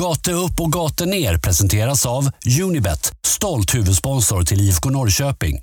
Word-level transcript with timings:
Gate 0.00 0.32
upp 0.32 0.60
och 0.60 0.72
gate 0.72 1.06
ner 1.06 1.38
presenteras 1.38 2.06
av 2.06 2.30
Unibet, 2.62 3.12
stolt 3.26 3.74
huvudsponsor 3.74 4.42
till 4.42 4.60
IFK 4.60 4.90
Norrköping. 4.90 5.58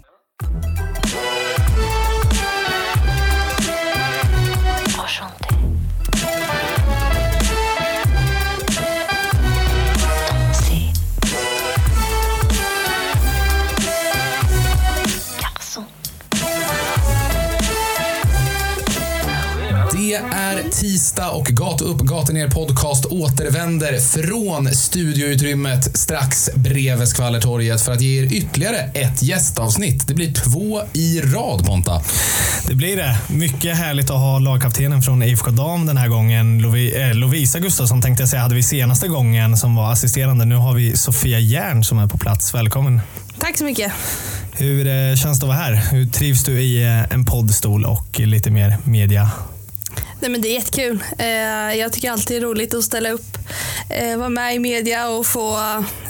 Tisdag 20.79 21.29
och 21.29 21.45
Gata 21.45 21.83
upp, 21.85 22.01
gata 22.01 22.33
ner 22.33 22.47
podcast 22.47 23.05
återvänder 23.05 23.99
från 23.99 24.73
studioutrymmet 24.73 25.97
strax 25.97 26.49
bredvid 26.55 27.07
Skvallertorget 27.07 27.81
för 27.81 27.91
att 27.91 28.01
ge 28.01 28.19
er 28.19 28.33
ytterligare 28.33 28.77
ett 28.77 29.21
gästavsnitt. 29.21 30.07
Det 30.07 30.13
blir 30.13 30.33
två 30.33 30.81
i 30.93 31.21
rad, 31.21 31.65
Ponta. 31.65 32.01
Det 32.67 32.75
blir 32.75 32.97
det. 32.97 33.17
Mycket 33.29 33.77
härligt 33.77 34.09
att 34.09 34.17
ha 34.17 34.39
lagkaptenen 34.39 35.01
från 35.01 35.23
IFK 35.23 35.51
Dam 35.51 35.85
den 35.85 35.97
här 35.97 36.07
gången. 36.07 36.59
Lovi, 36.61 37.01
eh, 37.01 37.13
Lovisa 37.13 37.59
Gustafsson 37.59 38.01
tänkte 38.01 38.21
jag 38.21 38.29
säga 38.29 38.41
hade 38.41 38.55
vi 38.55 38.63
senaste 38.63 39.07
gången 39.07 39.57
som 39.57 39.75
var 39.75 39.91
assisterande. 39.91 40.45
Nu 40.45 40.55
har 40.55 40.73
vi 40.73 40.97
Sofia 40.97 41.39
Järn 41.39 41.83
som 41.83 41.99
är 41.99 42.07
på 42.07 42.17
plats. 42.17 42.53
Välkommen. 42.53 43.01
Tack 43.39 43.57
så 43.57 43.63
mycket. 43.63 43.91
Hur 44.51 44.87
eh, 44.87 45.15
känns 45.15 45.39
det 45.39 45.45
att 45.45 45.47
vara 45.47 45.57
här? 45.57 45.73
Hur 45.91 46.05
trivs 46.05 46.43
du 46.43 46.61
i 46.61 46.83
eh, 46.83 47.13
en 47.13 47.25
poddstol 47.25 47.85
och 47.85 48.19
lite 48.19 48.51
mer 48.51 48.77
media? 48.83 49.31
Nej, 50.19 50.31
men 50.31 50.41
det 50.41 50.47
är 50.49 50.53
jättekul. 50.53 51.03
Eh, 51.17 51.79
jag 51.79 51.93
tycker 51.93 52.11
alltid 52.11 52.41
det 52.41 52.45
är 52.45 52.49
roligt 52.49 52.73
att 52.73 52.83
ställa 52.83 53.11
upp, 53.11 53.37
eh, 53.89 54.17
vara 54.17 54.29
med 54.29 54.55
i 54.55 54.59
media 54.59 55.09
och 55.09 55.25
få 55.25 55.57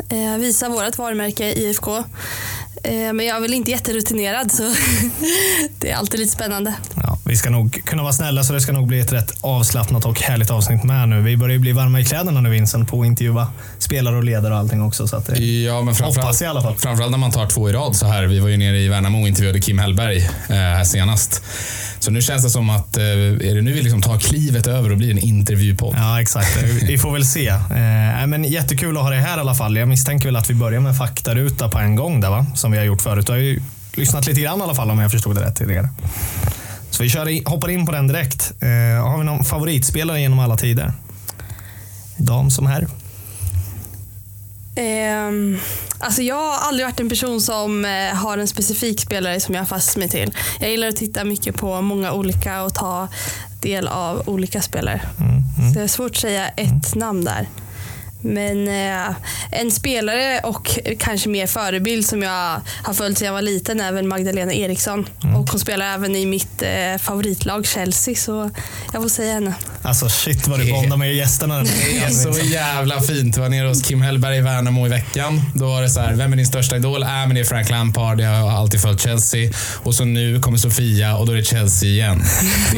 eh, 0.09 0.37
visa 0.37 0.69
vårt 0.69 0.97
varumärke 0.97 1.53
IFK. 1.53 2.03
Men 2.83 3.25
jag 3.25 3.37
är 3.37 3.41
väl 3.41 3.53
inte 3.53 3.71
jätterutinerad 3.71 4.51
så 4.51 4.63
det 5.79 5.91
är 5.91 5.95
alltid 5.95 6.19
lite 6.19 6.31
spännande. 6.31 6.73
Ja, 6.95 7.18
vi 7.29 7.35
ska 7.35 7.49
nog 7.49 7.81
kunna 7.85 8.03
vara 8.03 8.13
snälla 8.13 8.43
så 8.43 8.53
det 8.53 8.61
ska 8.61 8.71
nog 8.71 8.87
bli 8.87 8.99
ett 8.99 9.13
rätt 9.13 9.33
avslappnat 9.41 10.05
och 10.05 10.21
härligt 10.21 10.51
avsnitt 10.51 10.83
med 10.83 11.09
nu. 11.09 11.21
Vi 11.21 11.37
börjar 11.37 11.53
ju 11.53 11.59
bli 11.59 11.71
varma 11.71 11.99
i 11.99 12.05
kläderna 12.05 12.41
nu 12.41 12.49
Vincent 12.49 12.89
på 12.89 13.01
att 13.01 13.07
intervjua 13.07 13.47
spelare 13.77 14.15
och 14.15 14.23
ledare 14.23 14.53
och 14.53 14.59
allting 14.59 14.81
också. 14.81 15.07
Så 15.07 15.15
att 15.15 15.25
det, 15.25 15.39
Ja, 15.39 15.81
men 15.81 15.95
hoppas 15.95 16.41
i 16.41 16.45
alla 16.45 16.61
fall. 16.61 16.75
Framförallt 16.77 17.11
när 17.11 17.17
man 17.17 17.31
tar 17.31 17.47
två 17.47 17.69
i 17.69 17.73
rad 17.73 17.95
så 17.95 18.07
här. 18.07 18.23
Vi 18.23 18.39
var 18.39 18.49
ju 18.49 18.57
nere 18.57 18.79
i 18.79 18.87
Värnamo 18.87 19.21
och 19.21 19.27
intervjuade 19.27 19.61
Kim 19.61 19.79
Hellberg 19.79 20.17
eh, 20.17 20.55
här 20.55 20.83
senast. 20.83 21.43
Så 21.99 22.11
nu 22.11 22.21
känns 22.21 22.43
det 22.43 22.49
som 22.49 22.69
att, 22.69 22.97
eh, 22.97 23.03
är 23.03 23.55
det 23.55 23.61
nu 23.61 23.73
vi 23.73 23.81
liksom 23.81 24.01
tar 24.01 24.19
klivet 24.19 24.67
över 24.67 24.91
och 24.91 24.97
blir 24.97 25.11
en 25.11 25.19
intervjupodd? 25.19 25.95
Ja, 25.97 26.21
exakt. 26.21 26.63
Vi 26.81 26.97
får 26.97 27.11
väl 27.11 27.25
se. 27.25 27.47
Eh, 27.47 28.27
men 28.27 28.43
jättekul 28.43 28.97
att 28.97 29.03
ha 29.03 29.09
dig 29.09 29.19
här 29.19 29.37
i 29.37 29.39
alla 29.39 29.55
fall. 29.55 29.77
Jag 29.77 29.87
misstänker 29.87 30.25
väl 30.25 30.35
att 30.35 30.49
vi 30.49 30.53
börjar 30.53 30.79
med 30.79 30.97
faktaruta 30.97 31.69
på 31.69 31.79
en 31.79 31.95
gång 31.95 32.21
där, 32.21 32.29
va? 32.29 32.45
som 32.55 32.71
vi 32.71 32.77
har 32.77 32.85
gjort 32.85 33.01
förut. 33.01 33.25
Du 33.25 33.31
har 33.31 33.39
ju 33.39 33.61
lyssnat 33.93 34.27
lite 34.27 34.41
grann 34.41 34.59
i 34.59 34.63
alla 34.63 34.75
fall 34.75 34.91
om 34.91 34.99
jag 34.99 35.11
förstod 35.11 35.35
det 35.35 35.41
rätt 35.41 35.55
tidigare. 35.55 35.89
Så 36.89 37.03
vi 37.03 37.09
kör 37.09 37.29
in, 37.29 37.45
hoppar 37.45 37.69
in 37.69 37.85
på 37.85 37.91
den 37.91 38.07
direkt. 38.07 38.53
Eh, 38.61 39.03
har 39.07 39.17
vi 39.17 39.23
någon 39.23 39.43
favoritspelare 39.43 40.21
genom 40.21 40.39
alla 40.39 40.57
tider? 40.57 40.93
Dam 42.17 42.49
som 42.51 42.67
herr? 42.67 42.87
Ehm, 44.75 45.59
alltså 45.99 46.21
jag 46.21 46.35
har 46.35 46.67
aldrig 46.67 46.85
varit 46.87 46.99
en 46.99 47.09
person 47.09 47.41
som 47.41 47.85
eh, 47.85 48.15
har 48.15 48.37
en 48.37 48.47
specifik 48.47 49.01
spelare 49.01 49.39
som 49.39 49.55
jag 49.55 49.61
har 49.61 49.65
fastnat 49.65 49.97
mig 49.97 50.09
till. 50.09 50.33
Jag 50.59 50.69
gillar 50.69 50.87
att 50.87 50.95
titta 50.95 51.23
mycket 51.23 51.55
på 51.55 51.81
många 51.81 52.11
olika 52.11 52.63
och 52.63 52.73
ta 52.73 53.07
del 53.61 53.87
av 53.87 54.23
olika 54.25 54.61
spelare. 54.61 55.01
Så 55.73 55.79
det 55.79 55.83
är 55.83 55.87
svårt 55.87 56.11
att 56.11 56.17
säga 56.17 56.47
ett 56.47 56.95
namn 56.95 57.23
där. 57.25 57.47
Men 58.21 58.67
eh, 58.67 59.15
en 59.51 59.71
spelare 59.71 60.39
och 60.39 60.79
kanske 60.99 61.29
mer 61.29 61.47
förebild 61.47 62.05
som 62.05 62.21
jag 62.21 62.61
har 62.83 62.93
följt 62.93 63.17
sedan 63.17 63.25
jag 63.25 63.33
var 63.33 63.41
liten 63.41 63.79
är 63.79 63.91
väl 63.91 64.05
Magdalena 64.05 64.53
Eriksson. 64.53 65.09
Och 65.35 65.49
hon 65.49 65.59
spelar 65.59 65.93
även 65.93 66.15
i 66.15 66.25
mitt 66.25 66.61
eh, 66.61 67.01
favoritlag 67.01 67.65
Chelsea 67.65 68.15
så 68.15 68.49
jag 68.93 69.01
får 69.01 69.09
säga 69.09 69.33
henne. 69.33 69.53
Alltså 69.81 70.09
shit 70.09 70.47
vad 70.47 70.59
du 70.59 70.71
bondar 70.71 70.97
med 70.97 71.15
gästerna. 71.15 71.63
Det 71.63 71.97
är 71.97 72.09
så 72.09 72.45
jävla 72.45 73.01
fint. 73.01 73.35
Jag 73.35 73.43
var 73.43 73.49
nere 73.49 73.67
hos 73.67 73.81
Kim 73.81 74.01
Hellberg 74.01 74.37
i 74.37 74.41
Värnamo 74.41 74.85
i 74.85 74.89
veckan. 74.89 75.41
Då 75.55 75.67
var 75.67 75.81
det 75.81 75.89
så 75.89 75.99
här, 75.99 76.13
vem 76.13 76.33
är 76.33 76.37
din 76.37 76.47
största 76.47 76.75
idol? 76.75 77.03
Äh, 77.03 77.09
men 77.09 77.35
det 77.35 77.39
är 77.39 77.45
Frank 77.45 77.69
Lampard. 77.69 78.21
Jag 78.21 78.29
har 78.29 78.51
alltid 78.51 78.81
följt 78.81 79.01
Chelsea. 79.01 79.51
Och 79.83 79.95
så 79.95 80.05
nu 80.05 80.41
kommer 80.41 80.57
Sofia 80.57 81.15
och 81.15 81.25
då 81.25 81.31
är 81.31 81.37
det 81.37 81.43
Chelsea 81.43 81.89
igen. 81.89 82.23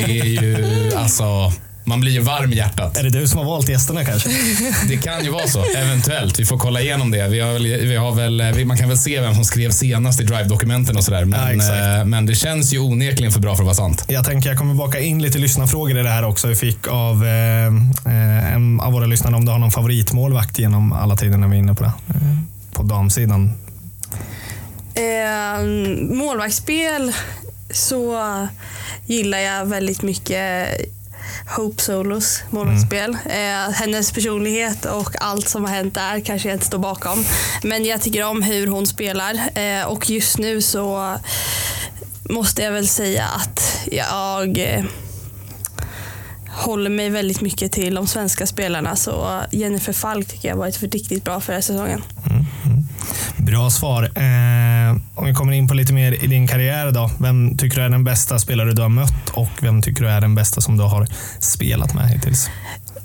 Det 0.06 0.20
är 0.20 0.26
ju, 0.26 0.66
alltså, 0.96 1.54
man 1.84 2.02
blir 2.02 2.12
ju 2.12 2.20
varm 2.20 2.54
i 2.54 2.56
hjärtat. 2.56 2.98
Är 2.98 3.04
det 3.04 3.10
du 3.10 3.28
som 3.28 3.38
har 3.40 3.46
valt 3.46 3.70
gästerna 3.70 4.06
kanske? 4.06 4.30
Det 4.88 4.98
kan 4.98 5.24
ju 5.24 5.30
vara 5.32 5.48
så, 5.48 5.64
eventuellt. 5.78 6.40
Vi 6.40 6.46
får 6.46 6.58
kolla 6.58 6.82
igenom 6.82 7.12
det. 7.12 7.28
Vi 7.28 7.40
har 7.40 7.54
väl, 7.54 7.64
vi 7.64 7.96
har 7.96 8.12
väl, 8.16 8.42
vi- 8.56 8.66
man 8.66 8.78
kan 8.78 8.88
väl 8.90 8.98
se 8.98 9.22
vem 9.22 9.36
som 9.36 9.44
skrev 9.46 9.72
senast 9.72 10.20
i 10.20 10.24
Drive-dokumenten 10.24 10.98
och 10.98 11.04
sådär. 11.04 11.20
Ja, 11.20 11.26
Men, 11.26 11.56
exakt. 11.56 11.72
eh, 12.00 12.06
men 12.06 12.26
det 12.26 12.36
känns 12.36 12.74
ju 12.74 12.80
onekligen 12.80 13.32
för 13.32 13.40
bra 13.40 13.56
för 13.56 13.64
att 13.64 13.66
vara 13.66 13.76
sant. 13.76 14.06
Jag 14.08 14.26
tänker 14.26 14.50
jag 14.50 14.58
kommer 14.58 14.74
baka 14.74 15.00
in 15.00 15.22
lite 15.22 15.38
lyssnarfrågor 15.38 16.00
i 16.00 16.04
det 16.04 16.10
här 16.10 16.24
också. 16.26 16.48
Vi 16.48 16.56
fick 16.56 16.88
av 16.88 17.26
eh, 17.26 17.66
eh, 18.06 18.54
en 18.54 18.80
av 18.80 18.94
våra 18.94 19.06
lyssnare 19.06 19.36
om 19.36 19.46
du 19.46 19.52
har 19.52 19.60
någon 19.60 19.72
favoritmålvakt 19.72 20.60
genom 20.60 20.94
alla 20.94 21.16
tider 21.16 21.38
när 21.38 21.48
vi 21.48 21.56
är 21.56 21.60
inne 21.60 21.74
på 21.74 21.84
det. 21.84 21.92
Eh, 22.10 22.38
på 22.74 22.84
damsidan. 22.84 23.54
Eh, 24.94 25.66
målvaktsspel 26.16 27.12
så 27.74 28.18
gillar 29.06 29.38
jag 29.38 29.66
väldigt 29.66 30.02
mycket 30.02 30.68
Hope 31.58 31.82
Solos 31.82 32.44
målvaktsspel. 32.50 33.18
Eh, 33.26 33.74
hennes 33.74 34.12
personlighet 34.12 34.86
och 34.86 35.22
allt 35.22 35.50
som 35.50 35.66
har 35.66 35.72
hänt 35.72 35.94
där 35.94 36.20
kanske 36.20 36.48
jag 36.48 36.56
inte 36.56 36.66
står 36.66 36.80
bakom. 36.80 37.26
Men 37.64 37.86
jag 37.86 38.02
tycker 38.02 38.24
om 38.24 38.42
hur 38.42 38.68
hon 38.68 38.88
spelar 38.88 39.34
eh, 39.56 39.86
och 39.86 40.10
just 40.10 40.38
nu 40.38 40.62
så 40.62 41.18
måste 42.30 42.62
jag 42.62 42.72
väl 42.72 42.88
säga 42.88 43.26
att 43.26 43.88
jag 43.92 44.58
eh, 44.58 44.84
håller 46.50 46.90
mig 46.90 47.10
väldigt 47.10 47.42
mycket 47.42 47.72
till 47.72 47.96
de 47.96 48.08
svenska 48.08 48.48
spelarna. 48.48 48.96
Så 48.96 49.42
Jennifer 49.52 49.94
Falk 49.94 50.28
tycker 50.28 50.48
jag 50.48 50.56
har 50.56 50.60
varit 50.60 50.94
riktigt 50.94 51.24
bra 51.24 51.42
för 51.42 51.54
den 51.54 51.58
här 51.58 51.62
säsongen. 51.62 52.02
Bra 53.46 53.70
svar. 53.70 54.04
Eh, 54.04 54.98
om 55.16 55.26
vi 55.26 55.34
kommer 55.34 55.54
in 55.54 55.68
på 55.68 55.74
lite 55.74 55.94
mer 55.94 56.24
i 56.24 56.28
din 56.28 56.48
karriär 56.48 56.92
då. 56.92 57.12
Vem 57.20 57.58
tycker 57.58 57.78
du 57.78 57.84
är 57.86 57.90
den 57.90 58.04
bästa 58.04 58.40
spelare 58.40 58.74
du 58.74 58.82
har 58.82 58.90
mött 58.90 59.30
och 59.34 59.50
vem 59.62 59.82
tycker 59.82 60.04
du 60.04 60.10
är 60.10 60.22
den 60.22 60.36
bästa 60.36 60.62
som 60.62 60.78
du 60.78 60.84
har 60.84 61.08
spelat 61.40 61.94
med 61.94 62.10
hittills? 62.10 62.50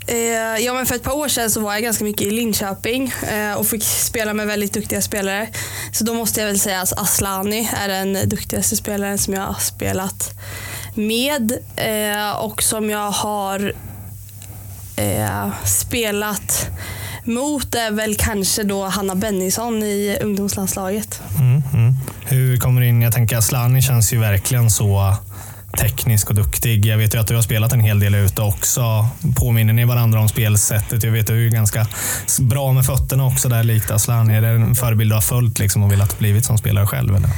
Eh, 0.07 0.65
ja, 0.65 0.73
men 0.73 0.85
för 0.85 0.95
ett 0.95 1.03
par 1.03 1.15
år 1.15 1.27
sedan 1.27 1.49
så 1.51 1.61
var 1.61 1.73
jag 1.73 1.83
ganska 1.83 2.03
mycket 2.03 2.27
i 2.27 2.31
Linköping 2.31 3.13
eh, 3.31 3.53
och 3.53 3.67
fick 3.67 3.83
spela 3.83 4.33
med 4.33 4.47
väldigt 4.47 4.73
duktiga 4.73 5.01
spelare. 5.01 5.47
Så 5.91 6.03
då 6.03 6.13
måste 6.13 6.39
jag 6.39 6.47
väl 6.47 6.59
säga 6.59 6.81
att 6.81 6.99
Aslani 6.99 7.69
är 7.77 7.87
den 7.87 8.29
duktigaste 8.29 8.75
spelaren 8.75 9.17
som 9.17 9.33
jag 9.33 9.41
har 9.41 9.59
spelat 9.59 10.33
med 10.93 11.51
eh, 11.75 12.31
och 12.31 12.63
som 12.63 12.89
jag 12.89 13.11
har 13.11 13.73
eh, 14.95 15.49
spelat 15.65 16.69
mot 17.27 17.75
är 17.75 17.91
väl 17.91 18.15
kanske 18.15 18.63
då 18.63 18.85
Hanna 18.85 19.15
Bennison 19.15 19.83
i 19.83 20.17
ungdomslandslaget. 20.21 21.21
Mm, 21.39 21.63
mm. 21.73 21.93
Hur 22.25 22.57
kommer 22.57 22.81
du 22.81 22.87
in? 22.87 23.01
Jag 23.01 23.13
tänker 23.13 23.37
Aslani 23.37 23.81
känns 23.81 24.13
ju 24.13 24.19
verkligen 24.19 24.69
så 24.69 25.15
teknisk 25.79 26.29
och 26.29 26.35
duktig. 26.35 26.85
Jag 26.85 26.97
vet 26.97 27.15
ju 27.15 27.19
att 27.19 27.27
du 27.27 27.35
har 27.35 27.41
spelat 27.41 27.73
en 27.73 27.79
hel 27.79 27.99
del 27.99 28.15
ute 28.15 28.41
också. 28.41 29.07
Påminner 29.35 29.73
ni 29.73 29.85
varandra 29.85 30.19
om 30.19 30.29
spelsättet? 30.29 31.03
Jag 31.03 31.11
vet 31.11 31.21
att 31.21 31.27
du 31.27 31.47
är 31.47 31.51
ganska 31.51 31.87
bra 32.39 32.73
med 32.73 32.85
fötterna 32.85 33.25
också 33.25 33.49
där 33.49 33.63
likt 33.63 33.91
Aslani. 33.91 34.35
Är 34.35 34.41
det 34.41 34.47
en 34.47 34.75
förebild 34.75 35.11
du 35.11 35.15
har 35.15 35.21
följt 35.21 35.59
liksom 35.59 35.83
och 35.83 35.91
velat 35.91 36.19
blivit 36.19 36.45
som 36.45 36.57
spelare 36.57 36.87
själv? 36.87 37.15
Eller? 37.15 37.29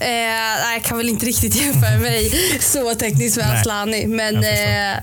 Eh, 0.00 0.72
jag 0.74 0.82
kan 0.84 0.96
väl 0.96 1.08
inte 1.08 1.26
riktigt 1.26 1.56
jämföra 1.56 1.98
mig 2.00 2.32
så 2.60 2.94
tekniskt 2.94 3.36
med 3.36 3.60
Aslani. 3.60 4.06
Men 4.06 4.34
jag 4.34 4.84
eh, 4.84 4.98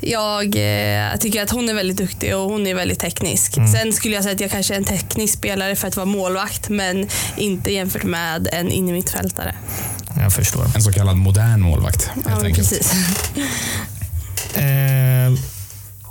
jag 0.00 0.56
eh, 0.56 1.16
tycker 1.16 1.42
att 1.42 1.50
hon 1.50 1.68
är 1.68 1.74
väldigt 1.74 1.96
duktig 1.96 2.36
och 2.36 2.50
hon 2.50 2.66
är 2.66 2.74
väldigt 2.74 2.98
teknisk. 2.98 3.56
Mm. 3.56 3.72
Sen 3.72 3.92
skulle 3.92 4.14
jag 4.14 4.24
säga 4.24 4.34
att 4.34 4.40
jag 4.40 4.50
kanske 4.50 4.74
är 4.74 4.78
en 4.78 4.84
teknisk 4.84 5.34
spelare 5.38 5.76
för 5.76 5.88
att 5.88 5.96
vara 5.96 6.06
målvakt 6.06 6.68
men 6.68 7.08
inte 7.36 7.72
jämfört 7.72 8.04
med 8.04 8.48
en 8.52 8.70
innermittfältare. 8.70 9.54
Jag 10.18 10.32
förstår. 10.32 10.64
En 10.74 10.82
så 10.82 10.92
kallad 10.92 11.16
modern 11.16 11.60
målvakt. 11.60 12.10
Ja, 12.24 12.30
Helt 12.30 12.44
enkelt. 12.44 12.68
precis. 12.68 12.92
Eh, 14.54 15.32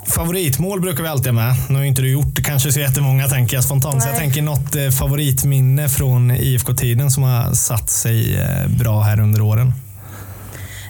favoritmål 0.06 0.80
brukar 0.80 1.02
vi 1.02 1.08
alltid 1.08 1.26
ha 1.26 1.32
med. 1.32 1.56
Nu 1.68 1.74
har 1.78 1.84
inte 1.84 2.02
du 2.02 2.10
gjort 2.10 2.42
kanske 2.44 2.72
så 2.72 2.80
jättemånga 2.80 3.28
tänker 3.28 3.56
jag 3.56 3.64
spontant. 3.64 4.02
Så 4.02 4.08
jag 4.08 4.12
Nej. 4.12 4.20
tänker 4.20 4.42
något 4.42 4.74
eh, 4.76 4.90
favoritminne 4.90 5.88
från 5.88 6.30
IFK-tiden 6.30 7.10
som 7.10 7.22
har 7.22 7.54
satt 7.54 7.90
sig 7.90 8.36
eh, 8.40 8.66
bra 8.68 9.00
här 9.02 9.20
under 9.20 9.40
åren. 9.40 9.72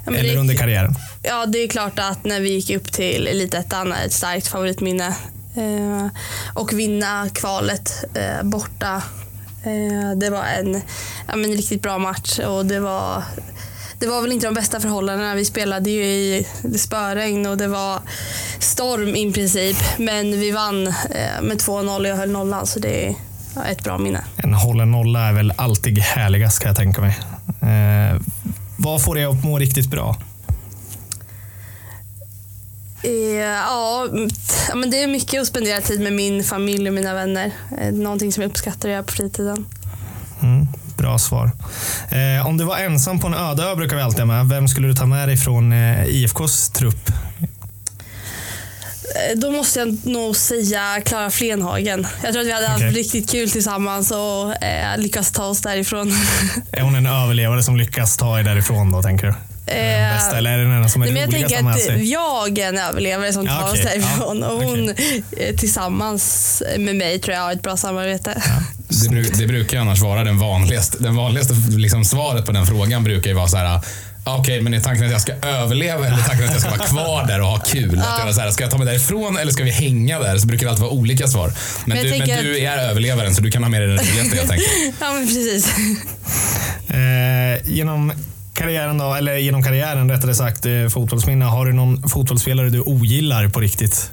Ja, 0.06 0.12
Eller 0.14 0.32
det, 0.34 0.40
under 0.40 0.54
karriären. 0.54 0.94
ja, 1.22 1.46
det 1.46 1.58
är 1.58 1.68
klart 1.68 1.98
att 1.98 2.24
när 2.24 2.40
vi 2.40 2.50
gick 2.54 2.70
upp 2.70 2.92
till 2.92 3.26
Elitettan 3.26 3.92
ett 3.92 4.12
starkt 4.12 4.46
favoritminne. 4.46 5.06
Eh, 5.56 6.06
och 6.54 6.72
vinna 6.72 7.28
kvalet 7.34 8.04
eh, 8.14 8.42
borta. 8.46 9.02
Eh, 9.62 10.16
det 10.16 10.30
var 10.30 10.44
en 10.44 10.82
ja, 11.28 11.36
men 11.36 11.50
riktigt 11.50 11.82
bra 11.82 11.98
match 11.98 12.38
och 12.38 12.66
det 12.66 12.80
var 12.80 13.22
det 13.98 14.06
var 14.06 14.22
väl 14.22 14.32
inte 14.32 14.46
de 14.46 14.54
bästa 14.54 14.80
förhållandena. 14.80 15.34
Vi 15.34 15.44
spelade 15.44 15.90
ju 15.90 16.02
i 16.04 16.46
spöregn 16.78 17.46
och 17.46 17.56
det 17.56 17.68
var 17.68 18.00
storm 18.58 19.16
i 19.16 19.32
princip. 19.32 19.76
Men 19.96 20.40
vi 20.40 20.50
vann 20.50 20.86
eh, 20.86 21.42
med 21.42 21.56
2-0 21.56 22.00
och 22.00 22.06
jag 22.06 22.16
höll 22.16 22.30
nollan 22.30 22.66
så 22.66 22.78
det 22.78 23.06
är 23.06 23.14
ett 23.70 23.84
bra 23.84 23.98
minne. 23.98 24.24
En 24.36 24.54
hållen 24.54 24.90
nolla 24.90 25.28
är 25.28 25.32
väl 25.32 25.52
alltid 25.56 25.98
härligast 25.98 26.58
kan 26.58 26.68
jag 26.68 26.76
tänka 26.76 27.00
mig. 27.00 27.18
Eh, 27.60 28.20
vad 28.76 29.02
får 29.02 29.14
dig 29.14 29.24
att 29.24 29.44
må 29.44 29.58
riktigt 29.58 29.90
bra? 29.90 30.16
Eh, 33.02 33.10
ja, 33.40 34.06
men 34.74 34.90
det 34.90 35.02
är 35.02 35.06
mycket 35.06 35.40
att 35.40 35.46
spendera 35.46 35.80
tid 35.80 36.00
med 36.00 36.12
min 36.12 36.44
familj 36.44 36.88
och 36.88 36.94
mina 36.94 37.14
vänner. 37.14 37.50
Eh, 37.80 37.92
Någonting 37.92 38.32
som 38.32 38.42
jag 38.42 38.50
uppskattar 38.50 38.88
att 38.88 38.92
göra 38.92 39.02
på 39.02 39.12
fritiden. 39.12 39.66
Mm, 40.42 40.66
bra 40.96 41.18
svar. 41.18 41.50
Eh, 42.10 42.46
om 42.46 42.56
du 42.56 42.64
var 42.64 42.78
ensam 42.78 43.20
på 43.20 43.26
en 43.26 43.34
öde 43.34 43.62
ö 43.62 43.74
brukar 43.76 43.96
vi 43.96 44.02
alltid 44.02 44.20
ha 44.20 44.26
med. 44.26 44.46
Vem 44.48 44.68
skulle 44.68 44.88
du 44.88 44.94
ta 44.94 45.06
med 45.06 45.28
dig 45.28 45.36
från 45.36 45.72
eh, 45.72 46.04
IFKs 46.06 46.70
trupp? 46.70 47.10
Då 49.36 49.50
måste 49.50 49.78
jag 49.78 49.98
nog 50.06 50.36
säga 50.36 51.00
Klara 51.04 51.30
Flenhagen. 51.30 52.06
Jag 52.22 52.32
tror 52.32 52.40
att 52.42 52.48
vi 52.48 52.52
hade 52.52 52.66
Okej. 52.74 52.84
haft 52.86 52.96
riktigt 52.96 53.30
kul 53.30 53.50
tillsammans 53.50 54.10
och 54.10 54.64
eh, 54.64 54.98
lyckats 54.98 55.32
ta 55.32 55.44
oss 55.44 55.60
därifrån. 55.60 56.12
Är 56.72 56.80
hon 56.80 56.94
en 56.94 57.06
överlevare 57.06 57.62
som 57.62 57.76
lyckas 57.76 58.16
ta 58.16 58.38
er 58.38 58.42
därifrån 58.42 58.92
då, 58.92 59.02
tänker 59.02 59.26
du? 59.26 59.34
Det 59.68 59.98
den 60.00 60.14
bästa, 60.14 60.38
eller 60.38 60.50
är 60.50 60.58
det 60.58 60.64
den 60.64 60.88
som 60.90 61.02
är 61.02 61.06
Nej, 61.06 61.12
men 61.14 61.22
jag 61.22 61.28
roligast 61.34 61.54
tänker 61.54 61.70
att 61.70 61.96
att 62.00 62.06
jag 62.06 62.58
är 62.58 62.68
en 62.68 62.78
överlevare 62.78 63.32
som 63.32 63.46
Ja, 63.46 63.52
tar 63.60 63.68
okej. 63.68 63.80
oss 63.80 63.86
därifrån 63.86 64.40
Ja, 64.40 64.48
och 64.48 64.62
hon 64.62 64.88
eh, 65.36 65.56
tillsammans 65.56 66.62
med 66.78 66.96
mig 66.96 67.18
tror 67.18 67.34
jag 67.36 67.42
har 67.42 67.52
ett 67.52 67.62
bra 67.62 67.76
samarbete. 67.76 68.42
Det, 68.88 69.08
bru- 69.08 69.34
det 69.38 69.46
brukar 69.46 69.76
ju 69.76 69.80
annars 69.80 70.00
vara 70.00 70.24
den 70.24 70.38
vanligaste, 70.38 70.96
den 71.00 71.16
vanligaste 71.16 71.54
liksom 71.76 72.04
svaret 72.04 72.46
på 72.46 72.52
den 72.52 72.66
frågan 72.66 73.04
brukar 73.04 73.30
ju 73.30 73.36
vara 73.36 73.48
så 73.48 73.56
här. 73.56 73.80
"Ah, 74.24 74.36
Okej, 74.38 74.60
men 74.60 74.74
är 74.74 74.80
tanken 74.80 75.04
att 75.06 75.12
jag 75.12 75.20
ska 75.20 75.32
överleva 75.32 76.06
eller 76.06 76.18
är 76.18 76.22
tanken 76.22 76.44
att 76.46 76.52
jag 76.52 76.60
ska 76.60 76.70
vara 76.70 76.78
kvar 76.86 77.26
där 77.26 77.40
och 77.40 77.46
ha 77.46 77.58
kul? 77.58 77.98
Att 78.00 78.24
var 78.24 78.32
så 78.32 78.40
här, 78.40 78.50
ska 78.50 78.64
jag 78.64 78.70
ta 78.70 78.78
mig 78.78 78.86
därifrån 78.86 79.38
eller 79.38 79.52
ska 79.52 79.64
vi 79.64 79.70
hänga 79.70 80.18
där? 80.18 80.38
Så 80.38 80.46
brukar 80.46 80.64
det 80.66 80.70
alltid 80.70 80.82
vara 80.82 80.92
olika 80.92 81.28
svar. 81.28 81.52
Men, 81.86 81.96
Men 81.96 82.04
du, 82.04 82.10
men 82.10 82.18
tänker 82.20 82.42
du 82.42 82.58
är 82.60 82.78
överlevaren 82.78 83.34
så 83.34 83.42
du 83.42 83.50
kan 83.50 83.62
ha 83.62 83.70
med 83.70 83.80
dig 83.80 83.88
den 83.88 83.98
roligaste 83.98 84.36
helt 84.36 84.50
enkelt. 84.50 84.68
Ja 85.00 85.12
men 85.12 85.26
precis. 85.26 85.68
Eh, 86.88 87.70
genom 87.74 88.12
karriären 88.58 88.98
då, 88.98 89.14
eller 89.14 89.36
genom 89.36 89.62
karriären 89.62 90.10
rättare 90.10 90.34
sagt, 90.34 90.66
eh, 90.66 90.88
fotbollsminne. 90.88 91.44
Har 91.44 91.66
du 91.66 91.72
någon 91.72 92.08
fotbollsspelare 92.08 92.68
du 92.70 92.80
ogillar 92.80 93.48
på 93.48 93.60
riktigt? 93.60 94.12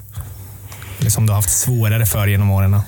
Eller 1.00 1.10
som 1.10 1.26
du 1.26 1.32
har 1.32 1.36
haft 1.36 1.50
svårare 1.50 2.06
för 2.06 2.28
genom 2.28 2.52
åren? 2.52 2.80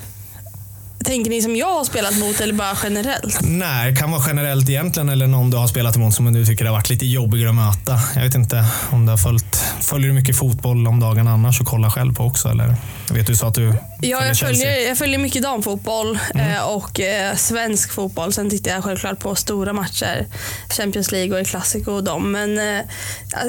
Tänker 1.06 1.30
ni 1.30 1.42
som 1.42 1.56
jag 1.56 1.74
har 1.74 1.86
spelat 1.86 2.18
mot 2.18 2.39
eller 2.39 2.54
bara 2.54 2.77
generellt? 2.83 3.39
Nej, 3.42 3.95
kan 3.95 4.12
vara 4.12 4.21
generellt 4.27 4.69
egentligen 4.69 5.09
eller 5.09 5.27
någon 5.27 5.50
du 5.50 5.57
har 5.57 5.68
spelat 5.68 5.95
emot 5.95 6.13
som 6.13 6.33
du 6.33 6.45
tycker 6.45 6.65
har 6.65 6.71
varit 6.71 6.89
lite 6.89 7.06
jobbigare 7.06 7.50
att 7.50 7.56
möta. 7.56 8.00
Jag 8.15 8.21
vet 8.21 8.36
inte 8.36 8.65
om 8.89 9.06
du 9.06 9.12
har 9.12 9.18
följt, 9.18 9.63
följer 9.81 10.07
du 10.07 10.13
mycket 10.13 10.38
fotboll 10.38 10.88
om 10.88 11.00
dagen 11.00 11.27
annars 11.27 11.62
och 11.62 11.68
kollar 11.68 11.89
själv 11.89 12.13
på 12.13 12.24
också? 12.24 12.50
Eller? 12.50 12.75
Jag 13.07 13.15
vet 13.15 13.27
du 13.27 13.36
sa 13.36 13.48
att 13.48 13.54
du 13.56 13.74
Ja, 14.01 14.25
jag 14.25 14.38
följer, 14.38 14.88
jag 14.88 14.98
följer 14.98 15.19
mycket 15.19 15.42
damfotboll 15.44 16.19
Mm. 16.33 16.51
eh, 16.51 16.62
och 16.69 17.00
eh, 17.00 17.36
svensk 17.36 17.92
fotboll. 17.92 18.33
Sen 18.33 18.50
tittar 18.50 18.71
jag 18.71 18.83
självklart 18.83 19.19
på 19.19 19.36
stora 19.36 19.74
matcher. 19.74 20.25
Champions 20.69 21.12
League 21.12 21.33
och 21.33 21.39
El 21.39 21.45
Clasico 21.45 21.92
och 21.92 22.04
dem. 22.04 22.31
Men 22.31 22.57
eh, 22.57 22.86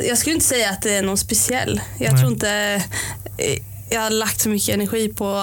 jag 0.09 0.19
skulle 0.19 0.35
inte 0.35 0.47
säga 0.47 0.71
att 0.71 0.83
det 0.83 0.95
är 0.95 1.03
någon 1.03 1.19
speciell. 1.19 1.81
Jag 1.99 2.13
Nej. 2.13 2.21
tror 2.21 2.33
inte 2.33 2.83
jag 3.91 4.01
har 4.01 4.11
lagt 4.11 4.41
så 4.41 4.49
mycket 4.49 4.75
energi 4.75 5.09
på 5.09 5.43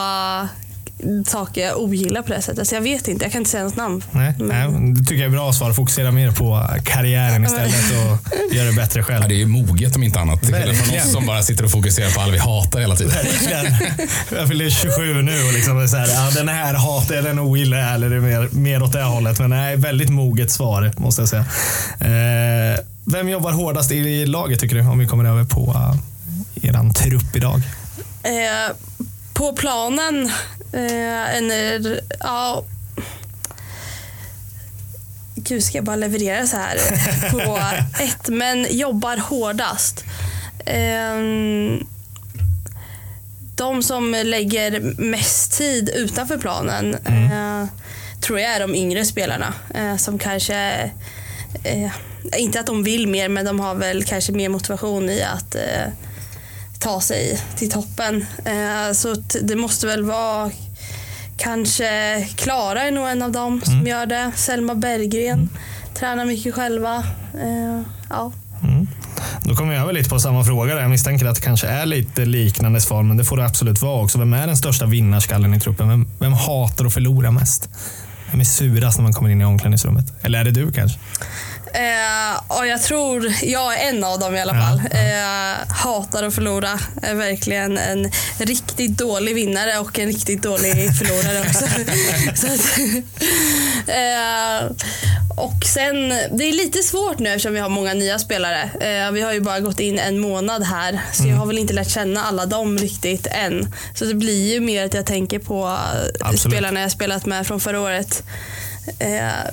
saker 1.27 1.61
jag 1.61 1.77
ogillar 1.77 2.21
på 2.21 2.33
det 2.33 2.41
sättet. 2.41 2.67
Så 2.67 2.75
jag 2.75 2.81
vet 2.81 3.07
inte, 3.07 3.25
jag 3.25 3.31
kan 3.31 3.39
inte 3.41 3.51
säga 3.51 3.63
något 3.63 3.75
namn. 3.75 4.03
Nej, 4.11 4.33
Men- 4.39 4.47
nej, 4.47 4.93
det 4.93 4.99
tycker 4.99 5.15
jag 5.15 5.25
är 5.25 5.29
bra 5.29 5.53
svar. 5.53 5.73
Fokusera 5.73 6.11
mer 6.11 6.31
på 6.31 6.67
karriären 6.83 7.43
istället 7.45 7.75
och 7.91 8.53
göra 8.55 8.65
det 8.67 8.73
bättre 8.75 9.03
själv. 9.03 9.21
Ja, 9.21 9.27
det 9.27 9.35
är 9.35 9.37
ju 9.37 9.45
moget 9.45 9.95
om 9.95 10.03
inte 10.03 10.19
annat. 10.19 10.41
Till 10.41 10.53
skillnad 10.53 10.75
från 10.77 10.97
oss 10.97 11.11
som 11.11 11.25
bara 11.25 11.43
sitter 11.43 11.63
och 11.63 11.71
fokuserar 11.71 12.09
på 12.09 12.21
alla 12.21 12.31
vi 12.31 12.37
hatar 12.37 12.79
hela 12.79 12.95
tiden. 12.95 13.13
Verkligen. 13.13 13.65
Jag 14.37 14.47
fyller 14.47 14.69
27 14.69 15.21
nu 15.21 15.43
och 15.43 15.53
liksom 15.53 15.79
är 15.81 15.87
så 15.87 15.97
här, 15.97 16.07
ja, 16.07 16.31
den 16.35 16.49
här 16.49 16.73
hatar 16.73 17.15
jag, 17.15 17.23
den 17.23 17.39
ogillar 17.39 17.77
jag. 17.77 17.93
Eller 17.93 18.09
det 18.09 18.15
är 18.15 18.19
mer, 18.19 18.49
mer 18.51 18.83
åt 18.83 18.93
det 18.93 19.03
hållet. 19.03 19.39
Men 19.39 19.49
nej, 19.49 19.75
väldigt 19.75 20.09
moget 20.09 20.51
svar 20.51 20.91
måste 20.97 21.21
jag 21.21 21.29
säga. 21.29 21.45
Eh, 21.99 22.79
vem 23.05 23.29
jobbar 23.29 23.51
hårdast 23.51 23.91
i 23.91 24.25
laget 24.25 24.59
tycker 24.59 24.75
du? 24.75 24.81
Om 24.81 24.99
vi 24.99 25.07
kommer 25.07 25.25
över 25.25 25.43
på 25.43 25.71
uh, 25.71 25.95
eran 26.69 26.93
trupp 26.93 27.35
idag. 27.35 27.61
Eh, 28.23 28.75
på 29.33 29.53
planen, 29.53 30.31
eh, 30.75 31.35
en, 31.37 31.51
är- 31.51 31.99
ja... 32.19 32.63
Gud, 35.35 35.63
ska 35.63 35.77
jag 35.77 35.85
bara 35.85 35.95
leverera 35.95 36.47
så 36.47 36.57
här 36.57 36.77
på 37.31 37.59
ett, 38.03 38.27
men 38.29 38.67
jobbar 38.69 39.17
hårdast. 39.17 40.03
Ehm, 40.65 41.87
de 43.55 43.83
som 43.83 44.11
lägger 44.25 44.79
mest 45.01 45.57
tid 45.57 45.89
utanför 45.89 46.37
planen 46.37 46.93
eh, 46.95 47.65
tror 48.21 48.39
jag 48.39 48.51
är 48.55 48.59
de 48.59 48.75
yngre 48.75 49.05
spelarna 49.05 49.53
eh, 49.75 49.97
som 49.97 50.19
kanske 50.19 50.91
eh, 51.63 51.91
inte 52.37 52.59
att 52.59 52.65
de 52.65 52.83
vill 52.83 53.07
mer, 53.07 53.29
men 53.29 53.45
de 53.45 53.59
har 53.59 53.75
väl 53.75 54.03
kanske 54.03 54.31
mer 54.31 54.49
motivation 54.49 55.09
i 55.09 55.23
att 55.23 55.55
eh, 55.55 55.91
ta 56.79 57.01
sig 57.01 57.41
till 57.57 57.71
toppen. 57.71 58.25
Eh, 58.45 58.91
så 58.93 59.13
det 59.41 59.55
måste 59.55 59.87
väl 59.87 60.03
vara 60.03 60.51
kanske 61.37 62.21
Klara 62.35 62.83
är 62.83 62.91
nog 62.91 63.07
en 63.07 63.21
av 63.21 63.31
dem 63.31 63.61
som 63.65 63.87
gör 63.87 64.05
det. 64.05 64.31
Selma 64.35 64.75
Berggren 64.75 65.49
tränar 65.93 66.25
mycket 66.25 66.55
själva. 66.55 67.03
Eh, 67.33 67.81
ja. 68.09 68.31
Då 69.43 69.55
kommer 69.55 69.73
jag 69.73 69.83
över 69.83 69.93
lite 69.93 70.09
på 70.09 70.19
samma 70.19 70.43
fråga. 70.43 70.75
där. 70.75 70.81
Jag 70.81 70.89
misstänker 70.89 71.25
att 71.25 71.35
det 71.35 71.41
kanske 71.41 71.67
är 71.67 71.85
lite 71.85 72.25
liknande 72.25 72.81
svar, 72.81 73.03
men 73.03 73.17
det 73.17 73.23
får 73.23 73.37
det 73.37 73.45
absolut 73.45 73.81
vara 73.81 74.03
också. 74.03 74.19
Vem 74.19 74.33
är 74.33 74.47
den 74.47 74.57
största 74.57 74.85
vinnarskallen 74.85 75.53
i 75.53 75.59
truppen? 75.59 75.89
Vem, 75.89 76.07
vem 76.19 76.33
hatar 76.33 76.85
att 76.85 76.93
förlora 76.93 77.31
mest? 77.31 77.69
Vem 78.31 78.39
är 78.39 78.43
surast 78.43 78.97
när 78.97 79.03
man 79.03 79.13
kommer 79.13 79.29
in 79.29 79.41
i 79.41 79.45
omklädningsrummet? 79.45 80.05
Eller 80.21 80.39
är 80.39 80.43
det 80.43 80.51
du 80.51 80.71
kanske? 80.71 80.99
Eh, 81.75 82.57
och 82.57 82.67
jag 82.67 82.81
tror, 82.81 83.33
jag 83.43 83.73
är 83.81 83.89
en 83.89 84.03
av 84.03 84.19
dem 84.19 84.35
i 84.35 84.41
alla 84.41 84.53
Ja, 84.55 84.61
fall. 84.61 84.79
Eh, 84.91 85.75
hatar 85.75 86.23
att 86.23 86.35
förlora. 86.35 86.79
Är 87.01 87.15
verkligen 87.15 87.77
en 87.77 88.11
riktigt 88.37 88.97
dålig 88.97 89.35
vinnare 89.35 89.79
och 89.79 89.99
en 89.99 90.07
riktigt 90.07 90.41
dålig 90.41 90.97
förlorare 90.97 91.39
också. 91.41 91.65
Så 92.35 92.47
att, 92.47 92.77
eh, 93.87 94.71
och 95.37 95.65
sen, 95.65 96.09
det 96.09 96.43
är 96.43 96.53
lite 96.53 96.79
svårt 96.83 97.19
nu 97.19 97.29
eftersom 97.29 97.53
vi 97.53 97.59
har 97.59 97.69
många 97.69 97.93
nya 97.93 98.19
spelare. 98.19 98.61
Eh, 98.81 99.11
vi 99.11 99.21
har 99.21 99.33
ju 99.33 99.41
bara 99.41 99.59
gått 99.59 99.79
in 99.79 99.99
en 99.99 100.19
månad 100.19 100.63
här 100.63 100.99
så 101.13 101.23
Mm. 101.23 101.33
jag 101.33 101.39
har 101.39 101.45
väl 101.47 101.57
inte 101.57 101.73
lärt 101.73 101.89
känna 101.89 102.23
alla 102.23 102.45
dem 102.45 102.77
riktigt 102.77 103.27
än. 103.27 103.73
Så 103.95 104.05
det 104.05 104.13
blir 104.13 104.53
ju 104.53 104.59
mer 104.59 104.85
att 104.85 104.93
jag 104.93 105.05
tänker 105.05 105.39
på 105.39 105.65
eh, 105.67 106.27
Absolut. 106.27 106.53
spelarna 106.53 106.79
jag 106.81 106.91
spelat 106.91 107.25
med 107.25 107.47
från 107.47 107.59
förra 107.59 107.79
året. 107.81 108.23
Eh, 108.99 109.07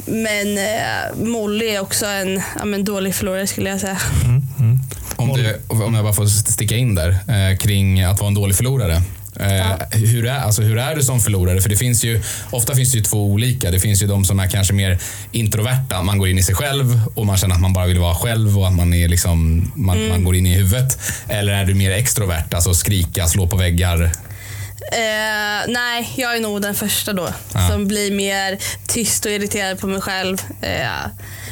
men 0.06 0.58
eh, 0.58 1.24
Molly 1.26 1.66
är 1.66 1.80
också 1.80 2.06
en 2.06 2.42
ja, 2.58 2.64
men 2.64 2.84
dålig 2.84 3.14
förlorare 3.14 3.46
skulle 3.46 3.70
jag 3.70 3.80
säga. 3.80 3.98
Om, 5.16 5.28
du, 5.28 5.60
om 5.68 5.94
jag 5.94 6.04
bara 6.04 6.12
får 6.12 6.26
sticka 6.26 6.76
in 6.76 6.94
där 6.94 7.10
eh, 7.10 7.56
kring 7.56 8.02
att 8.02 8.20
vara 8.20 8.28
en 8.28 8.34
dålig 8.34 8.56
förlorare. 8.56 9.02
Eh, 9.40 9.98
hur, 9.98 10.26
är, 10.26 10.38
alltså, 10.38 10.62
hur 10.62 10.78
är 10.78 10.96
du 10.96 11.02
som 11.02 11.20
förlorare? 11.20 11.60
För 11.60 11.68
det 11.68 11.76
finns 11.76 12.04
ju, 12.04 12.22
ofta 12.50 12.74
finns 12.74 12.92
det 12.92 12.98
ju 12.98 13.04
två 13.04 13.26
olika. 13.26 13.70
Det 13.70 13.80
finns 13.80 14.02
ju 14.02 14.06
de 14.06 14.24
som 14.24 14.40
är 14.40 14.46
kanske 14.46 14.74
mer 14.74 14.98
introverta. 15.32 16.02
Man 16.02 16.18
går 16.18 16.28
in 16.28 16.38
i 16.38 16.42
sig 16.42 16.54
själv 16.54 17.00
och 17.14 17.26
man 17.26 17.36
känner 17.36 17.54
att 17.54 17.60
man 17.60 17.72
bara 17.72 17.86
vill 17.86 17.98
vara 17.98 18.14
själv 18.14 18.58
och 18.58 18.68
att 18.68 18.74
man, 18.74 18.94
är 18.94 19.08
liksom, 19.08 19.70
man, 19.76 20.08
man 20.08 20.24
går 20.24 20.36
in 20.36 20.46
i 20.46 20.54
huvudet. 20.54 20.98
Eller 21.28 21.52
är 21.52 21.64
du 21.64 21.74
mer 21.74 21.90
extrovert, 21.90 22.54
alltså 22.54 22.74
skrika, 22.74 23.26
slå 23.26 23.48
på 23.48 23.56
väggar? 23.56 24.12
Eh, 24.92 25.72
nej, 25.72 26.12
jag 26.16 26.36
är 26.36 26.40
nog 26.40 26.62
den 26.62 26.74
första 26.74 27.12
då. 27.12 27.28
Ja. 27.54 27.68
Som 27.68 27.88
blir 27.88 28.14
mer 28.14 28.58
tyst 28.86 29.24
och 29.26 29.32
irriterad 29.32 29.80
på 29.80 29.86
mig 29.86 30.00
själv. 30.00 30.42
Eh, 30.60 31.04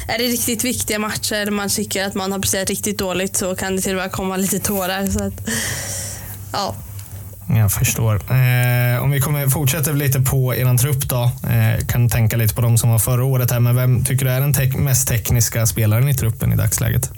är 0.07 0.17
det 0.17 0.23
riktigt 0.23 0.63
viktiga 0.63 0.99
matcher 0.99 1.51
man 1.51 1.69
tycker 1.69 2.05
att 2.07 2.13
man 2.13 2.31
har 2.31 2.39
presterat 2.39 2.69
riktigt 2.69 2.97
dåligt 2.97 3.37
så 3.37 3.55
kan 3.55 3.75
det 3.75 3.81
till 3.81 3.91
och 3.95 4.01
med 4.01 4.11
komma 4.11 4.37
lite 4.37 4.59
tårar. 4.59 5.07
Så 5.07 5.23
att, 5.23 5.33
ja. 6.53 6.75
Jag 7.55 7.71
förstår. 7.71 8.15
Eh, 8.15 9.03
om 9.03 9.11
vi 9.11 9.19
kommer, 9.21 9.47
fortsätter 9.47 9.93
lite 9.93 10.19
på 10.19 10.55
eran 10.55 10.77
trupp 10.77 11.09
då. 11.09 11.31
Eh, 11.49 11.87
kan 11.87 12.09
tänka 12.09 12.37
lite 12.37 12.55
på 12.55 12.61
de 12.61 12.77
som 12.77 12.89
var 12.89 12.99
förra 12.99 13.23
året 13.23 13.51
här. 13.51 13.59
Men 13.59 13.75
vem 13.75 14.05
tycker 14.05 14.25
du 14.25 14.31
är 14.31 14.41
den 14.41 14.53
tek- 14.53 14.77
mest 14.77 15.07
tekniska 15.07 15.65
spelaren 15.65 16.09
i 16.09 16.13
truppen 16.15 16.53
i 16.53 16.55
dagsläget? 16.55 17.09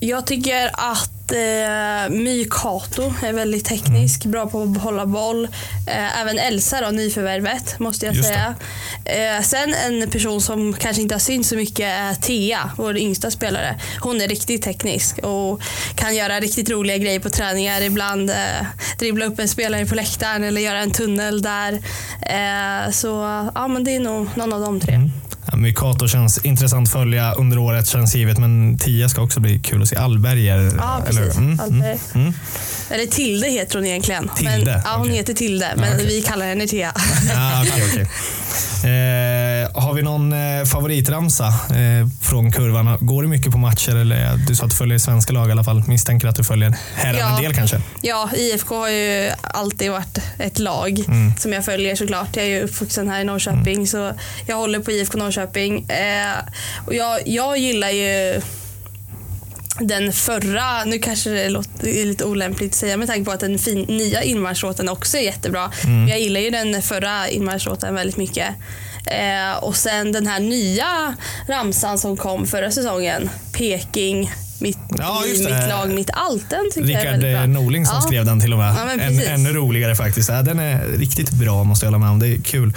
Jag 0.00 0.26
tycker 0.26 0.70
att 0.72 1.10
eh, 1.32 2.10
My 2.10 2.46
Kato 2.50 3.14
är 3.22 3.32
väldigt 3.32 3.64
teknisk, 3.64 4.24
bra 4.24 4.46
på 4.46 4.62
att 4.62 4.82
hålla 4.82 5.06
boll. 5.06 5.44
Eh, 5.86 6.20
även 6.20 6.38
Elsa, 6.38 6.80
då, 6.80 6.90
nyförvärvet, 6.90 7.78
måste 7.78 8.06
jag 8.06 8.14
Just 8.14 8.28
säga. 8.28 8.54
Eh, 9.04 9.42
sen 9.42 9.74
en 9.74 10.10
person 10.10 10.40
som 10.40 10.72
kanske 10.72 11.02
inte 11.02 11.14
har 11.14 11.20
synts 11.20 11.48
så 11.48 11.56
mycket 11.56 11.86
är 11.86 12.14
Thea, 12.14 12.70
vår 12.76 12.96
yngsta 12.96 13.30
spelare. 13.30 13.80
Hon 14.00 14.20
är 14.20 14.28
riktigt 14.28 14.62
teknisk 14.62 15.18
och 15.18 15.60
kan 15.94 16.16
göra 16.16 16.40
riktigt 16.40 16.70
roliga 16.70 16.96
grejer 16.96 17.20
på 17.20 17.30
träningar. 17.30 17.80
Ibland 17.82 18.30
eh, 18.30 18.66
dribbla 18.98 19.24
upp 19.24 19.38
en 19.38 19.48
spelare 19.48 19.86
på 19.86 19.94
läktaren 19.94 20.44
eller 20.44 20.60
göra 20.60 20.78
en 20.78 20.90
tunnel 20.90 21.42
där. 21.42 21.72
Eh, 22.22 22.90
så 22.90 23.08
ja, 23.54 23.68
men 23.68 23.84
det 23.84 23.96
är 23.96 24.00
nog 24.00 24.28
någon 24.34 24.52
av 24.52 24.60
de 24.60 24.80
tre. 24.80 24.94
Ja, 24.94 25.29
Mikato 25.60 26.08
känns 26.08 26.38
intressant 26.38 26.88
att 26.88 26.92
följa 26.92 27.32
under 27.32 27.58
året, 27.58 27.86
känns 27.86 28.14
givet. 28.14 28.38
Men 28.38 28.78
Tia 28.78 29.08
ska 29.08 29.22
också 29.22 29.40
bli 29.40 29.58
kul 29.58 29.82
att 29.82 29.88
se. 29.88 29.96
Allberger, 29.96 30.72
Ja, 30.78 31.02
eller 31.08 31.22
hur? 31.22 31.36
Mm, 31.38 31.60
Alberg. 31.60 31.98
mm. 32.14 32.32
Eller 32.90 33.06
Tilde 33.06 33.46
heter 33.48 33.74
hon 33.78 33.86
egentligen. 33.86 34.30
Tilde, 34.36 34.52
Men, 34.56 34.66
ja, 34.84 34.90
hon 34.96 35.00
okej. 35.06 35.16
heter 35.16 35.34
Tilde, 35.34 35.72
men 35.76 35.94
okej. 35.94 36.06
vi 36.06 36.22
kallar 36.22 36.46
henne 36.46 36.66
Thea. 36.66 36.92
Ja, 37.34 37.62
okej, 37.62 37.84
okej. 37.90 38.06
Eh, 38.84 39.82
har 39.82 39.94
vi 39.94 40.02
någon 40.02 40.32
eh, 40.32 40.64
favoritramsa 40.64 41.46
eh, 41.46 42.08
från 42.22 42.52
kurvan? 42.52 42.96
Går 43.00 43.22
du 43.22 43.28
mycket 43.28 43.52
på 43.52 43.58
matcher? 43.58 43.96
Eller, 43.96 44.36
du 44.36 44.54
sa 44.56 44.64
att 44.64 44.70
du 44.70 44.76
följer 44.76 44.98
svenska 44.98 45.32
lag 45.32 45.48
i 45.48 45.52
alla 45.52 45.64
fall. 45.64 45.82
Misstänker 45.86 46.28
att 46.28 46.36
du 46.36 46.44
följer 46.44 46.74
herrarna 46.96 47.18
Ja. 47.18 47.36
en 47.36 47.42
del 47.42 47.54
kanske? 47.54 47.80
Ja, 48.02 48.30
IFK 48.36 48.74
har 48.76 48.88
ju 48.88 49.30
alltid 49.42 49.90
varit 49.90 50.18
ett 50.38 50.58
lag 50.58 50.98
Mm. 51.08 51.32
som 51.38 51.52
jag 51.52 51.64
följer 51.64 51.96
såklart. 51.96 52.36
Jag 52.36 52.44
är 52.44 52.48
ju 52.48 52.60
uppvuxen 52.60 53.08
här 53.08 53.20
i 53.20 53.24
Norrköping 53.24 53.86
så 53.86 54.12
jag 54.46 54.56
håller 54.56 54.78
på 54.80 54.90
IFK 54.90 55.18
Norrköping. 55.18 55.88
Eh, 55.90 56.36
och 56.86 56.94
jag, 56.94 57.28
jag 57.28 57.58
gillar 57.58 57.90
ju 57.90 58.40
den 59.80 60.12
förra, 60.12 60.84
nu 60.84 60.98
kanske 60.98 61.30
det 61.30 61.48
låter 61.48 61.84
lite 61.84 62.24
olämpligt 62.24 62.70
att 62.70 62.76
säga 62.76 62.96
med 62.96 63.08
tanke 63.08 63.24
på 63.24 63.30
att 63.30 63.40
den 63.40 63.58
fin, 63.58 63.82
nya 63.82 64.22
inmarschlåten 64.22 64.88
också 64.88 65.16
är 65.16 65.22
jättebra. 65.22 65.72
Men 65.84 66.08
jag 66.08 66.20
gillar 66.20 66.40
ju 66.40 66.50
den 66.50 66.82
förra 66.82 67.28
inmarschlåten 67.28 67.94
väldigt 67.94 68.16
mycket. 68.16 68.48
Eh, 69.06 69.64
och 69.64 69.76
sen 69.76 70.12
den 70.12 70.26
här 70.26 70.40
nya 70.40 71.16
ramsan 71.48 71.98
som 71.98 72.16
kom 72.16 72.46
förra 72.46 72.70
säsongen, 72.70 73.30
Peking, 73.52 74.30
mitt, 74.60 74.78
Ja, 74.98 75.22
just 75.28 75.40
mitt 75.44 75.68
lag, 75.68 75.88
mitt 75.94 76.10
allt. 76.12 76.50
Den 76.50 76.70
tycker 76.74 76.90
jag 76.90 77.02
är 77.02 77.10
väldigt 77.10 77.32
bra. 77.32 77.42
eh, 77.42 77.48
Norling 77.48 77.86
som 77.86 77.94
Ja. 77.96 78.00
skrev 78.02 78.24
den 78.24 78.40
till 78.40 78.52
och 78.52 78.58
med. 78.58 78.74
Ja, 78.78 78.90
en, 79.04 79.20
ännu 79.20 79.52
roligare 79.52 79.94
faktiskt. 79.96 80.28
Ja, 80.28 80.42
den 80.42 80.58
är 80.58 80.86
riktigt 80.98 81.30
bra 81.30 81.64
måste 81.64 81.86
jag 81.86 81.92
hålla 81.92 81.98
med 82.04 82.10
om. 82.10 82.18
Det 82.18 82.28
är 82.28 82.38
kul. 82.40 82.72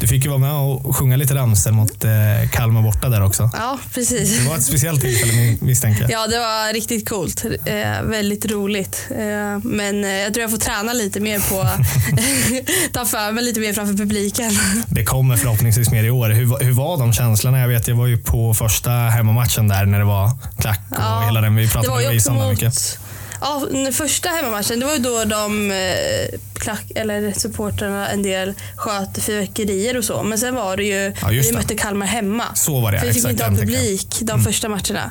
Du 0.00 0.08
fick 0.08 0.24
ju 0.24 0.30
vara 0.30 0.38
med 0.40 0.52
och 0.52 0.96
sjunga 0.96 1.16
lite 1.16 1.34
ramsor 1.34 1.70
mot 1.70 2.04
eh, 2.04 2.10
Kalmar 2.52 2.82
borta 2.82 3.08
där 3.08 3.22
också. 3.24 3.50
Ja, 3.58 3.78
precis. 3.94 4.38
Det 4.38 4.48
var 4.48 4.56
ett 4.56 4.62
speciellt 4.64 5.00
tillfälle 5.00 5.32
mi- 5.32 5.64
misstänker 5.64 6.02
jag. 6.02 6.10
Ja, 6.10 6.26
det 6.26 6.38
var 6.38 6.72
riktigt 6.72 7.08
coolt. 7.08 7.44
Eh, 7.64 8.02
väldigt 8.04 8.46
roligt. 8.50 9.06
Eh, 9.10 9.18
men 9.62 10.04
eh, 10.04 10.10
jag 10.10 10.34
tror 10.34 10.42
jag 10.42 10.50
får 10.50 10.58
träna 10.58 10.92
lite 10.92 11.20
mer 11.20 11.38
på 11.38 11.68
ta 12.92 13.04
för 13.04 13.32
mig 13.32 13.44
lite 13.44 13.60
mer 13.60 13.72
framför 13.72 13.94
publiken. 13.94 14.50
Det 14.88 15.04
kommer 15.04 15.36
förhoppningsvis 15.36 15.90
mer 15.90 16.04
i 16.04 16.10
år. 16.10 16.30
Hur, 16.30 16.64
hur 16.64 16.72
var 16.72 16.98
de 16.98 17.12
känslorna? 17.12 17.58
Jag 17.60 17.68
vet, 17.68 17.88
jag 17.88 17.94
var 17.96 18.06
ju 18.06 18.18
på 18.18 18.54
första 18.54 18.90
hemmamatchen 18.90 19.68
där 19.68 19.86
när 19.86 19.98
det 19.98 20.04
var 20.04 20.30
klack 20.60 20.80
och 20.90 20.96
Ja, 20.98 21.27
hela 21.28 21.40
den. 21.40 21.56
Vi 21.56 21.64
det 21.64 21.72
pratade 21.72 22.08
om 22.08 22.16
det 22.16 22.30
mot... 22.30 22.50
mycket. 22.50 22.98
Ja, 23.40 23.66
den 23.70 23.92
första 23.92 24.28
hemmamatchen, 24.28 24.80
det 24.80 24.86
var 24.86 24.92
ju 24.92 24.98
då 24.98 25.24
de 25.24 25.70
eh, 25.70 26.38
klack, 26.54 26.84
eller 26.94 27.32
supportrarna 27.32 28.08
en 28.08 28.22
del 28.22 28.54
sköt 28.76 29.18
fyrverkerier 29.22 29.96
och 29.96 30.04
så. 30.04 30.22
Men 30.22 30.38
sen 30.38 30.54
var 30.54 30.76
det 30.76 30.84
ju, 30.84 31.12
Ja, 31.22 31.28
vi 31.28 31.52
mötte 31.52 31.74
Kalmar 31.74 32.06
hemma. 32.06 32.54
Så 32.54 32.80
var 32.80 32.92
det, 32.92 33.00
För 33.00 33.06
vi 33.06 33.12
fick 33.12 33.28
inte 33.28 33.44
ha 33.44 33.56
publik 33.56 34.16
de 34.20 34.44
första 34.44 34.68
matcherna. 34.68 35.10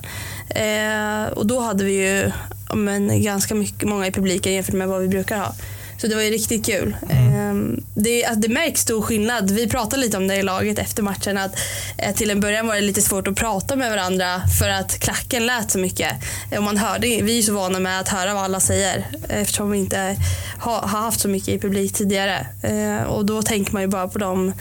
Eh, 0.49 1.31
och 1.31 1.47
då 1.47 1.59
hade 1.59 1.83
vi 1.83 1.91
ju 1.91 2.31
men, 2.73 3.23
ganska 3.23 3.55
mycket, 3.55 3.89
många 3.89 4.07
i 4.07 4.11
publiken 4.11 4.53
jämfört 4.53 4.75
med 4.75 4.87
vad 4.87 5.01
vi 5.01 5.07
brukar 5.07 5.37
ha. 5.37 5.55
Så 5.97 6.07
det 6.07 6.15
var 6.15 6.21
ju 6.21 6.29
riktigt 6.29 6.65
kul. 6.65 6.95
Mm. 7.09 7.75
Eh, 7.75 7.83
det, 7.95 8.25
att 8.25 8.41
det 8.41 8.49
märks 8.49 8.81
stor 8.81 9.01
skillnad. 9.01 9.51
Vi 9.51 9.67
pratade 9.67 10.01
lite 10.01 10.17
om 10.17 10.27
det 10.27 10.35
i 10.35 10.43
laget 10.43 10.79
efter 10.79 11.03
matchen. 11.03 11.37
Att, 11.37 11.59
eh, 11.97 12.15
till 12.15 12.29
en 12.29 12.39
början 12.39 12.67
var 12.67 12.75
det 12.75 12.81
lite 12.81 13.01
svårt 13.01 13.27
att 13.27 13.35
prata 13.35 13.75
med 13.75 13.89
varandra 13.89 14.41
för 14.59 14.69
att 14.69 14.99
klacken 14.99 15.45
lät 15.45 15.71
så 15.71 15.79
mycket. 15.79 16.11
Och 16.57 16.63
man 16.63 16.77
hörde, 16.77 17.07
vi 17.07 17.37
är 17.37 17.41
så 17.41 17.53
vana 17.53 17.79
med 17.79 17.99
att 17.99 18.09
höra 18.09 18.33
vad 18.33 18.43
alla 18.43 18.59
säger 18.59 19.05
eftersom 19.29 19.71
vi 19.71 19.77
inte 19.77 20.17
har, 20.59 20.79
har 20.79 20.99
haft 21.01 21.19
så 21.19 21.27
mycket 21.27 21.49
i 21.49 21.59
publik 21.59 21.93
tidigare. 21.93 22.47
Eh, 22.61 23.03
och 23.03 23.25
då 23.25 23.41
tänker 23.41 23.73
man 23.73 23.81
ju 23.81 23.87
bara 23.87 24.07
på 24.07 24.19
de 24.19 24.53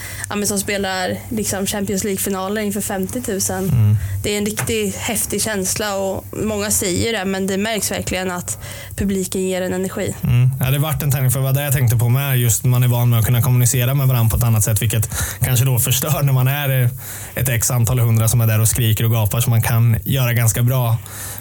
som 0.44 0.58
spelar 0.58 1.16
liksom 1.28 1.66
Champions 1.66 2.04
League-finaler 2.04 2.62
inför 2.62 2.80
50 2.80 3.22
000. 3.28 3.40
Mm. 3.50 3.96
Det 4.22 4.34
är 4.34 4.38
en 4.38 4.46
riktigt 4.46 4.96
häftig 4.96 5.42
känsla 5.42 5.96
och 5.96 6.24
många 6.32 6.70
säger 6.70 7.12
det 7.12 7.24
men 7.24 7.46
det 7.46 7.56
märks 7.56 7.90
verkligen 7.90 8.30
att 8.30 8.58
publiken 8.96 9.48
ger 9.48 9.62
en 9.62 9.72
energi. 9.72 10.14
Mm. 10.22 10.50
Ja, 10.60 10.70
det 10.70 10.78
vart 10.78 11.02
en 11.02 11.10
tändning 11.26 11.30
för 11.32 11.40
vad 11.40 11.54
det 11.54 11.62
jag 11.64 11.72
tänkte 11.72 11.96
på 11.96 12.08
med. 12.08 12.38
Just 12.38 12.64
man 12.64 12.82
är 12.82 12.88
van 12.88 13.10
med 13.10 13.18
att 13.18 13.24
kunna 13.26 13.42
kommunicera 13.42 13.94
med 13.94 14.06
varandra 14.08 14.30
på 14.30 14.36
ett 14.36 14.42
annat 14.42 14.64
sätt, 14.64 14.82
vilket 14.82 15.08
kanske 15.40 15.64
då 15.66 15.78
förstör 15.78 16.22
när 16.22 16.32
man 16.32 16.48
är 16.48 16.90
ett 17.34 17.48
x 17.48 17.70
antal 17.70 17.98
hundra 17.98 18.28
som 18.28 18.40
är 18.40 18.46
där 18.46 18.60
och 18.60 18.68
skriker 18.68 19.04
och 19.04 19.10
gapar 19.12 19.40
som 19.40 19.50
man 19.50 19.62
kan 19.62 19.96
göra 20.04 20.32
ganska 20.32 20.62
bra. 20.62 20.96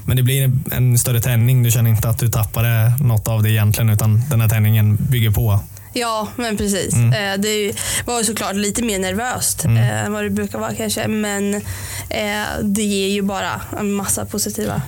Men 0.06 0.18
det 0.18 0.24
blir 0.24 0.52
en- 0.72 0.98
större 1.00 1.22
tändning. 1.22 1.64
Du 1.64 1.72
känner 1.72 1.90
inte 1.90 2.10
att 2.10 2.20
du 2.20 2.28
tappade 2.30 2.94
något 3.00 3.28
av 3.28 3.44
det 3.44 3.50
egentligen, 3.52 3.90
utan 3.90 4.22
den 4.30 4.42
här 4.42 4.50
tändningen 4.50 4.96
bygger 4.96 5.32
på. 5.32 5.60
Ja, 5.94 6.28
men 6.36 6.58
precis. 6.58 6.94
Mm. 6.94 7.14
Eh, 7.14 7.40
Det 7.42 7.74
var 8.06 8.20
ju 8.20 8.26
såklart 8.26 8.56
lite 8.56 8.84
mer 8.84 9.00
nervöst 9.00 9.66
eh, 9.66 10.06
än 10.06 10.14
vad 10.14 10.24
det 10.24 10.30
brukar 10.30 10.60
vara 10.60 10.74
kanske. 10.76 11.08
Men 11.08 11.56
eh, 12.10 12.46
det 12.64 12.84
ger 12.84 13.08
ju 13.08 13.22
bara 13.22 13.62
en 13.80 13.92
massa 13.94 14.26
positiva 14.26 14.82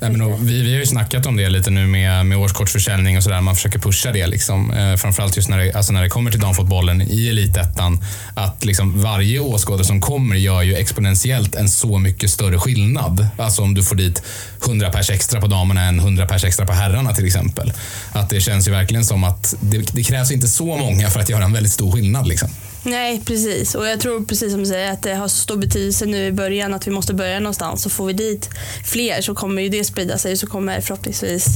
Nej, 0.00 0.10
men 0.10 0.20
då, 0.20 0.36
vi, 0.40 0.62
vi 0.62 0.72
har 0.72 0.80
ju 0.80 0.86
snackat 0.86 1.26
om 1.26 1.36
det 1.36 1.48
lite 1.48 1.70
nu 1.70 1.86
med, 1.86 2.26
med 2.26 2.38
årskortsförsäljning 2.38 3.16
och 3.16 3.22
sådär. 3.22 3.40
Man 3.40 3.56
försöker 3.56 3.78
pusha 3.78 4.12
det. 4.12 4.26
Liksom. 4.26 4.72
Eh, 4.72 4.96
framförallt 4.96 5.36
just 5.36 5.48
när 5.48 5.58
det, 5.58 5.72
alltså 5.72 5.92
när 5.92 6.02
det 6.02 6.08
kommer 6.08 6.30
till 6.30 6.40
damfotbollen 6.40 7.02
i 7.02 7.28
elitettan. 7.28 8.04
Att 8.34 8.64
liksom 8.64 9.02
varje 9.02 9.40
åskådare 9.40 9.84
som 9.84 10.00
kommer 10.00 10.36
gör 10.36 10.62
ju 10.62 10.74
exponentiellt 10.74 11.54
en 11.54 11.68
så 11.68 11.98
mycket 11.98 12.30
större 12.30 12.58
skillnad. 12.58 13.28
Alltså 13.36 13.62
om 13.62 13.74
du 13.74 13.82
får 13.82 13.96
dit 13.96 14.22
100 14.66 14.90
pers 14.90 15.10
extra 15.10 15.40
på 15.40 15.46
damerna 15.46 15.82
än 15.82 15.98
100 15.98 16.26
pers 16.26 16.44
extra 16.44 16.66
på 16.66 16.72
herrarna 16.72 17.14
till 17.14 17.26
exempel. 17.26 17.72
Att 18.12 18.30
det 18.30 18.40
känns 18.40 18.68
ju 18.68 18.72
verkligen 18.72 19.04
som 19.04 19.24
att 19.24 19.54
det, 19.60 19.78
det 19.78 20.02
krävs 20.02 20.30
inte 20.30 20.48
så 20.48 20.76
många 20.76 21.10
för 21.10 21.20
att 21.20 21.28
göra 21.28 21.44
en 21.44 21.52
väldigt 21.52 21.72
stor 21.72 21.92
skillnad. 21.92 22.28
Liksom. 22.28 22.48
Nej, 22.82 23.22
precis. 23.24 23.74
Och 23.74 23.86
jag 23.86 24.00
tror 24.00 24.24
precis 24.24 24.52
som 24.52 24.60
du 24.60 24.66
säger 24.66 24.92
att 24.92 25.02
det 25.02 25.14
har 25.14 25.28
så 25.28 25.36
stor 25.36 25.56
betydelse 25.56 26.06
nu 26.06 26.26
i 26.26 26.32
början 26.32 26.74
att 26.74 26.86
vi 26.86 26.90
måste 26.90 27.14
börja 27.14 27.40
någonstans. 27.40 27.82
Så 27.82 27.90
får 27.90 28.06
vi 28.06 28.12
dit 28.12 28.48
fler 28.84 29.20
så 29.20 29.34
kommer 29.34 29.62
ju 29.62 29.68
det 29.68 29.84
sprida 29.84 30.18
sig 30.18 30.32
och 30.32 30.38
så 30.38 30.46
kommer 30.46 30.80
förhoppningsvis 30.80 31.46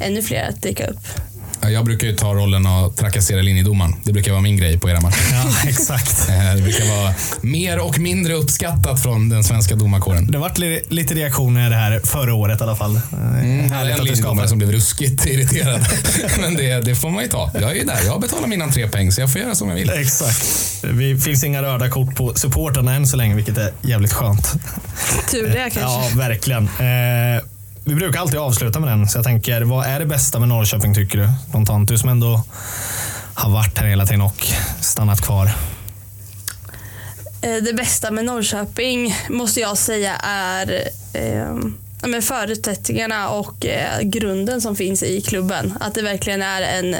ännu 0.00 0.22
fler 0.22 0.48
att 0.48 0.62
dyka 0.62 0.86
upp. 0.86 1.31
Ja, 1.62 1.70
Jag 1.70 1.84
brukar 1.84 2.06
ju 2.06 2.16
ta 2.16 2.34
rollen 2.34 2.66
att 2.66 2.96
trakassera 2.96 3.40
linjedomaren. 3.42 3.94
Det 4.04 4.12
brukar 4.12 4.32
vara 4.32 4.42
min 4.42 4.56
grej 4.56 4.78
på 4.78 4.90
era 4.90 5.00
matcher. 5.00 5.22
Ja, 5.32 5.44
exakt. 5.68 6.28
Eh, 6.28 6.54
Det 6.56 6.62
brukar 6.62 6.96
vara 7.02 7.14
mer 7.40 7.78
och 7.78 7.98
mindre 7.98 8.34
uppskattat 8.34 9.02
från 9.02 9.28
den 9.28 9.44
svenska 9.44 9.74
domarkåren. 9.74 10.26
Det 10.30 10.38
vart 10.38 10.58
li- 10.58 10.82
lite 10.88 11.14
reaktioner 11.14 11.70
det 11.70 11.76
här 11.76 12.00
förra 12.04 12.34
året 12.34 12.60
i 12.60 12.62
alla 12.62 12.76
fall. 12.76 12.96
Eh, 12.96 13.02
Mm, 13.42 13.64
en 13.64 13.72
att 13.72 13.86
du 13.86 13.92
skapar. 13.94 14.04
linjedomare 14.04 14.48
som 14.48 14.58
blev 14.58 14.72
ruskigt 14.72 15.26
irriterad. 15.26 15.86
Men 16.40 16.54
det, 16.54 16.80
det 16.80 16.94
får 16.94 17.10
man 17.10 17.22
ju 17.22 17.28
ta. 17.28 17.50
Jag 17.54 17.70
är 17.70 17.74
ju 17.74 17.84
där. 17.84 17.98
Jag 18.06 18.20
betalar 18.20 18.46
min 18.48 18.62
entrépeng 18.62 19.12
så 19.12 19.20
jag 19.20 19.32
får 19.32 19.40
göra 19.40 19.54
som 19.54 19.68
jag 19.68 19.74
vill. 19.76 19.90
Exakt. 19.90 20.46
Det 20.82 21.18
finns 21.24 21.44
inga 21.44 21.62
röda 21.62 21.90
kort 21.90 22.14
på 22.16 22.34
supportrarna 22.34 22.94
än 22.94 23.06
så 23.06 23.16
länge, 23.16 23.34
vilket 23.34 23.58
är 23.58 23.72
jävligt 23.82 24.12
skönt. 24.12 24.52
Tur 25.30 25.46
det 25.48 25.54
kanske. 25.72 25.80
Ja, 25.80 26.08
verkligen. 26.14 26.68
Vi 27.84 27.94
brukar 27.94 28.20
alltid 28.20 28.38
avsluta 28.38 28.80
med 28.80 28.88
den, 28.88 29.08
så 29.08 29.18
jag 29.18 29.24
tänker, 29.24 29.62
vad 29.62 29.86
är 29.86 30.00
det 30.00 30.06
bästa 30.06 30.38
med 30.38 30.48
Norrköping 30.48 30.94
tycker 30.94 31.18
du? 31.18 31.28
Spontant, 31.48 31.88
du 31.88 31.98
som 31.98 32.08
ändå 32.08 32.42
har 33.34 33.50
varit 33.50 33.78
här 33.78 33.86
hela 33.86 34.06
tiden 34.06 34.20
och 34.20 34.46
stannat 34.80 35.20
kvar. 35.20 35.50
Eh, 37.42 37.62
det 37.62 37.74
bästa 37.74 38.10
med 38.10 38.24
Norrköping 38.24 39.16
måste 39.30 39.60
jag 39.60 39.78
säga 39.78 40.16
är 40.22 40.88
eh, 41.12 41.56
men 42.08 42.22
förutsättningarna 42.22 43.28
och 43.28 43.66
eh, 43.66 44.00
grunden 44.00 44.60
som 44.60 44.76
finns 44.76 45.02
i 45.02 45.20
klubben. 45.20 45.78
Att 45.80 45.94
det 45.94 46.02
verkligen 46.02 46.42
är 46.42 46.62
en, 46.62 46.96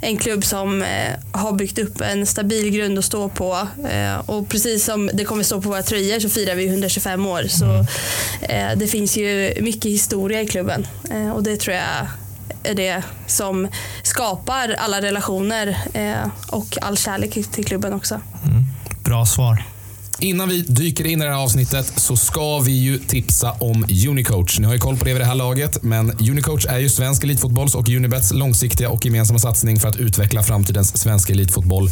en 0.00 0.16
klubb 0.16 0.44
som 0.44 0.82
eh, 0.82 0.88
har 1.32 1.52
byggt 1.52 1.78
upp 1.78 2.00
en 2.00 2.26
stabil 2.26 2.70
grund 2.70 2.98
att 2.98 3.04
stå 3.04 3.28
på. 3.28 3.68
Eh, 3.90 4.16
och 4.30 4.48
precis 4.48 4.84
som 4.84 5.10
det 5.14 5.24
kommer 5.24 5.42
stå 5.42 5.60
på 5.60 5.68
våra 5.68 5.82
tröjor 5.82 6.20
så 6.20 6.28
firar 6.28 6.54
vi 6.54 6.66
125 6.66 7.26
år. 7.26 7.42
Så 7.48 7.86
eh, 8.42 8.70
det 8.76 8.86
finns 8.86 9.16
ju 9.16 9.54
mycket 9.60 9.90
historia 9.90 10.40
i 10.40 10.46
klubben 10.46 10.86
eh, 11.10 11.30
och 11.30 11.42
det 11.42 11.56
tror 11.56 11.76
jag 11.76 12.06
är 12.62 12.74
det 12.74 13.02
som 13.26 13.68
skapar 14.02 14.76
alla 14.78 15.00
relationer 15.00 15.78
eh, 15.92 16.28
och 16.48 16.78
all 16.80 16.96
kärlek 16.96 17.50
till 17.50 17.64
klubben 17.64 17.92
också. 17.92 18.20
Bra 19.04 19.26
svar. 19.26 19.71
Innan 20.22 20.48
vi 20.48 20.62
dyker 20.62 21.06
in 21.06 21.22
i 21.22 21.24
det 21.24 21.30
här 21.30 21.38
avsnittet 21.38 21.92
så 21.96 22.16
ska 22.16 22.58
vi 22.58 22.72
ju 22.72 22.98
tipsa 22.98 23.52
om 23.52 23.86
Unicoach. 24.08 24.58
Ni 24.58 24.66
har 24.66 24.72
ju 24.72 24.78
koll 24.78 24.96
på 24.96 25.04
det 25.04 25.12
vid 25.12 25.20
det 25.20 25.26
här 25.26 25.34
laget, 25.34 25.82
men 25.82 26.10
Unicoach 26.10 26.66
är 26.66 26.78
ju 26.78 26.88
svensk 26.88 27.24
elitfotbolls 27.24 27.74
och 27.74 27.88
Unibets 27.88 28.32
långsiktiga 28.32 28.88
och 28.88 29.04
gemensamma 29.04 29.38
satsning 29.38 29.80
för 29.80 29.88
att 29.88 29.96
utveckla 29.96 30.42
framtidens 30.42 30.96
svenska 30.96 31.32
elitfotboll. 31.32 31.90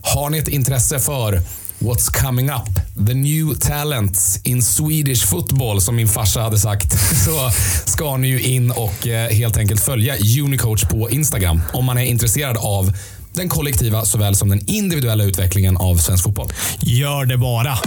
Har 0.00 0.30
ni 0.30 0.38
ett 0.38 0.48
intresse 0.48 0.98
för 0.98 1.42
What's 1.78 2.24
coming 2.26 2.50
up? 2.50 3.06
The 3.06 3.14
new 3.14 3.54
talents 3.54 4.40
in 4.44 4.62
Swedish 4.62 5.26
football, 5.26 5.80
som 5.80 5.96
min 5.96 6.08
farsa 6.08 6.40
hade 6.40 6.58
sagt. 6.58 6.92
Så 7.24 7.50
ska 7.84 8.16
ni 8.16 8.28
ju 8.28 8.40
in 8.42 8.70
och 8.70 9.06
eh, 9.06 9.30
helt 9.30 9.56
enkelt 9.56 9.80
följa 9.80 10.16
Unicoach 10.44 10.84
på 10.84 11.10
Instagram 11.10 11.60
om 11.72 11.84
man 11.84 11.98
är 11.98 12.04
intresserad 12.04 12.56
av 12.56 12.92
den 13.32 13.48
kollektiva 13.48 14.04
såväl 14.04 14.34
som 14.36 14.48
den 14.48 14.60
individuella 14.66 15.24
utvecklingen 15.24 15.76
av 15.76 15.96
svensk 15.96 16.24
fotboll. 16.24 16.52
Gör 16.80 17.24
det 17.24 17.36
bara. 17.36 17.78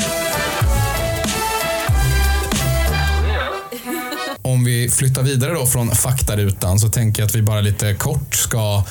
Om 4.42 4.64
vi 4.66 4.90
flyttar 4.90 5.24
vidare 5.24 5.54
då 5.54 5.66
från 5.66 5.92
faktarutan 5.96 6.80
så 6.80 6.90
tänker 6.90 7.22
jag 7.22 7.28
att 7.28 7.36
vi 7.36 7.42
bara 7.42 7.62
lite 7.62 7.94
kort 7.94 8.36
ska 8.36 8.84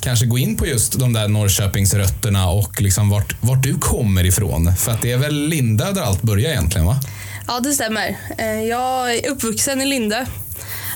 kanske 0.00 0.26
gå 0.26 0.38
in 0.38 0.56
på 0.56 0.66
just 0.66 0.98
de 0.98 1.12
där 1.12 1.28
Norrköpingsrötterna 1.28 2.48
och 2.50 2.80
liksom 2.80 3.10
vart, 3.10 3.34
vart 3.40 3.62
du 3.62 3.78
kommer 3.78 4.24
ifrån. 4.26 4.76
För 4.76 4.92
att 4.92 5.02
det 5.02 5.12
är 5.12 5.18
väl 5.18 5.48
Linda 5.48 5.92
där 5.92 6.02
allt 6.02 6.22
börjar 6.22 6.50
egentligen 6.50 6.86
va? 6.86 7.00
Ja, 7.46 7.60
det 7.60 7.72
stämmer. 7.72 8.16
Eh, 8.38 8.46
Jag 8.46 9.14
är 9.14 9.30
uppvuxen 9.30 9.80
i 9.80 9.86
Linde. 9.86 10.26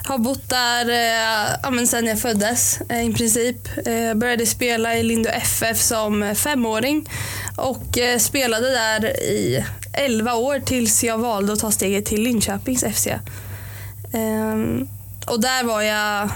Har 0.06 0.18
bott 0.18 0.49
där 0.49 0.88
eh, 0.88 1.56
ja, 1.62 1.70
men 1.70 1.87
sen 1.87 2.06
jag 2.06 2.20
föddes 2.20 2.80
eh, 2.88 3.06
i 3.11 3.12
princip. 3.12 3.56
Eh, 3.87 4.14
började 4.14 4.46
spela 4.46 4.96
i 4.96 5.02
Lindö 5.02 5.30
FF 5.30 5.80
som 5.80 6.34
femåring 6.34 7.11
och 7.56 7.99
eh, 7.99 8.18
spelade 8.18 8.70
där 8.70 9.20
i 9.20 9.64
11 9.92 10.34
år 10.34 10.61
tills 10.61 11.04
jag 11.04 11.18
valde 11.18 11.52
att 11.52 11.58
ta 11.58 11.70
steget 11.70 12.06
till 12.06 12.23
Linköpings 12.23 12.84
FC. 12.94 13.06
Ehm, 14.14 14.88
och 15.26 15.40
där 15.40 15.64
var 15.64 15.82
jag 15.82 16.28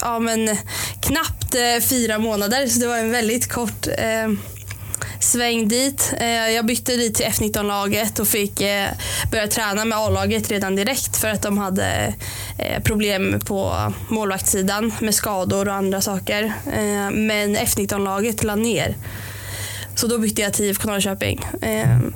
ja, 0.00 0.18
men, 0.18 0.56
knappt 1.00 1.54
eh, 1.54 1.82
fyra 1.82 2.18
månader 2.18 2.66
så 2.66 2.80
det 2.80 2.86
var 2.86 2.98
en 2.98 3.10
väldigt 3.10 3.52
kort 3.52 3.86
eh, 3.86 4.28
sväng 5.20 5.68
dit. 5.68 6.12
Eh, 6.20 6.26
jag 6.26 6.66
bytte 6.66 6.96
dit 6.96 7.14
till 7.14 7.26
F19-laget 7.26 8.18
och 8.18 8.28
fick 8.28 8.60
eh, 8.60 8.88
börja 9.30 9.46
träna 9.46 9.84
med 9.84 9.98
A-laget 9.98 10.50
redan 10.50 10.76
direkt 10.76 11.16
för 11.16 11.28
att 11.28 11.42
de 11.42 11.58
hade 11.58 12.14
eh, 12.58 12.82
problem 12.82 13.40
på 13.44 13.92
målvaktssidan 14.08 14.92
med 15.00 15.14
skador 15.14 15.68
och 15.68 15.74
andra 15.74 16.00
saker. 16.00 16.52
Men 17.10 17.56
F19-laget 17.56 18.44
la 18.44 18.54
ner. 18.54 18.96
Så 19.94 20.06
då 20.06 20.18
bytte 20.18 20.42
jag 20.42 20.52
till 20.52 20.64
IFK 20.64 20.88
Norrköping. 20.88 21.46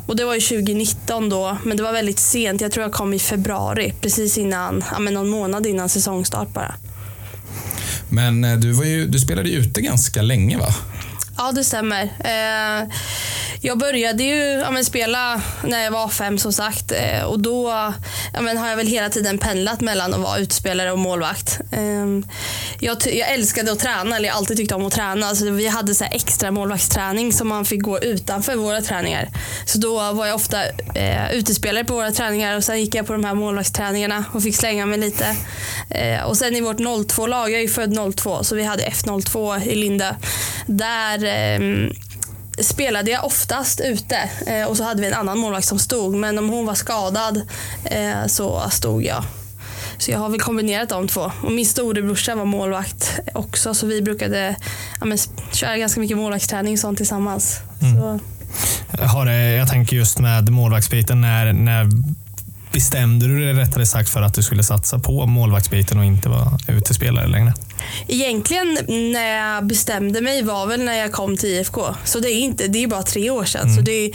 Och 0.07 0.17
det 0.17 0.25
var 0.25 0.35
ju 0.35 0.41
2019 0.41 1.29
då, 1.29 1.59
men 1.65 1.77
det 1.77 1.83
var 1.83 1.93
väldigt 1.93 2.19
sent. 2.19 2.61
Jag 2.61 2.73
tror 2.73 2.85
jag 2.85 2.93
kom 2.93 3.15
i 3.15 3.19
februari, 3.19 3.93
precis 4.01 4.39
innan, 4.39 4.85
ja, 4.93 4.99
men 4.99 5.15
någon 5.15 5.29
månad 5.29 5.67
innan 5.67 5.89
säsongstart 5.89 6.49
bara. 6.55 6.75
Men 8.09 8.61
du, 8.61 8.73
var 8.73 8.85
ju, 8.85 9.07
du 9.07 9.19
spelade 9.19 9.49
ju 9.49 9.59
ute 9.59 9.81
ganska 9.81 10.23
länge 10.23 10.59
va? 10.59 10.75
Ja, 11.37 11.53
det 11.53 11.65
stämmer. 11.65 12.03
Eh, 12.03 12.89
jag 13.61 13.79
började 13.79 14.23
ju 14.23 14.43
ja, 14.43 14.71
men 14.71 14.85
spela 14.85 15.43
när 15.63 15.85
jag 15.85 15.91
var 15.91 16.09
fem 16.09 16.39
som 16.39 16.53
sagt 16.53 16.93
eh, 16.93 17.25
och 17.25 17.41
då 17.41 17.69
ja, 18.33 18.41
men 18.41 18.57
har 18.57 18.69
jag 18.69 18.77
väl 18.77 18.87
hela 18.87 19.09
tiden 19.09 19.39
pendlat 19.39 19.81
mellan 19.81 20.15
att 20.15 20.21
vara 20.21 20.39
utspelare 20.39 20.93
och 20.93 20.99
målvakt. 20.99 21.61
Eh, 21.73 22.07
jag, 22.79 22.97
jag 23.07 23.33
älskade 23.33 23.73
att 23.73 23.79
träna, 23.79 24.17
eller 24.17 24.29
jag 24.29 24.35
har 24.35 24.39
alltid 24.39 24.57
tyckt 24.57 24.73
om 24.73 24.87
att 24.87 24.93
träna. 24.93 25.27
Alltså, 25.27 25.51
vi 25.51 25.69
hade 25.69 25.95
så 25.95 26.05
här 26.05 26.15
extra 26.15 26.51
målvaktsträning 26.51 27.33
som 27.33 27.49
man 27.49 27.65
fick 27.65 27.83
gå 27.83 28.01
utanför 28.01 28.57
våra 28.57 28.81
träningar. 28.81 29.29
Så 29.67 29.79
då 29.79 30.13
var 30.13 30.27
jag 30.27 30.35
ofta 30.35 30.65
eh, 30.95 31.33
utespelare 31.33 31.85
på 31.85 31.95
våra 31.95 32.11
träningar 32.11 32.57
och 32.57 32.65
sen 32.65 32.81
gick 32.81 32.95
jag 32.95 33.07
på 33.07 33.13
de 33.13 33.25
här 33.25 33.35
målvaktsträningarna 33.35 34.25
och 34.33 34.43
fick 34.43 34.57
slänga 34.57 34.87
mig 34.87 34.99
lite. 34.99 35.37
Eh, 35.91 36.23
och 36.23 36.37
sen 36.37 36.57
i 36.57 36.61
vårt 36.61 36.81
02-lag, 36.81 37.51
jag 37.51 37.59
är 37.59 37.63
ju 37.63 37.69
född 37.69 38.17
02, 38.17 38.45
så 38.45 38.55
vi 38.55 38.63
hade 38.63 38.83
F02 38.83 39.63
i 39.63 39.75
Linde. 39.75 40.17
Där 40.67 41.25
ehm, 41.25 41.91
spelade 42.59 43.11
jag 43.11 43.25
oftast 43.25 43.81
ute 43.81 44.17
eh, 44.47 44.69
och 44.69 44.77
så 44.77 44.85
hade 44.85 45.01
vi 45.01 45.07
en 45.07 45.15
annan 45.15 45.39
målvakt 45.39 45.67
som 45.67 45.79
stod. 45.79 46.15
Men 46.15 46.39
om 46.39 46.49
hon 46.49 46.67
var 46.67 46.75
skadad 46.75 47.43
eh, 47.85 48.27
så 48.27 48.71
stod 48.71 49.05
jag. 49.05 49.25
Så 49.99 50.11
jag 50.11 50.19
har 50.19 50.29
väl 50.29 50.41
kombinerat 50.41 50.89
de 50.89 51.09
två. 51.09 51.33
Och 51.43 51.53
min 51.53 51.67
storebrorsa 51.67 52.35
var 52.35 52.45
målvakt 52.45 53.21
också 53.35 53.75
så 53.75 53.87
vi 53.87 54.03
brukade 54.03 54.57
ja, 55.01 55.07
men, 55.07 55.19
köra 55.53 55.77
ganska 55.77 56.01
mycket 56.01 56.17
målvaktsträning 56.17 56.73
och 56.73 56.79
sånt 56.79 56.97
tillsammans. 56.97 57.61
Så, 57.81 58.21
Har 59.07 59.27
det, 59.27 59.53
jag 59.53 59.69
tänker 59.69 59.97
just 59.97 60.19
med 60.19 60.49
målvaktsbiten, 60.49 61.21
när, 61.21 61.53
när 61.53 61.89
bestämde 62.75 63.27
du 63.27 63.41
dig 63.41 63.53
rättare 63.53 63.87
sagt 63.87 64.09
för 64.09 64.23
att 64.23 64.35
du 64.35 64.43
skulle 64.43 64.63
satsa 64.63 64.99
på 64.99 65.27
målvaktsbiten 65.27 65.99
och 65.99 66.05
inte 66.05 66.29
vara 66.29 66.59
utespelare 66.69 67.27
längre? 67.27 67.55
Egentligen 68.09 68.79
när 69.13 69.37
jag 69.37 69.67
bestämde 69.67 70.21
mig 70.21 70.43
var 70.43 70.67
väl 70.67 70.85
när 70.85 70.95
jag 70.95 71.13
kom 71.13 71.37
till 71.37 71.49
IFK. 71.49 71.95
Så 72.05 72.21
det 72.21 72.29
är, 72.29 72.39
inte, 72.39 72.69
det 72.69 72.83
är 72.83 72.87
bara 72.87 73.03
tre 73.03 73.31
år 73.31 73.45
sedan. 73.45 73.75
Så 73.75 73.81
det 73.81 74.13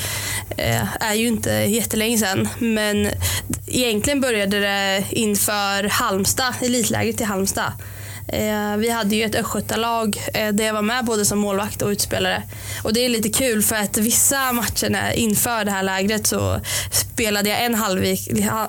eh, 0.58 1.04
är 1.04 1.14
ju 1.14 1.28
inte 1.28 1.52
jättelänge 1.52 2.18
sedan. 2.18 2.50
Men 2.60 3.10
egentligen 3.68 4.22
började 4.22 4.60
det 4.60 5.04
inför 5.10 5.90
Halmstad, 5.90 6.54
elitlägret 6.62 7.22
i 7.22 7.24
Halmstad. 7.24 7.74
Eh, 8.34 8.78
vi 8.78 8.90
hade 8.90 9.16
ju 9.16 9.24
ett 9.24 9.36
östgötalag 9.36 10.18
eh, 10.34 10.50
där 10.50 10.66
jag 10.66 10.74
var 10.74 10.82
med 10.82 11.06
både 11.06 11.26
som 11.26 11.40
målvakt 11.40 11.82
och 11.82 11.90
utspelare. 11.90 12.44
Och 12.84 12.94
det 12.94 13.06
är 13.06 13.10
lite 13.10 13.30
kul 13.30 13.64
för 13.64 13.76
att 13.76 13.98
vissa 13.98 14.52
matcher 14.52 15.12
inför 15.16 15.66
det 15.66 15.72
här 15.72 15.84
lägret 15.84 16.28
så 16.28 16.62
spelade 16.92 17.50
jag 17.50 17.66
en 17.66 17.76
halvlek, 17.76 18.20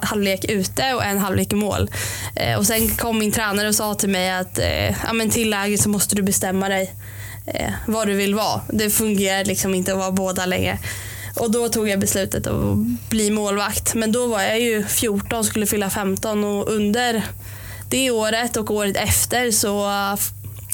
halvlek 0.02 0.44
ute 0.44 0.94
och 0.94 1.04
en 1.04 1.18
halvlek 1.18 1.52
i 1.52 1.56
mål. 1.56 1.90
Eh, 2.36 2.58
och 2.58 2.66
sen 2.66 2.88
kom 2.88 3.18
min 3.18 3.32
tränare 3.32 3.68
och 3.68 3.74
sa 3.74 3.94
till 3.94 4.08
mig 4.08 4.30
att 4.30 4.58
eh, 4.58 4.90
ja, 5.06 5.12
men 5.12 5.30
till 5.30 5.50
lägret 5.50 5.80
så 5.80 5.88
måste 5.88 6.16
du 6.16 6.22
bestämma 6.22 6.68
dig 6.68 6.94
eh, 7.46 7.72
vad 7.86 8.06
du 8.06 8.14
vill 8.14 8.34
vara. 8.34 8.60
Det 8.68 8.90
fungerar 8.90 9.44
liksom 9.44 9.74
inte 9.74 9.92
att 9.92 9.98
vara 9.98 10.10
båda 10.10 10.46
längre. 10.46 10.78
Och 11.36 11.50
då 11.50 11.68
tog 11.68 11.88
jag 11.88 12.00
beslutet 12.00 12.46
att 12.46 12.76
bli 13.10 13.30
målvakt. 13.30 13.94
Men 13.94 14.12
då 14.12 14.26
var 14.26 14.42
jag 14.42 14.60
ju 14.60 14.84
14 14.84 15.44
skulle 15.44 15.66
fylla 15.66 15.90
15 15.90 16.44
och 16.44 16.68
under 16.68 17.22
det 17.90 18.10
året 18.10 18.56
och 18.56 18.70
året 18.70 18.96
efter 18.96 19.50
så 19.50 19.68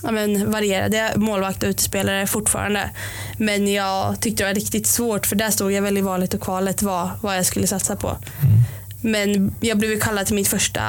ja, 0.03 0.11
men, 0.11 0.51
varierade 0.51 0.97
jag 0.97 1.17
målvakt 1.17 1.63
och 1.63 1.69
utespelare 1.69 2.27
fortfarande. 2.27 2.91
Men 3.39 3.73
jag 3.73 4.21
tyckte 4.21 4.43
det 4.43 4.49
var 4.49 4.55
riktigt 4.55 4.87
svårt 4.87 5.27
för 5.27 5.37
där 5.37 5.51
stod 5.51 5.73
jag 5.73 5.83
väl 5.83 5.99
i 5.99 6.01
valet 6.01 6.35
och 6.35 6.41
kvalet 6.41 6.83
vad, 6.83 7.11
vad 7.21 7.37
jag 7.37 7.47
skulle 7.47 7.67
satsa 7.67 7.97
på. 7.97 8.17
Men 9.01 9.55
jag 9.61 9.79
blev 9.79 10.01
kallad 10.01 10.27
till 10.27 10.35
mitt 10.35 10.49
första 10.49 10.83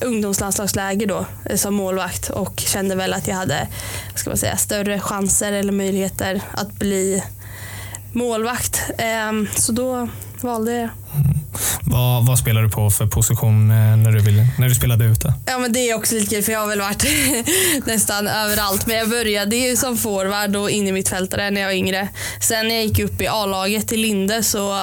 ungdomslandslagsläger 0.00 1.06
då 1.06 1.26
eh, 1.44 1.56
som 1.56 1.74
målvakt 1.74 2.30
och 2.30 2.60
kände 2.60 2.94
väl 2.94 3.12
att 3.12 3.28
jag 3.28 3.34
hade 3.36 3.68
ska 4.14 4.30
man 4.30 4.36
säga, 4.36 4.56
större 4.56 5.00
chanser 5.00 5.52
eller 5.52 5.72
möjligheter 5.72 6.40
att 6.52 6.72
bli 6.72 7.22
målvakt. 8.12 8.82
Ehm, 8.98 9.48
Så 9.56 9.72
då 9.72 10.08
valde 10.40 10.72
jag 10.72 10.88
Vad, 11.80 12.26
vad 12.26 12.38
spelar 12.38 12.62
du 12.62 12.70
på 12.70 12.90
för 12.90 13.06
position 13.06 13.70
eh, 13.70 13.96
när 13.96 14.12
du, 14.12 14.18
vill, 14.18 14.46
när 14.58 14.68
du 14.68 14.74
spelade 14.74 15.04
ute? 15.04 15.34
Ja 15.46 15.58
men 15.58 15.72
det 15.72 15.90
är 15.90 15.94
också 15.94 16.14
lite 16.14 16.26
kul 16.34 16.42
för 16.42 16.52
jag 16.52 16.60
har 16.60 16.68
väl 16.68 16.80
varit 16.80 17.04
nästan 17.86 18.28
överallt. 18.28 18.86
Men 18.86 18.96
jag 18.96 19.08
började 19.10 19.56
ju 19.56 19.76
som 19.76 19.96
forward 19.96 20.56
och 20.56 20.70
in 20.70 20.88
i 20.88 20.92
mittfältare 20.92 21.50
när 21.50 21.60
jag 21.60 21.68
var 21.68 21.74
yngre. 21.74 22.08
Sen 22.40 22.68
när 22.68 22.74
jag 22.74 22.84
gick 22.84 22.98
upp 22.98 23.20
i 23.20 23.26
A-laget 23.26 23.92
i 23.92 23.96
Linde 23.96 24.42
så 24.42 24.72
uh, 24.72 24.80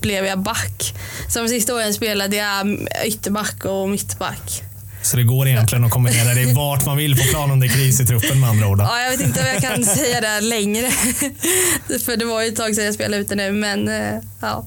blev 0.00 0.24
jag 0.26 0.38
back. 0.38 0.94
De 1.34 1.48
sista 1.48 1.74
åren 1.74 1.94
spelade 1.94 2.36
jag 2.36 2.78
ytterback 3.04 3.64
och 3.64 3.88
mittback. 3.88 4.62
Så 5.02 5.16
det 5.16 5.22
går 5.22 5.48
egentligen 5.48 5.84
att 5.84 5.90
kombinera 5.90 6.34
det 6.34 6.54
vart 6.54 6.86
man 6.86 6.96
vill 6.96 7.16
på 7.16 7.24
plan 7.24 7.50
om 7.50 7.60
det 7.60 7.66
är 7.66 7.68
kris 7.68 8.00
i 8.00 8.06
truppen 8.06 8.40
med 8.40 8.50
andra 8.50 8.68
ord. 8.68 8.80
Ja, 8.80 9.00
jag 9.00 9.10
vet 9.10 9.20
inte 9.20 9.40
om 9.40 9.46
jag 9.46 9.62
kan 9.62 9.84
säga 9.84 10.20
det 10.20 10.40
längre. 10.40 10.90
för 12.04 12.16
det 12.16 12.24
var 12.24 12.42
ju 12.42 12.48
ett 12.48 12.56
tag 12.56 12.74
sedan 12.74 12.84
jag 12.84 12.94
spelade 12.94 13.22
ute 13.22 13.34
nu 13.34 13.52
men 13.52 13.88
uh, 13.88 14.20
ja, 14.40 14.66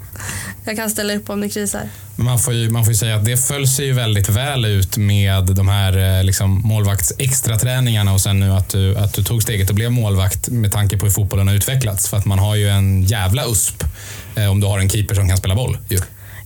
jag 0.63 0.75
kan 0.75 0.89
ställa 0.89 1.13
upp 1.13 1.29
om 1.29 1.41
det 1.41 1.49
krisar. 1.49 1.89
Man 2.15 2.39
får, 2.39 2.53
ju, 2.53 2.69
man 2.69 2.83
får 2.83 2.91
ju 2.93 2.97
säga 2.97 3.15
att 3.15 3.25
det 3.25 3.37
föll 3.37 3.67
sig 3.67 3.85
ju 3.85 3.93
väldigt 3.93 4.29
väl 4.29 4.65
ut 4.65 4.97
med 4.97 5.43
de 5.45 5.67
här 5.67 6.17
eh, 6.17 6.23
liksom, 6.23 6.61
målvakts 6.61 7.13
extra 7.17 7.57
träningarna 7.57 8.13
och 8.13 8.21
sen 8.21 8.39
nu 8.39 8.51
att 8.51 8.69
du, 8.69 8.97
att 8.97 9.13
du 9.13 9.23
tog 9.23 9.43
steget 9.43 9.69
och 9.69 9.75
blev 9.75 9.91
målvakt 9.91 10.49
med 10.49 10.71
tanke 10.71 10.97
på 10.97 11.05
hur 11.05 11.13
fotbollen 11.13 11.47
har 11.47 11.55
utvecklats. 11.55 12.09
För 12.09 12.17
att 12.17 12.25
man 12.25 12.39
har 12.39 12.55
ju 12.55 12.69
en 12.69 13.03
jävla 13.03 13.45
USP 13.45 13.83
eh, 14.35 14.51
om 14.51 14.59
du 14.59 14.67
har 14.67 14.79
en 14.79 14.89
keeper 14.89 15.15
som 15.15 15.27
kan 15.27 15.37
spela 15.37 15.55
boll. 15.55 15.77
Ju. 15.89 15.99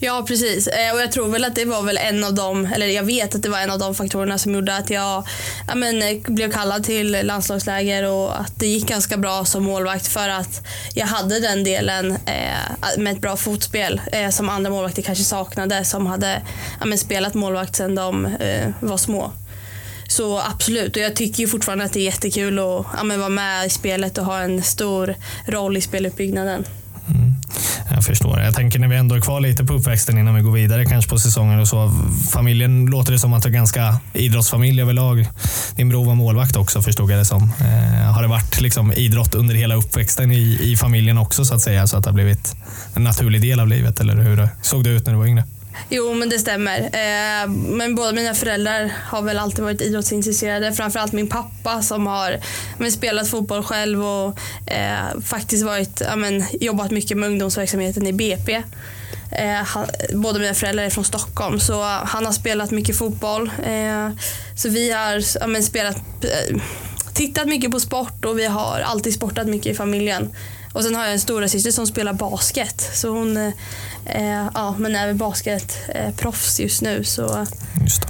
Ja, 0.06 0.26
precis. 0.28 0.68
Eh, 0.68 0.94
och 0.94 1.02
jag 1.02 1.12
tror 1.12 1.28
väl 1.28 1.46
att 1.46 1.56
det 1.56 1.66
var 1.66 1.84
väl 1.84 1.98
en 1.98 2.24
av 2.24 2.34
de, 2.34 2.66
eller 2.66 2.88
jag 2.88 3.04
vet 3.04 3.36
att 3.36 3.44
det 3.44 3.50
var 3.50 3.60
en 3.60 3.70
av 3.70 3.80
de 3.80 3.96
faktorerna 3.96 4.38
som 4.38 4.54
gjorde 4.54 4.78
att 4.78 4.90
jag 4.90 5.28
ja, 5.68 5.76
men, 5.76 6.02
eh, 6.02 6.22
blev 6.28 6.52
kallad 6.52 6.84
till 6.84 7.20
landslagsläger 7.24 8.12
och 8.12 8.40
att 8.40 8.60
det 8.60 8.68
gick 8.68 8.88
ganska 8.88 9.18
bra 9.18 9.46
som 9.46 9.64
målvakt 9.64 10.08
för 10.08 10.30
att 10.30 10.68
jag 10.94 11.06
hade 11.06 11.40
den 11.40 11.64
delen 11.64 12.12
eh, 12.12 12.98
med 12.98 13.14
ett 13.14 13.22
bra 13.22 13.38
fotspel 13.38 14.02
eh, 14.12 14.30
som 14.30 14.50
andra 14.50 14.70
målvakter 14.70 15.02
kanske 15.02 15.24
saknade 15.24 15.86
som 15.86 16.08
hade 16.08 16.42
ja, 16.80 16.86
men, 16.86 16.98
spelat 16.98 17.34
målvakt 17.34 17.76
sedan 17.76 17.96
de 17.96 18.26
eh, 18.26 18.70
var 18.80 18.98
små. 18.98 19.32
Så 20.08 20.40
absolut, 20.40 20.96
och 20.96 21.02
jag 21.02 21.16
tycker 21.16 21.40
ju 21.40 21.48
fortfarande 21.48 21.86
att 21.86 21.94
det 21.94 22.00
är 22.00 22.06
jättekul 22.06 22.60
att 22.60 22.86
ja, 22.98 23.04
men, 23.04 23.20
vara 23.20 23.30
med 23.30 23.66
i 23.66 23.70
spelet 23.70 24.18
och 24.18 24.26
ha 24.26 24.40
en 24.40 24.64
stor 24.64 25.16
roll 25.48 25.78
i 25.78 25.82
speluppbyggnaden. 25.82 26.66
Jag 28.06 28.18
förstår. 28.18 28.40
Jag 28.40 28.56
tänker 28.56 28.80
när 28.80 28.88
vi 28.88 28.96
ändå 28.96 29.16
är 29.16 29.22
kvar 29.22 29.40
lite 29.40 29.66
på 29.66 29.74
uppväxten 29.74 30.18
innan 30.18 30.36
vi 30.36 30.42
går 30.42 30.52
vidare 30.52 30.86
kanske 30.86 31.10
på 31.10 31.20
säsongen 31.20 31.60
och 31.60 31.68
så. 31.68 31.92
Familjen 32.32 32.86
låter 32.86 33.12
det 33.12 33.20
som 33.20 33.34
att 33.34 33.44
det 33.44 33.50
är 33.50 33.54
ganska 33.54 34.00
idrottsfamilj 34.14 34.82
överlag. 34.82 35.28
Din 35.76 35.90
bror 35.90 36.06
var 36.06 36.16
målvakt 36.16 36.56
också 36.56 36.82
förstod 36.82 37.12
jag 37.12 37.20
det 37.20 37.26
som. 37.26 37.44
Eh, 37.44 38.14
har 38.14 38.22
det 38.22 38.28
varit 38.28 38.62
liksom 38.62 38.94
idrott 38.94 39.36
under 39.36 39.56
hela 39.56 39.76
uppväxten 39.76 40.32
i, 40.32 40.60
i 40.62 40.78
familjen 40.78 41.18
också 41.18 41.46
så 41.46 41.56
att 41.56 41.62
säga? 41.62 41.88
Så 41.88 41.98
att 41.98 42.04
det 42.04 42.10
har 42.10 42.16
blivit 42.16 42.56
en 42.94 43.04
naturlig 43.04 43.42
del 43.42 43.60
av 43.60 43.68
livet 43.68 44.00
eller 44.00 44.16
hur 44.16 44.50
såg 44.62 44.84
det 44.84 44.90
ut 44.90 45.06
när 45.06 45.14
du 45.14 45.20
var 45.20 45.28
yngre? 45.28 45.44
Jo, 45.90 46.14
men 46.14 46.30
det 46.30 46.40
stämmer. 46.40 46.80
Eh, 46.80 47.48
men 47.50 47.96
båda 47.96 48.12
mina 48.12 48.34
föräldrar 48.34 48.94
har 49.06 49.22
väl 49.22 49.40
alltid 49.40 49.64
varit 49.64 49.82
idrottsintresserade. 49.82 50.74
Framförallt 50.74 51.12
min 51.12 51.28
pappa 51.28 51.82
som 51.82 52.08
har 52.08 52.40
men, 52.78 52.92
spelat 52.92 53.30
fotboll 53.30 53.64
själv 53.64 54.06
och 54.06 54.40
eh, 54.72 55.22
faktiskt 55.26 55.64
varit, 55.66 56.02
men, 56.18 56.44
jobbat 56.60 56.92
mycket 56.92 57.18
med 57.18 57.30
ungdomsverksamheten 57.30 58.08
i 58.08 58.14
BP. 58.14 58.64
Eh, 59.32 59.64
han, 59.66 59.86
båda 60.14 60.40
mina 60.40 60.54
föräldrar 60.54 60.84
är 60.84 60.90
från 60.90 61.06
Stockholm 61.06 61.60
så 61.60 61.84
han 61.84 62.26
har 62.26 62.34
spelat 62.34 62.72
mycket 62.72 62.98
fotboll. 62.98 63.52
Eh, 63.64 64.10
så 64.56 64.70
vi 64.70 64.92
har 64.92 65.48
men, 65.48 65.64
spelat 65.64 65.98
eh, 66.24 66.58
tittat 67.14 67.48
mycket 67.48 67.72
på 67.72 67.80
sport 67.80 68.26
och 68.26 68.40
vi 68.40 68.46
har 68.46 68.80
alltid 68.80 69.14
sportat 69.14 69.48
mycket 69.48 69.72
i 69.72 69.76
familjen. 69.76 70.36
Och 70.74 70.84
sen 70.84 70.96
har 70.96 71.04
jag 71.04 71.14
en 71.14 71.20
stora 71.20 71.48
syster 71.48 71.72
som 71.72 71.88
spelar 71.88 72.14
basket. 72.14 72.90
Så 72.94 73.10
hon 73.10 73.38
eh, 73.38 73.54
eh, 74.06 74.48
ja, 74.54 74.76
men 74.80 74.96
är 74.96 75.14
basketproffs 75.14 76.60
just 76.60 76.82
nu. 76.82 77.04
Så 77.04 77.46
Just 77.82 78.06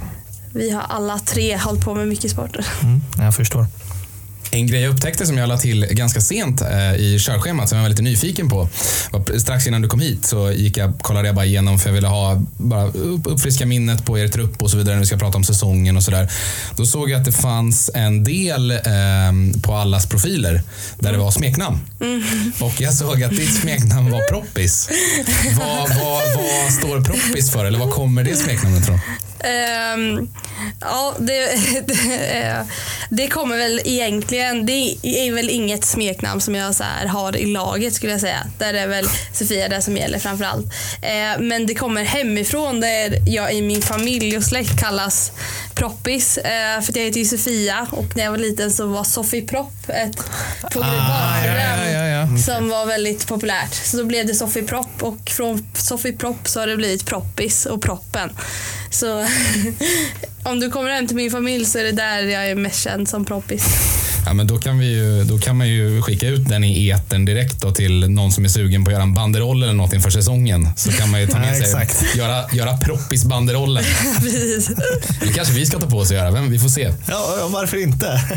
vi 0.56 0.70
har 0.70 0.82
alla 0.82 1.18
tre 1.18 1.56
hållit 1.56 1.84
på 1.84 1.94
med 1.94 2.08
mycket 2.08 2.30
sporter. 2.30 2.66
Mm, 2.82 3.00
jag 3.18 3.34
förstår. 3.34 3.66
En 4.50 4.66
grej 4.66 4.82
jag 4.82 4.94
upptäckte 4.94 5.26
som 5.26 5.38
jag 5.38 5.48
la 5.48 5.58
till 5.58 5.86
ganska 5.90 6.20
sent 6.20 6.60
eh, 6.60 6.94
i 6.94 7.18
körschemat 7.20 7.68
som 7.68 7.78
jag 7.78 7.82
var 7.82 7.90
lite 7.90 8.02
nyfiken 8.02 8.48
på. 8.48 8.68
Strax 9.38 9.66
innan 9.66 9.82
du 9.82 9.88
kom 9.88 10.00
hit 10.00 10.24
så 10.24 10.52
gick 10.52 10.76
jag, 10.76 10.98
kollade 10.98 11.28
jag 11.28 11.34
bara 11.34 11.44
igenom 11.44 11.78
för 11.78 11.88
jag 11.88 11.94
ville 11.94 12.08
ha, 12.08 12.42
bara 12.56 12.86
upp, 12.86 13.20
uppfriska 13.24 13.66
minnet 13.66 14.04
på 14.04 14.18
er 14.18 14.28
trupp 14.28 14.62
och 14.62 14.70
så 14.70 14.76
vidare 14.76 14.94
när 14.94 15.00
vi 15.00 15.06
ska 15.06 15.16
prata 15.16 15.38
om 15.38 15.44
säsongen 15.44 15.96
och 15.96 16.02
sådär. 16.02 16.30
Då 16.76 16.86
såg 16.86 17.10
jag 17.10 17.18
att 17.18 17.24
det 17.24 17.32
fanns 17.32 17.90
en 17.94 18.24
del 18.24 18.70
eh, 18.70 18.78
på 19.62 19.74
allas 19.74 20.06
profiler 20.06 20.62
där 20.98 21.12
det 21.12 21.18
var 21.18 21.30
smeknamn. 21.30 21.78
Och 22.60 22.80
jag 22.80 22.94
såg 22.94 23.22
att 23.22 23.30
ditt 23.30 23.54
smeknamn 23.54 24.10
var 24.10 24.28
Proppis. 24.28 24.88
Vad, 25.58 25.88
vad, 25.88 26.22
vad 26.36 26.72
står 26.72 27.00
Proppis 27.00 27.52
för? 27.52 27.64
Eller 27.64 27.78
var 27.78 27.90
kommer 27.90 28.24
det 28.24 28.36
smeknamnet 28.36 28.82
ifrån? 28.82 29.00
Um, 29.44 30.28
ja, 30.80 31.14
det, 31.18 31.48
det, 31.86 32.38
eh, 32.38 32.66
det 33.10 33.28
kommer 33.28 33.56
väl 33.56 33.80
egentligen, 33.84 34.66
det 34.66 34.96
är 35.02 35.32
väl 35.32 35.50
inget 35.50 35.84
smeknamn 35.84 36.40
som 36.40 36.54
jag 36.54 36.74
så 36.74 36.84
här 36.84 37.06
har 37.06 37.36
i 37.36 37.46
laget 37.46 37.94
skulle 37.94 38.12
jag 38.12 38.20
säga. 38.20 38.46
Där 38.58 38.74
är 38.74 38.86
väl 38.86 39.06
Sofia 39.32 39.68
det 39.68 39.82
som 39.82 39.96
gäller 39.96 40.18
framförallt. 40.18 40.64
Uh, 40.66 41.42
men 41.42 41.66
det 41.66 41.74
kommer 41.74 42.04
hemifrån 42.04 42.80
där 42.80 43.18
jag 43.26 43.54
i 43.54 43.62
min 43.62 43.82
familj 43.82 44.36
och 44.36 44.44
släkt 44.44 44.80
kallas 44.80 45.32
Proppis. 45.76 46.38
Eh, 46.38 46.80
för 46.80 46.92
att 46.92 46.96
jag 46.96 47.04
heter 47.04 47.18
ju 47.18 47.24
Sofia 47.24 47.86
och 47.90 48.16
när 48.16 48.24
jag 48.24 48.30
var 48.30 48.38
liten 48.38 48.70
så 48.70 48.86
var 48.86 49.04
Sofie 49.04 49.42
Propp 49.42 49.88
ett 49.88 50.16
barnprogram 50.62 50.90
Ah, 50.90 51.46
ja, 51.46 51.54
ja, 51.54 51.86
ja, 51.92 52.06
ja. 52.06 52.38
som 52.38 52.68
var 52.68 52.86
väldigt 52.86 53.26
populärt. 53.26 53.74
Så 53.74 53.96
då 53.96 54.04
blev 54.04 54.26
det 54.26 54.34
Sofie 54.34 54.62
Propp 54.62 55.02
och 55.02 55.30
från 55.30 55.66
Sofie 55.74 56.12
Propp 56.12 56.48
så 56.48 56.60
har 56.60 56.66
det 56.66 56.76
blivit 56.76 57.06
Proppis 57.06 57.66
och 57.66 57.82
Proppen. 57.82 58.30
Så 58.90 59.26
om 60.44 60.60
du 60.60 60.70
kommer 60.70 60.90
hem 60.90 61.06
till 61.06 61.16
min 61.16 61.30
familj 61.30 61.64
så 61.64 61.78
är 61.78 61.84
det 61.84 61.92
där 61.92 62.22
jag 62.22 62.46
är 62.50 62.54
mest 62.54 62.82
känd 62.82 63.08
som 63.08 63.24
Proppis. 63.24 63.64
Ja, 64.26 64.32
men 64.32 64.46
då, 64.46 64.58
kan 64.58 64.78
vi 64.78 64.86
ju, 64.86 65.24
då 65.24 65.38
kan 65.38 65.56
man 65.56 65.68
ju 65.68 66.02
skicka 66.02 66.28
ut 66.28 66.48
den 66.48 66.64
i 66.64 66.88
eten 66.88 67.24
direkt 67.24 67.60
då 67.60 67.70
till 67.70 68.10
någon 68.10 68.32
som 68.32 68.44
är 68.44 68.48
sugen 68.48 68.84
på 68.84 68.90
att 68.90 68.92
göra 68.92 69.02
en 69.02 69.14
banderoll 69.14 69.62
eller 69.62 69.72
något 69.72 69.92
inför 69.92 70.10
säsongen. 70.10 70.68
Så 70.76 70.92
kan 70.92 71.10
man 71.10 71.20
ju 71.20 71.26
ta 71.26 71.38
med 71.38 71.48
Ja, 71.48 71.54
sig 71.54 71.82
exakt. 71.82 72.16
göra, 72.16 72.44
göra 72.52 72.76
proppis-banderollen. 72.76 73.84
Precis. 74.20 74.70
Det 75.20 75.32
kanske 75.32 75.54
vi 75.54 75.66
ska 75.66 75.78
ta 75.78 75.90
på 75.90 75.98
oss 75.98 76.10
att 76.10 76.16
göra, 76.16 76.30
men 76.30 76.50
vi 76.50 76.58
får 76.58 76.68
se. 76.68 76.92
Ja, 77.08 77.36
ja, 77.40 77.48
varför 77.48 77.82
inte? 77.82 78.06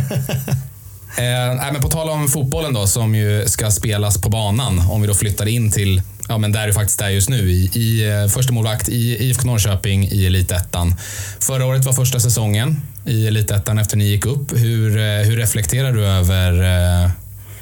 Eh, 1.10 1.72
men 1.74 1.82
på 1.82 1.88
tal 1.90 2.10
om 2.10 2.28
fotbollen 2.28 2.74
då, 2.74 2.88
som 2.88 3.16
ju 3.16 3.48
ska 3.48 3.72
spelas 3.72 4.22
på 4.22 4.30
banan. 4.30 4.80
Om 4.90 5.02
vi 5.02 5.08
då 5.08 5.14
flyttar 5.14 5.46
in 5.46 5.72
till 5.72 6.02
ja, 6.28 6.38
men 6.38 6.52
där 6.52 6.68
du 6.68 6.74
faktiskt 6.74 7.02
är 7.02 7.10
just 7.10 7.30
nu. 7.30 7.52
I, 7.52 7.70
i 7.74 8.10
eh, 8.10 8.28
första 8.28 8.54
målvakt 8.54 8.90
i 8.90 9.18
IFK 9.30 9.48
Norrköping 9.48 10.08
i 10.12 10.26
Elitettan. 10.26 10.96
Förra 11.40 11.66
året 11.66 11.86
var 11.86 11.94
första 11.94 12.20
säsongen 12.20 12.82
i 13.10 13.28
Elitettan 13.28 13.80
efter 13.80 13.98
ni 13.98 14.04
gick 14.04 14.26
upp. 14.26 14.52
Hur, 14.54 14.98
eh, 14.98 15.04
hur 15.04 15.38
reflekterar 15.38 15.94
du 15.94 16.06
över, 16.06 16.52
eh, 16.54 17.10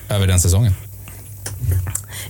över 0.09 0.27
den 0.27 0.39
säsongen? 0.39 0.73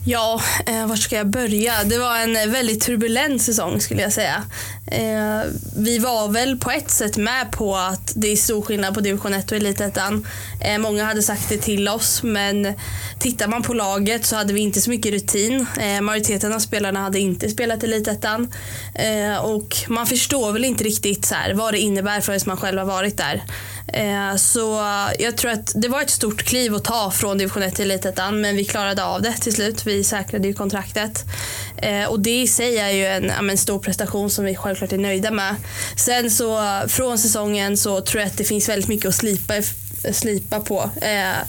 Ja, 0.06 0.42
eh, 0.66 0.88
var 0.88 0.96
ska 0.96 1.16
jag 1.16 1.30
börja? 1.30 1.84
Det 1.84 1.98
var 1.98 2.18
en 2.18 2.52
väldigt 2.52 2.82
turbulent 2.82 3.42
säsong 3.42 3.82
skulle 3.82 4.02
jag 4.02 4.14
säga. 4.14 4.44
Eh, 4.92 5.42
vi 5.78 6.00
var 6.00 6.28
väl 6.28 6.58
på 6.58 6.72
ett 6.72 6.92
sätt 6.92 7.18
med 7.18 7.52
på 7.52 7.76
att 7.76 8.12
det 8.16 8.28
är 8.28 8.36
stor 8.36 8.62
skillnad 8.62 8.94
på 8.94 9.00
division 9.00 9.34
1 9.34 9.52
och 9.52 9.58
elitettan. 9.58 10.28
Eh, 10.62 10.78
många 10.78 11.06
hade 11.06 11.22
sagt 11.22 11.50
det 11.50 11.58
till 11.58 11.88
oss 11.88 12.24
men 12.24 12.74
tittar 13.20 13.48
man 13.48 13.64
på 13.64 13.74
laget 13.74 14.26
så 14.26 14.36
hade 14.36 14.54
vi 14.54 14.62
inte 14.62 14.82
så 14.82 14.90
mycket 14.90 15.12
rutin. 15.12 15.66
Eh, 15.80 16.02
majoriteten 16.02 16.54
av 16.54 16.60
spelarna 16.60 17.00
hade 17.00 17.20
inte 17.20 17.50
spelat 17.50 17.84
elitettan. 17.84 18.52
Eh, 18.96 19.38
och 19.38 19.76
man 19.88 20.08
förstår 20.08 20.52
väl 20.52 20.66
inte 20.66 20.84
riktigt 20.84 21.26
så 21.26 21.36
här, 21.36 21.54
vad 21.54 21.74
det 21.74 21.80
innebär 21.80 22.22
förrän 22.22 22.40
man 22.46 22.58
själv 22.58 22.80
har 22.80 22.86
varit 22.86 23.18
där. 23.18 23.44
Eh, 23.94 24.36
så 24.36 24.84
jag 25.20 25.38
tror 25.38 25.52
att 25.52 25.72
det 25.76 25.88
var 25.88 26.02
ett 26.02 26.10
stort 26.10 26.44
kliv 26.44 26.76
att 26.76 26.84
ta 26.84 27.12
från 27.12 27.38
division 27.38 27.64
1 27.64 27.76
till 27.76 27.92
elitettan 27.92 28.42
men 28.42 28.56
vi 28.56 28.66
klarade 28.66 29.04
av 29.04 29.22
det 29.22 29.34
till 29.34 29.54
slut. 29.54 29.88
Vi 29.88 30.04
säkrade 30.04 30.48
ju 30.48 30.54
kontraktet. 30.54 31.26
Eh, 31.78 32.06
och 32.06 32.20
det 32.20 32.42
i 32.42 32.48
sig 32.48 32.78
är 32.78 32.90
ju 32.90 33.06
en, 33.06 33.30
en 33.50 33.58
stor 33.58 33.80
prestation 33.80 34.30
som 34.30 34.46
vi 34.46 34.56
självklart 34.56 34.92
är 34.92 34.98
nöjda 34.98 35.32
med. 35.32 35.56
Sen 35.96 36.32
så 36.32 36.82
från 36.88 37.18
säsongen 37.18 37.78
så 37.78 38.02
tror 38.02 38.22
jag 38.22 38.28
att 38.28 38.38
det 38.38 38.44
finns 38.44 38.70
väldigt 38.70 38.90
mycket 38.90 39.10
att 39.10 39.16
slipa 39.16 39.56
slipa 40.14 40.60
på. 40.60 40.90
Eh, 41.02 41.48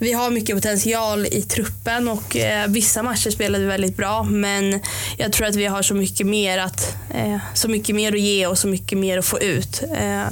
vi 0.00 0.12
har 0.12 0.30
mycket 0.30 0.56
potential 0.56 1.26
i 1.26 1.42
truppen 1.42 2.08
och 2.08 2.36
eh, 2.36 2.68
vissa 2.68 3.02
matcher 3.02 3.30
spelade 3.30 3.64
vi 3.64 3.70
väldigt 3.70 3.96
bra 3.96 4.22
men 4.22 4.80
jag 5.16 5.32
tror 5.32 5.46
att 5.46 5.56
vi 5.56 5.66
har 5.66 5.82
så 5.82 5.94
mycket 5.94 6.26
mer 6.26 6.58
att, 6.58 6.96
eh, 7.14 7.36
så 7.54 7.68
mycket 7.68 7.94
mer 7.94 8.12
att 8.12 8.20
ge 8.20 8.46
och 8.46 8.58
så 8.58 8.68
mycket 8.68 8.98
mer 8.98 9.18
att 9.18 9.24
få 9.24 9.40
ut. 9.40 9.82
Eh, 9.96 10.24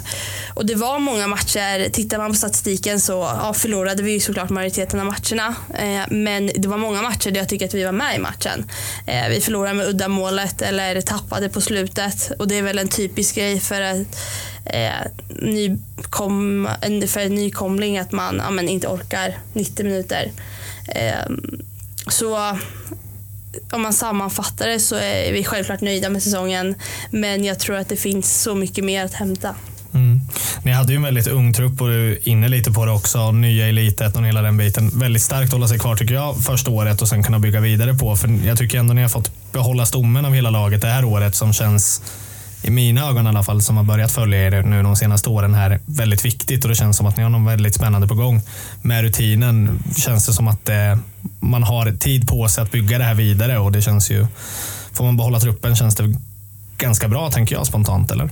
och 0.55 0.67
det 0.67 0.75
var 0.75 0.99
många 0.99 1.27
matcher, 1.27 1.89
tittar 1.89 2.19
man 2.19 2.31
på 2.31 2.37
statistiken 2.37 3.01
så 3.01 3.13
ja, 3.13 3.55
förlorade 3.55 4.03
vi 4.03 4.13
ju 4.13 4.21
såklart 4.21 4.51
majoriteten 4.51 5.01
av 5.01 5.07
matcherna 5.07 5.55
eh, 5.75 6.05
men 6.11 6.51
det 6.55 6.69
var 6.69 6.79
många 6.79 7.03
matcher 7.03 7.31
där 7.31 7.41
jag 7.41 7.49
tycker 7.49 7.67
att 7.67 7.75
vi 7.75 7.85
var 7.85 7.93
med 7.93 8.17
i 8.17 8.19
matchen. 8.19 8.71
Eh, 9.07 9.29
vi 9.29 9.41
förlorade 9.41 9.75
med 9.75 9.87
uddamålet 9.87 10.63
eller 10.63 11.01
tappade 11.01 11.49
på 11.49 11.61
slutet 11.61 12.33
och 12.39 12.49
det 12.49 12.59
är 12.59 12.63
väl 12.63 12.79
en 12.79 12.89
typisk 12.89 13.35
grej 13.35 13.61
för 13.61 13.81
att 13.81 14.19
eh, 14.65 15.07
nykom, 15.29 16.69
för 17.09 17.21
en 17.21 17.35
nykomling 17.35 17.99
att 17.99 18.13
man 18.13 18.37
ja, 18.45 18.51
men 18.51 18.69
inte 18.69 18.89
orkar 18.89 19.39
90 19.53 19.85
minuter. 19.85 20.31
Eh, 20.89 21.31
så 22.09 22.57
om 23.71 23.83
man 23.83 23.93
sammanfattar 23.93 24.69
det 24.69 24.81
så 24.81 24.97
är 24.97 25.33
vi 25.33 25.45
självklart 25.45 25.81
nöjda 25.81 26.11
med 26.11 26.23
säsongen 26.23 26.75
men 27.11 27.45
jag 27.45 27.59
tror 27.59 27.77
att 27.77 27.89
det 27.89 27.97
finns 27.97 28.43
så 28.43 28.55
mycket 28.55 28.85
mer 28.85 29.05
att 29.05 29.15
hämta. 29.15 29.55
Mm. 29.95 30.21
Ni 30.63 30.73
hade 30.73 30.93
ju 30.93 30.97
en 30.97 31.03
väldigt 31.03 31.27
ung 31.27 31.53
trupp 31.53 31.81
och 31.81 31.89
du 31.89 32.13
är 32.13 32.29
inne 32.29 32.49
lite 32.49 32.73
på 32.73 32.85
det 32.85 32.93
också. 32.93 33.33
Nya 33.33 33.69
elitet 33.69 34.17
och 34.17 34.27
hela 34.27 34.43
den 34.43 34.57
biten. 34.57 34.91
Väldigt 34.95 35.23
starkt 35.23 35.47
att 35.47 35.53
hålla 35.53 35.69
sig 35.69 35.79
kvar 35.79 35.97
tycker 35.97 36.15
jag 36.15 36.45
första 36.45 36.71
året 36.71 37.03
och 37.03 37.09
sen 37.09 37.23
kunna 37.23 37.39
bygga 37.39 37.61
vidare 37.61 37.95
på. 37.95 38.17
För 38.17 38.47
jag 38.47 38.59
tycker 38.59 38.79
ändå 38.79 38.95
ni 38.95 39.03
har 39.03 39.09
fått 39.09 39.53
behålla 39.53 39.87
stommen 39.87 40.25
av 40.25 40.33
hela 40.33 40.51
laget 40.51 40.81
det 40.81 40.89
här 40.89 41.05
året 41.05 41.35
som 41.35 41.53
känns 41.53 42.03
i 42.63 42.71
mina 42.71 43.09
ögon 43.09 43.27
i 43.27 43.29
alla 43.29 43.43
fall, 43.43 43.63
som 43.63 43.77
har 43.77 43.85
börjat 43.85 44.13
följa 44.13 44.47
er 44.47 44.63
nu 44.63 44.83
de 44.83 44.97
senaste 44.97 45.29
åren 45.29 45.55
här, 45.55 45.81
väldigt 45.87 46.25
viktigt 46.25 46.65
och 46.65 46.69
det 46.69 46.75
känns 46.75 46.97
som 46.97 47.07
att 47.07 47.17
ni 47.17 47.23
har 47.23 47.31
något 47.31 47.53
väldigt 47.53 47.75
spännande 47.75 48.09
på 48.09 48.15
gång. 48.15 48.41
Med 48.83 49.03
rutinen 49.03 49.83
känns 49.97 50.27
det 50.27 50.33
som 50.33 50.49
att 50.49 50.69
eh, 50.69 50.99
man 51.41 51.63
har 51.63 51.93
tid 51.93 52.29
på 52.29 52.49
sig 52.49 52.63
att 52.63 52.73
bygga 52.73 52.99
det 52.99 53.05
här 53.05 53.15
vidare 53.15 53.59
och 53.59 53.73
det 53.73 53.83
känns 53.83 54.11
ju, 54.11 54.27
får 54.93 55.05
man 55.05 55.17
behålla 55.17 55.41
truppen 55.41 55.77
känns 55.77 55.97
det 55.97 56.15
ganska 56.79 57.09
bra 57.09 57.31
tänker 57.31 57.57
jag 57.57 57.67
spontant, 57.67 58.11
eller? 58.11 58.31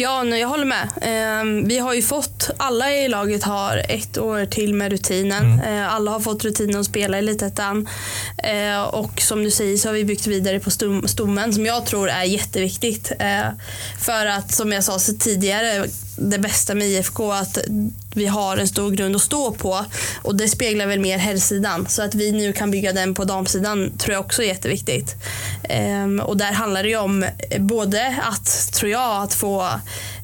Ja, 0.00 0.22
nej, 0.22 0.40
jag 0.40 0.48
håller 0.48 0.64
med. 0.64 0.88
Ehm, 1.00 1.68
vi 1.68 1.78
har 1.78 1.94
ju 1.94 2.02
fått, 2.02 2.50
alla 2.56 2.92
i 2.92 3.08
laget 3.08 3.42
har 3.42 3.82
ett 3.88 4.18
år 4.18 4.46
till 4.46 4.74
med 4.74 4.92
rutinen. 4.92 5.60
Eh, 5.60 5.94
alla 5.94 6.10
har 6.10 6.20
fått 6.20 6.44
rutinen 6.44 6.80
att 6.80 6.86
spela 6.86 7.16
i 7.16 7.18
Elitettan. 7.18 7.88
Eh, 8.38 8.82
och 8.82 9.20
som 9.20 9.44
du 9.44 9.50
säger 9.50 9.76
så 9.76 9.88
har 9.88 9.94
vi 9.94 10.04
byggt 10.04 10.26
vidare 10.26 10.60
på 10.60 10.70
stom, 10.70 11.08
stommen 11.08 11.52
som 11.52 11.66
jag 11.66 11.86
tror 11.86 12.08
är 12.08 12.24
jätteviktigt. 12.24 13.12
Eh, 13.18 13.48
för 14.00 14.26
att 14.26 14.52
som 14.52 14.72
jag 14.72 14.84
sa 14.84 14.98
tidigare, 14.98 15.86
det 16.18 16.38
bästa 16.38 16.74
med 16.74 16.88
IFK 16.88 17.32
att 17.32 17.58
vi 18.14 18.26
har 18.26 18.56
en 18.56 18.68
stor 18.68 18.90
grund 18.90 19.16
att 19.16 19.22
stå 19.22 19.52
på 19.52 19.84
och 20.22 20.36
det 20.36 20.48
speglar 20.48 20.86
väl 20.86 21.00
mer 21.00 21.18
herrsidan. 21.18 21.86
Så 21.88 22.02
att 22.02 22.14
vi 22.14 22.32
nu 22.32 22.52
kan 22.52 22.70
bygga 22.70 22.92
den 22.92 23.14
på 23.14 23.24
damsidan 23.24 23.92
tror 23.98 24.12
jag 24.12 24.24
också 24.24 24.42
är 24.42 24.46
jätteviktigt. 24.46 25.14
Ehm, 25.68 26.20
och 26.20 26.36
där 26.36 26.52
handlar 26.52 26.82
det 26.82 26.88
ju 26.88 26.96
om 26.96 27.24
både 27.58 28.16
att, 28.22 28.72
tror 28.72 28.90
jag, 28.90 29.22
att 29.22 29.34
få 29.34 29.62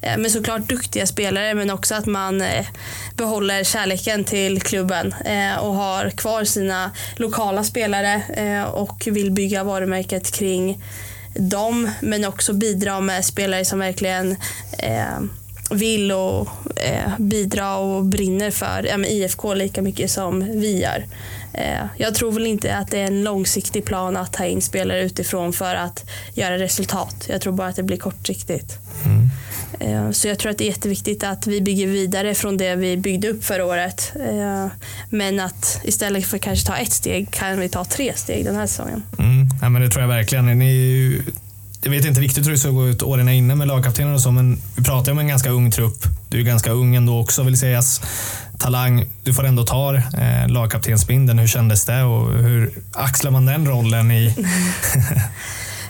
eh, 0.01 0.17
men 0.17 0.31
såklart 0.31 0.69
duktiga 0.69 1.07
spelare 1.07 1.53
men 1.53 1.69
också 1.69 1.95
att 1.95 2.05
man 2.05 2.41
eh, 2.41 2.65
behåller 3.15 3.63
kärleken 3.63 4.23
till 4.23 4.61
klubben 4.61 5.15
eh, 5.25 5.57
och 5.57 5.75
har 5.75 6.09
kvar 6.09 6.43
sina 6.43 6.91
lokala 7.15 7.63
spelare 7.63 8.21
eh, 8.35 8.63
och 8.63 9.07
vill 9.11 9.31
bygga 9.31 9.63
varumärket 9.63 10.31
kring 10.31 10.83
dem 11.35 11.91
men 12.01 12.25
också 12.25 12.53
bidra 12.53 12.99
med 12.99 13.25
spelare 13.25 13.65
som 13.65 13.79
verkligen 13.79 14.35
eh, 14.77 15.19
vill 15.71 16.11
och 16.11 16.47
eh, 16.75 17.11
bidra 17.19 17.77
och 17.77 18.05
brinner 18.05 18.51
för 18.51 18.83
ja, 18.89 19.05
IFK 19.05 19.53
lika 19.53 19.81
mycket 19.81 20.11
som 20.11 20.39
vi 20.39 20.81
gör. 20.81 21.05
Eh, 21.53 21.85
jag 21.97 22.15
tror 22.15 22.31
väl 22.31 22.45
inte 22.47 22.75
att 22.75 22.91
det 22.91 22.99
är 22.99 23.05
en 23.05 23.23
långsiktig 23.23 23.85
plan 23.85 24.17
att 24.17 24.33
ta 24.33 24.45
in 24.45 24.61
spelare 24.61 25.03
utifrån 25.03 25.53
för 25.53 25.75
att 25.75 26.05
göra 26.33 26.57
resultat. 26.57 27.25
Jag 27.29 27.41
tror 27.41 27.53
bara 27.53 27.67
att 27.67 27.75
det 27.75 27.83
blir 27.83 27.97
kortsiktigt. 27.97 28.77
Eh, 29.79 30.11
Så 30.11 30.27
jag 30.27 30.39
tror 30.39 30.51
att 30.51 30.57
det 30.57 30.63
är 30.63 30.69
jätteviktigt 30.69 31.23
att 31.23 31.47
vi 31.47 31.61
bygger 31.61 31.87
vidare 31.87 32.35
från 32.35 32.57
det 32.57 32.75
vi 32.75 32.97
byggde 32.97 33.29
upp 33.29 33.43
förra 33.43 33.65
året. 33.65 34.11
Eh, 34.15 34.67
Men 35.09 35.39
att 35.39 35.79
istället 35.83 36.25
för 36.25 36.37
att 36.37 36.43
kanske 36.43 36.67
ta 36.67 36.75
ett 36.77 36.93
steg 36.93 37.31
kan 37.31 37.59
vi 37.59 37.69
ta 37.69 37.85
tre 37.85 38.13
steg 38.15 38.45
den 38.45 38.55
här 38.55 38.67
säsongen. 38.67 39.03
Mm. 39.19 39.47
Ja, 39.61 39.69
men 39.69 39.81
det 39.81 39.89
tror 39.89 40.01
jag 40.01 40.07
verkligen. 40.09 40.59
Ni 40.59 41.21
jag 41.85 41.91
vet 41.91 42.05
inte 42.05 42.21
riktigt 42.21 42.45
hur 42.45 42.51
det 42.51 42.57
ska 42.57 42.69
gå 42.69 42.87
ut 42.87 43.03
åren 43.03 43.29
inne 43.29 43.55
med 43.55 43.67
lagkaptenen 43.67 44.13
och 44.13 44.21
så, 44.21 44.31
men 44.31 44.57
vi 44.75 44.83
pratar 44.83 45.05
ju 45.05 45.11
om 45.11 45.19
en 45.19 45.27
ganska 45.27 45.49
ung 45.49 45.71
trupp. 45.71 46.03
Du 46.29 46.39
är 46.39 46.43
ganska 46.43 46.71
ung 46.71 46.95
ändå 46.95 47.19
också 47.19 47.43
vill 47.43 47.59
sägas. 47.59 48.01
talang. 48.59 49.05
Du 49.23 49.33
får 49.33 49.45
ändå 49.45 49.63
ta 49.63 49.95
eh, 49.95 50.47
lagkaptensbindeln. 50.47 51.39
Hur 51.39 51.47
kändes 51.47 51.85
det 51.85 52.03
och 52.03 52.31
hur 52.33 52.71
axlar 52.93 53.31
man 53.31 53.45
den 53.45 53.67
rollen 53.67 54.11
i 54.11 54.35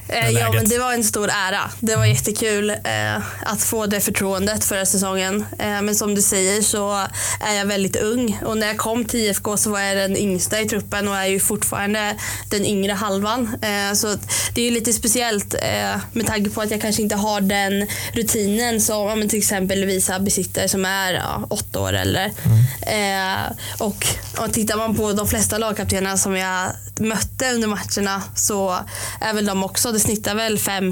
ja, 0.07 0.51
men 0.53 0.69
det 0.69 0.77
var 0.77 0.93
en 0.93 1.03
stor 1.03 1.29
ära. 1.29 1.71
Det 1.79 1.95
var 1.95 2.05
jättekul 2.05 2.69
eh, 2.69 3.17
att 3.45 3.63
få 3.63 3.85
det 3.85 4.01
förtroendet 4.01 4.65
förra 4.65 4.85
säsongen. 4.85 5.45
Eh, 5.59 5.81
men 5.81 5.95
som 5.95 6.15
du 6.15 6.21
säger 6.21 6.61
så 6.61 7.07
är 7.39 7.53
jag 7.53 7.65
väldigt 7.65 7.95
ung 7.95 8.39
och 8.45 8.57
när 8.57 8.67
jag 8.67 8.77
kom 8.77 9.05
till 9.05 9.19
IFK 9.19 9.57
så 9.57 9.69
var 9.69 9.79
jag 9.79 9.97
den 9.97 10.17
yngsta 10.17 10.61
i 10.61 10.65
truppen 10.65 11.07
och 11.07 11.15
är 11.15 11.25
ju 11.25 11.39
fortfarande 11.39 12.15
den 12.49 12.65
yngre 12.65 12.93
halvan. 12.93 13.57
Eh, 13.61 13.93
så 13.93 14.07
det 14.53 14.61
är 14.61 14.65
ju 14.65 14.71
lite 14.71 14.93
speciellt 14.93 15.53
eh, 15.53 15.99
med 16.13 16.27
tanke 16.27 16.49
på 16.49 16.61
att 16.61 16.71
jag 16.71 16.81
kanske 16.81 17.01
inte 17.01 17.15
har 17.15 17.41
den 17.41 17.87
rutinen 18.13 18.81
som 18.81 19.21
ja, 19.21 19.27
till 19.29 19.39
exempel 19.39 19.81
Lovisa 19.81 20.19
besitter 20.19 20.67
som 20.67 20.85
är 20.85 21.13
ja, 21.13 21.47
åtta 21.49 21.79
år 21.79 21.93
eller. 21.93 22.31
Mm. 22.45 23.55
och, 23.79 24.05
och 24.37 24.53
tittar 24.53 24.77
man 24.77 24.95
på 24.95 25.13
de 25.13 25.27
flesta 25.27 25.57
lagkaptenerna 25.57 26.17
som 26.17 26.35
jag 26.35 26.71
mötte 26.99 27.53
under 27.53 27.67
matcherna 27.67 28.21
så 28.35 28.79
är 29.21 29.33
väl 29.33 29.45
de 29.45 29.63
också 29.63 29.94
det 29.95 29.99
snittar 29.99 30.36
väl 30.36 30.60
5 30.60 30.91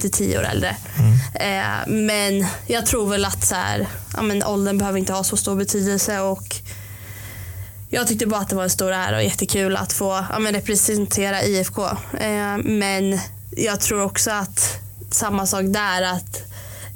till 0.00 0.10
10 0.12 0.38
år 0.38 0.42
äldre. 0.42 0.76
Mm. 0.98 1.12
Eh, 1.34 1.88
men 1.88 2.46
jag 2.66 2.86
tror 2.86 3.10
väl 3.10 3.24
att 3.24 3.44
så 3.44 3.54
här, 3.54 3.86
ja, 4.16 4.22
men 4.22 4.44
åldern 4.44 4.78
behöver 4.78 4.98
inte 4.98 5.12
ha 5.12 5.24
så 5.24 5.36
stor 5.36 5.56
betydelse. 5.56 6.20
och 6.20 6.56
jag 7.90 8.06
tyckte 8.08 8.26
bara 8.26 8.40
att 8.40 8.48
det 8.48 8.56
var 8.56 8.62
en 8.62 8.70
stor 8.70 8.92
ära 8.92 9.16
och 9.16 9.22
jättekul 9.22 9.76
att 9.76 9.92
få 9.92 10.24
ja, 10.30 10.38
men 10.38 10.52
representera 10.52 11.42
IFK. 11.42 11.84
Eh, 12.20 12.58
men 12.64 13.18
jag 13.56 13.80
tror 13.80 14.02
också 14.02 14.30
att 14.30 14.78
samma 15.10 15.46
sak 15.46 15.64
där, 15.64 16.02
att 16.02 16.42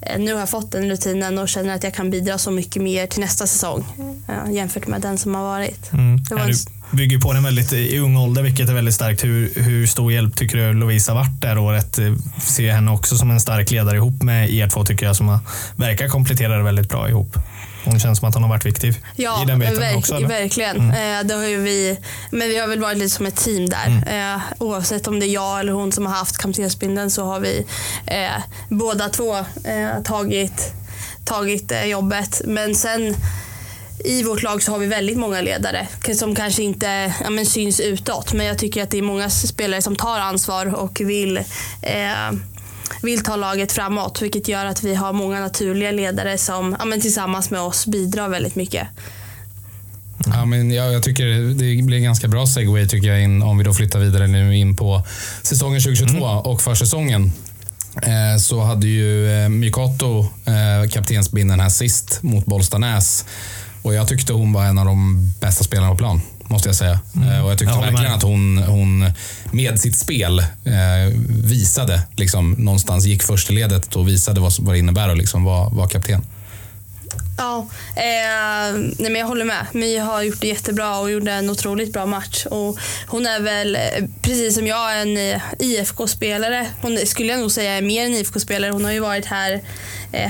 eh, 0.01 0.19
nu 0.19 0.33
har 0.33 0.41
jag 0.41 0.51
fått 0.51 0.73
den 0.73 0.89
rutinen 0.91 1.39
och 1.39 1.49
känner 1.49 1.75
att 1.75 1.85
jag 1.85 1.95
kan 1.95 2.11
bidra 2.11 2.39
så 2.39 2.51
mycket 2.51 2.83
mer 2.83 3.07
till 3.07 3.21
nästa 3.21 3.47
säsong 3.47 3.85
mm. 4.29 4.53
jämfört 4.55 4.87
med 4.87 5.01
den 5.01 5.19
som 5.19 5.35
har 5.35 5.43
varit. 5.43 5.93
Mm. 5.93 6.25
Det 6.29 6.35
var 6.35 6.43
en 6.43 6.55
bygger 6.91 7.19
på 7.19 7.33
den 7.33 7.43
väldigt 7.45 7.73
i 7.73 7.99
ung 7.99 8.17
ålder, 8.17 8.43
vilket 8.43 8.69
är 8.69 8.75
väldigt 8.75 8.95
starkt. 8.95 9.25
Hur, 9.25 9.53
hur 9.57 9.87
stor 9.87 10.13
hjälp 10.13 10.37
tycker 10.37 10.57
du 10.57 10.73
Lovisa 10.73 11.15
varit 11.15 11.41
det 11.41 11.49
här 11.49 11.59
året? 11.59 11.99
Ser 12.43 12.73
henne 12.73 12.91
också 12.91 13.17
som 13.17 13.31
en 13.31 13.41
stark 13.41 13.71
ledare 13.71 13.97
ihop 13.97 14.23
med 14.23 14.51
er 14.51 14.69
två, 14.69 14.85
tycker 14.85 15.07
jag, 15.07 15.17
som 15.17 15.29
har, 15.29 15.39
verkar 15.77 16.09
komplettera 16.09 16.57
det 16.57 16.63
väldigt 16.63 16.89
bra 16.89 17.09
ihop. 17.09 17.37
Hon 17.85 18.01
känns 18.01 18.19
som 18.19 18.29
att 18.29 18.35
hon 18.35 18.43
har 18.43 18.51
varit 18.51 18.67
viktig 18.67 18.95
ja, 19.17 19.43
i 19.43 19.47
den 19.47 19.59
biten 19.59 19.79
verk, 19.79 19.97
också. 19.97 20.21
Ja, 20.21 20.29
verkligen. 20.29 20.77
Mm. 20.77 21.21
Eh, 21.21 21.27
det 21.27 21.35
har 21.35 21.45
ju 21.45 21.61
vi, 21.61 21.99
men 22.31 22.49
vi 22.49 22.59
har 22.59 22.69
väl 22.69 22.81
varit 22.81 22.99
lite 22.99 23.15
som 23.15 23.27
ett 23.27 23.37
team 23.37 23.69
där. 23.69 23.87
Mm. 23.87 24.35
Eh, 24.35 24.43
oavsett 24.59 25.09
om 25.09 25.21
det 25.21 25.27
är 25.27 25.31
jag 25.35 25.61
eller 25.61 25.73
hon 25.73 25.93
som 25.93 26.07
har 26.07 26.15
haft 26.15 26.39
kaptensbindeln 26.39 27.11
så 27.11 27.25
har 27.25 27.41
vi 27.41 27.67
eh, 28.07 28.43
båda 28.69 29.09
två 29.09 29.37
eh, 29.37 30.03
tagit, 30.05 30.73
tagit 31.25 31.73
eh, 31.73 31.85
jobbet. 31.85 32.41
Men 32.45 32.75
sen 32.75 33.17
i 34.07 34.23
vårt 34.23 34.43
lag 34.43 34.63
så 34.63 34.73
har 34.73 34.79
vi 34.79 34.87
väldigt 34.87 35.19
många 35.19 35.41
ledare 35.41 35.87
som 36.15 36.35
kanske 36.35 36.63
inte 36.63 37.15
ja, 37.25 37.31
men 37.31 37.47
syns 37.47 37.81
utåt. 37.81 38.33
Men 38.33 38.47
jag 38.47 38.59
tycker 38.59 38.83
att 38.83 38.91
det 38.91 38.99
är 38.99 39.03
många 39.03 39.31
spelare 39.31 39.83
som 39.83 39.97
tar 39.97 40.21
ansvar 40.21 40.75
och 40.75 41.01
vill, 41.01 41.37
eh, 41.83 42.33
vill 43.03 43.25
ta 43.25 43.37
laget 43.37 43.73
framåt. 43.73 44.23
Vilket 44.23 44.49
gör 44.49 44.67
att 44.67 44.83
vi 44.83 44.95
har 44.95 45.13
många 45.13 45.41
naturliga 45.41 45.91
ledare 45.91 46.39
som 46.39 46.77
ja, 46.79 46.85
men 46.85 47.01
tillsammans 47.01 47.51
med 47.51 47.61
oss 47.61 47.87
bidrar 47.87 48.29
väldigt 48.29 48.55
mycket. 48.55 48.89
Ja, 50.27 50.45
men 50.45 50.71
jag, 50.71 50.93
jag, 50.93 51.03
tycker 51.03 51.25
det 51.55 51.83
blir 51.83 51.97
en 51.97 52.05
ganska 52.05 52.29
bra 52.29 52.47
segway 52.47 52.89
tycker 52.89 53.09
jag 53.09 53.23
in, 53.23 53.43
om 53.43 53.59
vi 53.59 53.65
då 53.65 53.75
flyttar 53.75 53.99
vidare 53.99 54.27
nu 54.27 54.57
in 54.57 54.77
på 54.77 55.03
säsongen 55.43 55.81
2022 55.81 56.17
mm. 56.17 56.39
och 56.39 56.63
försäsongen. 56.63 57.33
Eh, 58.03 58.39
så 58.39 58.61
hade 58.61 58.87
ju 58.87 59.43
eh, 59.43 59.49
Mykoto 59.49 60.27
eh, 60.45 60.91
kaptensbindeln 60.91 61.61
här 61.61 61.69
sist 61.69 62.23
mot 62.23 62.47
Bollstanäs. 62.47 63.25
Och 63.87 63.95
jag 63.95 64.09
tyckte 64.09 64.33
hon 64.33 64.53
var 64.53 64.65
en 64.65 64.79
av 64.79 64.87
de 64.87 65.31
bästa 65.41 65.65
spelarna 65.65 65.91
på 65.91 65.97
plan. 65.97 66.21
Måste 66.49 66.69
jag 66.69 66.77
säga. 66.77 67.01
Mm. 67.17 67.29
Eh, 67.29 67.45
och 67.45 67.51
jag 67.51 67.59
tyckte 67.59 67.75
jag 67.75 67.81
verkligen 67.81 68.03
med. 68.03 68.15
att 68.15 68.23
hon, 68.23 68.59
hon 68.59 69.13
med 69.51 69.81
sitt 69.81 69.97
spel 69.97 70.39
eh, 70.39 71.19
visade, 71.45 72.03
liksom, 72.17 72.53
någonstans 72.53 73.05
gick 73.05 73.23
först 73.23 73.51
i 73.51 73.53
ledet 73.53 73.97
och 73.97 74.09
visade 74.09 74.41
vad, 74.41 74.53
vad 74.59 74.75
det 74.75 74.79
innebär 74.79 75.09
att 75.09 75.19
liksom 75.19 75.45
vara, 75.45 75.69
vara 75.69 75.89
kapten. 75.89 76.25
Ja, 77.39 77.67
eh, 77.97 78.79
nej 78.99 79.11
men 79.11 79.15
jag 79.15 79.27
håller 79.27 79.45
med. 79.45 79.67
My 79.73 79.99
har 79.99 80.23
gjort 80.23 80.41
det 80.41 80.47
jättebra 80.47 80.99
och 80.99 81.11
gjorde 81.11 81.33
en 81.33 81.51
otroligt 81.51 81.93
bra 81.93 82.07
match. 82.07 82.47
Och 82.47 82.79
hon 83.07 83.27
är 83.27 83.41
väl, 83.41 83.77
eh, 83.77 84.05
precis 84.23 84.55
som 84.55 84.67
jag, 84.67 85.01
en 85.01 85.17
eh, 85.17 85.41
IFK-spelare. 85.59 86.67
Hon 86.81 86.99
skulle 87.07 87.33
jag 87.33 87.41
nog 87.41 87.53
säga 87.53 87.73
är 87.73 87.83
mer 87.83 88.07
en 88.07 88.15
IFK-spelare. 88.15 88.71
Hon 88.71 88.85
har 88.85 88.93
ju 88.93 89.01
varit 89.01 89.27
här 89.27 89.61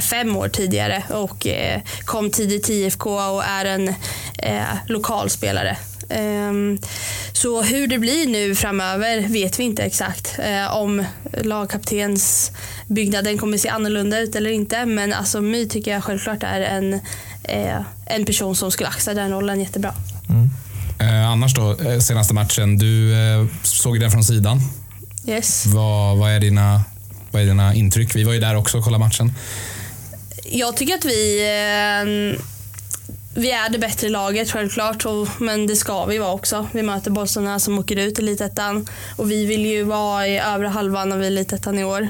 fem 0.01 0.37
år 0.37 0.49
tidigare 0.49 1.03
och 1.11 1.47
eh, 1.47 1.81
kom 2.05 2.31
tidigt 2.31 2.63
till 2.65 2.75
IFK 2.75 3.11
och 3.11 3.45
är 3.45 3.65
en 3.65 3.89
eh, 4.39 4.77
lokalspelare. 4.87 5.77
Ehm, 6.09 6.79
så 7.33 7.63
hur 7.63 7.87
det 7.87 7.99
blir 7.99 8.27
nu 8.27 8.55
framöver 8.55 9.29
vet 9.29 9.59
vi 9.59 9.65
inte 9.65 9.83
exakt. 9.83 10.39
Eh, 10.39 10.77
om 10.77 11.05
lagkaptensbyggnaden 11.43 13.39
kommer 13.39 13.59
se 13.59 13.69
annorlunda 13.69 14.21
ut 14.21 14.35
eller 14.35 14.51
inte. 14.51 14.87
Men 14.87 15.13
alltså 15.13 15.41
My 15.41 15.69
tycker 15.69 15.91
jag 15.91 16.05
självklart 16.05 16.43
är 16.43 16.61
en, 16.61 16.95
eh, 17.43 17.81
en 18.07 18.27
person 18.27 18.57
som 18.57 18.71
skulle 18.71 18.89
axla 18.89 19.15
den 19.15 19.31
rollen 19.31 19.61
jättebra. 19.61 19.95
Mm. 20.29 20.51
Eh, 21.01 21.31
annars 21.31 21.55
då, 21.55 21.77
senaste 22.01 22.35
matchen. 22.35 22.79
Du 22.79 23.15
såg 23.63 24.01
den 24.01 24.11
från 24.11 24.25
sidan. 24.25 24.61
Yes. 25.27 25.67
Vad, 25.67 26.19
vad, 26.19 26.31
är 26.31 26.41
dina, 26.41 26.81
vad 27.37 27.43
är 27.43 27.47
dina 27.47 27.75
intryck? 27.75 28.17
Vi 28.17 28.25
var 28.25 28.33
ju 28.33 28.41
där 28.41 28.57
också 28.57 28.79
och 28.79 28.85
kollade 28.85 29.05
matchen. 29.05 29.33
Jag 30.45 30.77
tycker 30.77 30.95
att 30.95 31.05
vi 31.05 31.41
eh, 31.41 32.41
vi 33.35 33.51
är 33.51 33.69
det 33.69 33.79
bättre 33.79 34.09
laget 34.09 34.51
självklart, 34.51 35.07
och, 35.07 35.29
men 35.39 35.67
det 35.67 35.77
ska 35.77 36.05
vi 36.05 36.19
vara 36.19 36.33
också. 36.33 36.67
Vi 36.73 36.83
möter 36.83 37.11
Bollsarna 37.11 37.59
som 37.61 37.79
åker 37.79 37.97
ut 37.97 38.19
i 38.19 38.23
Elitettan 38.23 38.87
och 39.17 39.31
vi 39.31 39.47
vill 39.47 39.67
ju 39.67 39.83
vara 39.83 40.29
i 40.29 40.39
övre 40.39 40.69
halvan 40.69 41.13
av 41.13 41.23
Elitettan 41.23 41.79
i 41.79 41.85
år. 41.85 42.09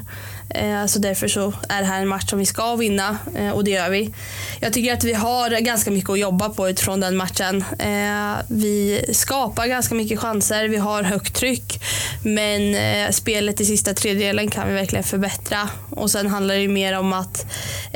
Eh, 0.49 0.87
så 0.87 0.99
därför 0.99 1.29
så 1.29 1.53
är 1.69 1.81
det 1.81 1.87
här 1.87 2.03
en 2.03 2.09
match 2.09 2.31
som 2.31 2.39
vi 2.39 2.47
ska 2.47 2.77
vinna 2.77 3.19
eh, 3.35 3.51
och 3.51 3.65
det 3.65 3.71
gör 3.71 3.91
vi. 3.91 4.15
Jag 4.61 4.73
tycker 4.73 4.93
att 4.93 5.05
vi 5.05 5.13
har 5.13 5.61
ganska 5.61 5.91
mycket 5.91 6.11
att 6.11 6.19
jobba 6.19 6.49
på 6.49 6.69
utifrån 6.69 7.01
den 7.01 7.17
matchen. 7.17 7.65
Eh, 7.79 8.37
vi 8.49 9.05
skapar 9.13 9.67
ganska 9.67 9.95
mycket 9.95 10.19
chanser, 10.19 10.69
vi 10.69 10.77
har 10.77 11.03
högt 11.03 11.35
tryck 11.35 11.83
men 12.23 12.77
spelet 13.13 13.61
i 13.61 13.65
sista 13.65 13.95
tredjedelen 13.95 14.51
kan 14.51 14.69
vi 14.69 14.75
verkligen 14.75 15.05
förbättra. 15.05 15.69
Och 15.91 16.11
sen 16.11 16.27
handlar 16.27 16.55
det 16.55 16.69
mer 16.69 16.99
om 16.99 17.13
att 17.13 17.47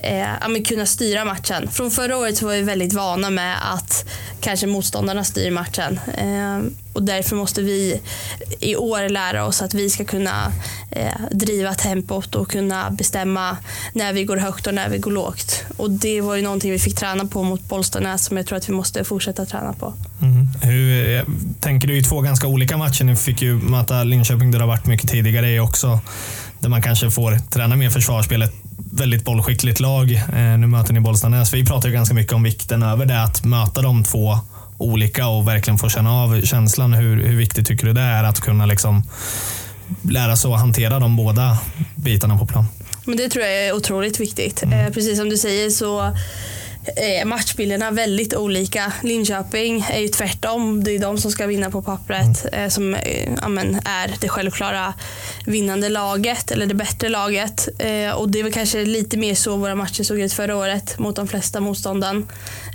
ja, 0.03 0.63
kunna 0.69 0.87
styra 0.87 1.25
matchen. 1.25 1.71
Från 1.71 1.91
förra 1.91 2.17
året 2.17 2.37
så 2.37 2.47
var 2.47 2.55
vi 2.55 2.63
väldigt 2.63 2.93
vana 2.93 3.31
med 3.31 3.57
att 3.75 4.05
kanske 4.41 4.67
motståndarna 4.67 5.25
styr 5.25 5.51
matchen. 5.51 6.01
Och 7.01 7.07
därför 7.07 7.37
måste 7.37 7.63
vi 7.63 8.01
i 8.61 8.77
år 8.77 9.09
lära 9.09 9.47
oss 9.47 9.63
att 9.63 9.75
vi 9.75 9.91
ska 9.91 10.05
kunna 10.05 10.53
eh, 10.91 11.21
driva 11.31 11.75
tempot 11.75 12.35
och 12.35 12.51
kunna 12.51 12.91
bestämma 12.91 13.57
när 13.93 14.13
vi 14.13 14.25
går 14.25 14.37
högt 14.37 14.67
och 14.67 14.75
när 14.75 14.89
vi 14.89 14.99
går 14.99 15.11
lågt. 15.11 15.65
Och 15.77 15.91
det 15.91 16.21
var 16.21 16.37
ju 16.37 16.43
någonting 16.43 16.71
vi 16.71 16.79
fick 16.79 16.95
träna 16.97 17.27
på 17.27 17.43
mot 17.43 17.69
Bollstanäs 17.69 18.25
som 18.25 18.37
jag 18.37 18.47
tror 18.47 18.59
att 18.59 18.69
vi 18.69 18.73
måste 18.73 19.05
fortsätta 19.05 19.47
träna 19.47 19.73
på. 19.73 19.95
Mm. 20.23 20.49
Hur 20.63 21.11
jag 21.11 21.27
tänker 21.61 21.89
du 21.89 21.99
i 21.99 22.03
två 22.03 22.21
ganska 22.21 22.47
olika 22.47 22.77
matcher? 22.77 23.05
Ni 23.05 23.17
fick 23.17 23.43
ju 23.43 23.55
möta 23.55 24.05
Linköping 24.05 24.51
där 24.51 24.59
det 24.59 24.65
har 24.65 24.69
varit 24.69 24.87
mycket 24.87 25.11
tidigare 25.11 25.51
i 25.51 25.61
också. 25.61 26.01
Där 26.59 26.69
man 26.69 26.83
kanske 26.83 27.11
får 27.11 27.39
träna 27.51 27.77
mer 27.77 27.91
försvarsspelet 27.91 28.53
väldigt 28.93 29.25
bollskickligt 29.25 29.81
lag. 29.81 30.13
Eh, 30.13 30.59
nu 30.59 30.67
möter 30.67 30.93
ni 30.93 31.01
Bollstanäs. 31.01 31.55
Vi 31.55 31.67
pratar 31.67 31.89
ju 31.89 31.95
ganska 31.95 32.15
mycket 32.15 32.33
om 32.33 32.43
vikten 32.43 32.83
över 32.83 33.07
det, 33.07 33.23
att 33.23 33.45
möta 33.45 33.83
de 33.83 34.05
två 34.05 34.39
olika 34.81 35.27
och 35.29 35.49
verkligen 35.49 35.79
få 35.79 35.89
känna 35.89 36.13
av 36.13 36.43
känslan. 36.43 36.93
Hur, 36.93 37.23
hur 37.23 37.37
viktigt 37.37 37.67
tycker 37.67 37.87
du 37.87 37.93
det 37.93 38.01
är 38.01 38.25
att 38.25 38.41
kunna 38.41 38.67
liksom 38.67 39.03
lära 40.03 40.37
sig 40.37 40.53
att 40.53 40.61
hantera 40.61 40.99
de 40.99 41.17
båda 41.17 41.59
bitarna 41.95 42.39
på 42.39 42.47
plan? 42.47 42.65
Men 43.05 43.17
det 43.17 43.29
tror 43.29 43.45
jag 43.45 43.55
är 43.55 43.73
otroligt 43.73 44.21
viktigt. 44.21 44.63
Mm. 44.63 44.87
Eh, 44.87 44.93
precis 44.93 45.19
som 45.19 45.29
du 45.29 45.37
säger 45.37 45.71
så 45.71 46.17
matchbilderna 47.25 47.91
väldigt 47.91 48.35
olika. 48.35 48.93
Linköping 49.03 49.87
är 49.91 50.01
ju 50.01 50.09
tvärtom. 50.09 50.85
Det 50.85 50.91
är 50.91 50.99
de 50.99 51.19
som 51.19 51.31
ska 51.31 51.47
vinna 51.47 51.71
på 51.71 51.83
pappret 51.83 52.45
mm. 52.45 52.65
Eh, 52.65 52.69
som 52.69 52.95
eh, 52.95 53.33
amen, 53.43 53.81
är 53.85 54.15
det 54.21 54.29
självklara 54.29 54.95
vinnande 55.47 55.89
laget 55.89 56.51
eller 56.51 56.67
det 56.67 56.75
bättre 56.75 57.09
laget. 57.09 57.69
Och 58.17 58.31
det 58.31 58.43
väl 58.43 58.53
kanske 58.53 58.85
lite 58.85 59.17
mer 59.17 59.35
så 59.35 59.57
våra 59.57 59.75
matcher 59.75 60.03
såg 60.03 60.21
ut 60.21 60.33
förra 60.33 60.57
året 60.57 60.99
mot 60.99 61.17
de 61.17 61.29
flesta 61.29 61.61
motstånden. 61.61 62.29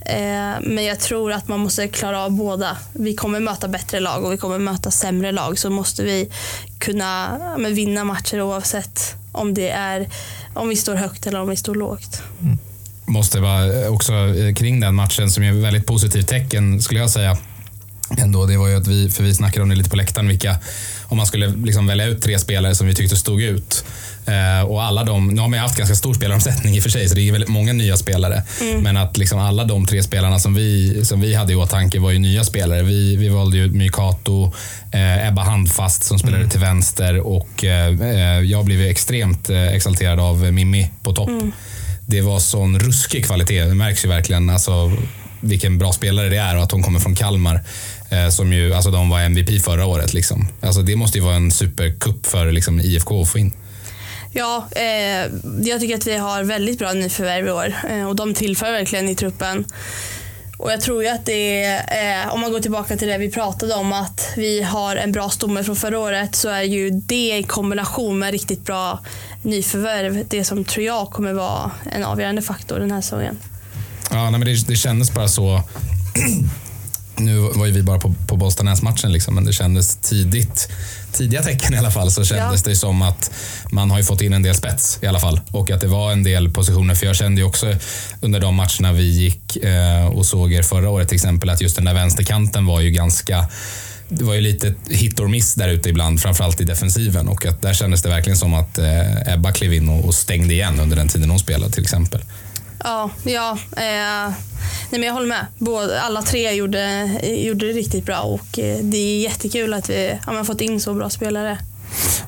Eh, 0.05 0.61
men 0.61 0.83
jag 0.83 0.99
tror 0.99 1.31
att 1.31 1.47
man 1.47 1.59
måste 1.59 1.87
klara 1.87 2.23
av 2.23 2.31
båda. 2.31 2.77
Vi 2.93 3.15
kommer 3.15 3.39
möta 3.39 3.67
bättre 3.67 3.99
lag 3.99 4.23
och 4.23 4.33
vi 4.33 4.37
kommer 4.37 4.59
möta 4.59 4.91
sämre 4.91 5.31
lag. 5.31 5.59
Så 5.59 5.69
måste 5.69 6.03
vi 6.03 6.31
kunna 6.79 7.37
ja, 7.57 7.69
vinna 7.69 8.03
matcher 8.03 8.41
oavsett 8.41 9.15
om 9.31 9.53
det 9.53 9.69
är 9.69 10.09
om 10.53 10.69
vi 10.69 10.75
står 10.75 10.95
högt 10.95 11.27
eller 11.27 11.41
om 11.41 11.49
vi 11.49 11.55
står 11.55 11.75
lågt. 11.75 12.21
Mm. 12.41 12.57
Måste 13.07 13.39
vara 13.39 13.89
också 13.89 14.13
eh, 14.13 14.53
kring 14.53 14.79
den 14.79 14.95
matchen 14.95 15.31
som 15.31 15.43
är 15.43 15.51
ett 15.51 15.63
väldigt 15.63 15.85
positivt 15.85 16.27
tecken 16.27 16.81
skulle 16.81 16.99
jag 16.99 17.09
säga. 17.09 17.37
ändå, 18.17 18.45
det 18.45 18.57
var 18.57 18.67
ju 18.67 18.77
att 18.77 18.87
vi, 18.87 19.09
för 19.09 19.23
vi 19.23 19.33
snackade 19.33 19.63
om 19.63 19.69
det 19.69 19.75
lite 19.75 19.89
på 19.89 19.95
läktaren, 19.95 20.27
vilka, 20.27 20.55
om 21.03 21.17
man 21.17 21.25
skulle 21.27 21.47
liksom 21.47 21.87
välja 21.87 22.05
ut 22.05 22.21
tre 22.21 22.39
spelare 22.39 22.75
som 22.75 22.87
vi 22.87 22.95
tyckte 22.95 23.15
stod 23.15 23.41
ut. 23.41 23.85
Eh, 24.25 24.65
och 24.67 24.83
alla 24.83 25.03
de, 25.03 25.27
nu 25.27 25.41
har 25.41 25.47
man 25.47 25.59
ju 25.59 25.61
haft 25.61 25.77
ganska 25.77 25.95
stor 25.95 26.13
spelaromsättning 26.13 26.75
i 26.75 26.79
och 26.79 26.83
för 26.83 26.89
sig, 26.89 27.09
så 27.09 27.15
det 27.15 27.21
är 27.21 27.31
väldigt 27.31 27.49
många 27.49 27.73
nya 27.73 27.97
spelare. 27.97 28.43
Men 28.81 28.97
att 28.97 29.17
liksom 29.17 29.39
alla 29.39 29.63
de 29.63 29.85
tre 29.85 30.03
spelarna 30.03 30.39
som 30.39 30.53
vi, 30.53 31.05
som 31.05 31.21
vi 31.21 31.33
hade 31.33 31.53
i 31.53 31.55
åtanke 31.55 31.99
var 31.99 32.11
ju 32.11 32.19
nya 32.19 32.43
spelare. 32.43 32.83
Vi, 32.83 33.15
vi 33.15 33.29
valde 33.29 33.57
ju 33.57 33.67
Mykato, 33.71 34.53
eh, 34.91 35.27
Ebba 35.27 35.43
Handfast 35.43 36.03
som 36.03 36.19
spelade 36.19 36.49
till 36.49 36.59
vänster 36.59 37.19
och 37.19 37.63
eh, 37.63 38.01
eh, 38.01 38.41
jag 38.41 38.65
blev 38.65 38.81
ju 38.81 38.87
extremt 38.89 39.49
eh, 39.49 39.67
exalterad 39.67 40.19
av 40.19 40.53
Mimmi 40.53 40.91
på 41.03 41.13
topp. 41.13 41.29
Det 42.05 42.21
var 42.21 42.39
sån 42.39 42.79
ruskig 42.79 43.25
kvalitet, 43.25 43.65
det 43.65 43.75
märks 43.75 44.05
ju 44.05 44.09
verkligen. 44.09 44.49
Alltså, 44.49 44.91
vilken 45.39 45.77
bra 45.77 45.91
spelare 45.91 46.29
det 46.29 46.37
är 46.37 46.57
och 46.57 46.63
att 46.63 46.71
hon 46.71 46.83
kommer 46.83 46.99
från 46.99 47.15
Kalmar. 47.15 47.61
Eh, 48.09 48.29
som 48.29 48.53
ju, 48.53 48.73
alltså 48.73 48.91
de 48.91 49.09
var 49.09 49.21
MVP 49.21 49.61
förra 49.63 49.85
året. 49.85 50.13
Liksom. 50.13 50.47
Alltså 50.61 50.81
det 50.81 50.95
måste 50.95 51.17
ju 51.17 51.23
vara 51.23 51.35
en 51.35 51.51
supercup 51.51 52.25
för 52.25 52.51
liksom, 52.51 52.79
IFK 52.79 53.21
att 53.21 53.29
få 53.29 53.39
in. 53.39 53.53
Ja, 54.31 54.67
eh, 54.71 55.31
jag 55.61 55.79
tycker 55.79 55.95
att 55.95 56.07
vi 56.07 56.17
har 56.17 56.43
väldigt 56.43 56.79
bra 56.79 56.93
nyförvärv 56.93 57.47
i 57.47 57.51
år 57.51 57.73
eh, 57.89 58.07
och 58.07 58.15
de 58.15 58.33
tillför 58.33 58.71
verkligen 58.71 59.09
i 59.09 59.15
truppen. 59.15 59.65
Och 60.57 60.71
jag 60.71 60.81
tror 60.81 61.03
ju 61.03 61.09
att 61.09 61.25
det 61.25 61.63
är, 61.63 62.23
eh, 62.25 62.33
om 62.33 62.41
man 62.41 62.51
går 62.51 62.59
tillbaka 62.59 62.97
till 62.97 63.07
det 63.07 63.17
vi 63.17 63.31
pratade 63.31 63.73
om, 63.73 63.93
att 63.93 64.33
vi 64.35 64.61
har 64.61 64.95
en 64.95 65.11
bra 65.11 65.29
stomme 65.29 65.63
från 65.63 65.75
förra 65.75 65.99
året, 65.99 66.35
så 66.35 66.49
är 66.49 66.61
ju 66.61 66.89
det 66.89 67.37
i 67.37 67.43
kombination 67.43 68.19
med 68.19 68.31
riktigt 68.31 68.65
bra 68.65 68.99
nyförvärv 69.45 70.23
det 70.29 70.43
som 70.43 70.65
tror 70.65 70.85
jag 70.85 71.09
kommer 71.09 71.33
vara 71.33 71.71
en 71.91 72.03
avgörande 72.03 72.41
faktor 72.41 72.79
den 72.79 72.91
här 72.91 73.01
säsongen. 73.01 73.37
Ja, 74.11 74.29
nej, 74.29 74.31
men 74.39 74.41
det, 74.47 74.67
det 74.67 74.75
kändes 74.75 75.13
bara 75.13 75.27
så. 75.27 75.61
Nu 77.17 77.39
var 77.39 77.65
ju 77.65 77.71
vi 77.71 77.83
bara 77.83 77.99
på, 77.99 78.13
på 78.27 78.37
Bollstanäs-matchen, 78.37 79.11
liksom, 79.11 79.35
men 79.35 79.45
det 79.45 79.53
kändes 79.53 79.95
tidigt, 79.95 80.69
tidiga 81.11 81.41
tecken 81.43 81.73
i 81.73 81.77
alla 81.77 81.91
fall, 81.91 82.11
så 82.11 82.23
kändes 82.23 82.61
Ja. 82.65 82.69
det 82.69 82.75
som 82.75 83.01
att 83.01 83.31
man 83.71 83.91
har 83.91 83.97
ju 83.97 84.03
fått 84.03 84.21
in 84.21 84.33
en 84.33 84.43
del 84.43 84.55
spets 84.55 84.99
i 85.01 85.07
alla 85.07 85.19
fall. 85.19 85.41
Och 85.51 85.71
att 85.71 85.81
det 85.81 85.87
var 85.87 86.11
en 86.11 86.23
del 86.23 86.49
positioner, 86.49 86.95
för 86.95 87.05
jag 87.05 87.15
kände 87.15 87.41
ju 87.41 87.47
också 87.47 87.75
under 88.21 88.39
de 88.39 88.55
matcherna 88.55 88.93
vi 88.93 89.03
gick 89.03 89.55
eh, 89.55 90.05
och 90.07 90.25
såg 90.25 90.53
er 90.53 90.61
förra 90.61 90.89
året 90.89 91.07
till 91.07 91.15
exempel, 91.15 91.49
att 91.49 91.61
just 91.61 91.75
den 91.75 91.85
där 91.85 91.93
vänsterkanten 91.93 92.65
var 92.65 92.81
ju 92.81 92.91
ganska 92.91 93.45
det 94.09 94.23
var 94.23 94.33
ju 94.33 94.41
lite 94.41 94.73
hit 94.89 95.19
or 95.19 95.27
miss 95.27 95.53
där 95.53 95.69
ute 95.69 95.89
ibland, 95.89 96.21
framförallt 96.21 96.61
i 96.61 96.63
defensiven. 96.63 97.27
Och 97.27 97.45
att 97.45 97.61
där 97.61 97.73
kändes 97.73 98.01
det 98.01 98.09
verkligen 98.09 98.37
som 98.37 98.53
att 98.53 98.77
eh, 98.77 99.33
Ebba 99.33 99.51
klev 99.51 99.73
in 99.73 99.89
och, 99.89 100.05
och 100.05 100.15
stängde 100.15 100.53
igen 100.53 100.79
under 100.79 100.97
den 100.97 101.07
tiden 101.07 101.29
hon 101.29 101.39
spelade 101.39 101.71
till 101.71 101.83
exempel. 101.83 102.21
Ja, 102.83 103.09
ja 103.23 103.51
eh, 103.77 104.33
nej 104.89 104.99
men 104.99 105.03
jag 105.03 105.13
håller 105.13 105.27
med. 105.27 105.45
Både, 105.57 106.01
alla 106.01 106.21
tre 106.21 106.51
gjorde, 106.51 107.11
gjorde 107.23 107.67
det 107.67 107.73
riktigt 107.73 108.05
bra 108.05 108.19
och 108.19 108.59
eh, 108.59 108.77
det 108.81 108.97
är 108.97 109.21
jättekul 109.21 109.73
att 109.73 109.89
vi 109.89 110.19
ja, 110.25 110.33
har 110.33 110.43
fått 110.43 110.61
in 110.61 110.81
så 110.81 110.93
bra 110.93 111.09
spelare. 111.09 111.57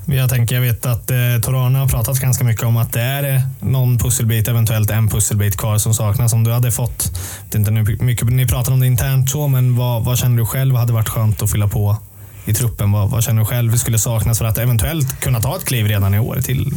Jag 0.09 0.29
tänker, 0.29 0.55
jag 0.55 0.61
vet 0.61 0.85
att 0.85 1.11
eh, 1.11 1.17
Torana 1.43 1.79
har 1.79 1.87
pratat 1.87 2.19
ganska 2.19 2.43
mycket 2.43 2.63
om 2.63 2.77
att 2.77 2.93
det 2.93 3.01
är 3.01 3.35
eh, 3.35 3.41
någon 3.59 3.97
pusselbit, 3.97 4.47
eventuellt 4.47 4.89
en 4.89 5.09
pusselbit 5.09 5.57
kvar 5.57 5.77
som 5.77 5.93
saknas. 5.93 6.33
Om 6.33 6.43
du 6.43 6.51
hade 6.51 6.71
fått, 6.71 7.11
jag 7.39 7.45
vet 7.45 7.55
inte 7.55 7.71
hur 7.71 8.03
mycket 8.03 8.27
ni 8.27 8.47
pratar 8.47 8.73
om 8.73 8.79
det 8.79 8.87
internt 8.87 9.29
så, 9.29 9.47
men 9.47 9.75
vad, 9.75 10.05
vad 10.05 10.17
känner 10.17 10.37
du 10.37 10.45
själv 10.45 10.75
hade 10.75 10.93
varit 10.93 11.09
skönt 11.09 11.41
att 11.41 11.51
fylla 11.51 11.67
på 11.67 11.97
i 12.45 12.53
truppen? 12.53 12.91
Vad, 12.91 13.09
vad 13.09 13.23
känner 13.23 13.39
du 13.39 13.45
själv 13.45 13.77
skulle 13.77 13.99
saknas 13.99 14.37
för 14.37 14.45
att 14.45 14.57
eventuellt 14.57 15.19
kunna 15.19 15.41
ta 15.41 15.55
ett 15.57 15.65
kliv 15.65 15.87
redan 15.87 16.13
i 16.13 16.19
år 16.19 16.41
till 16.41 16.73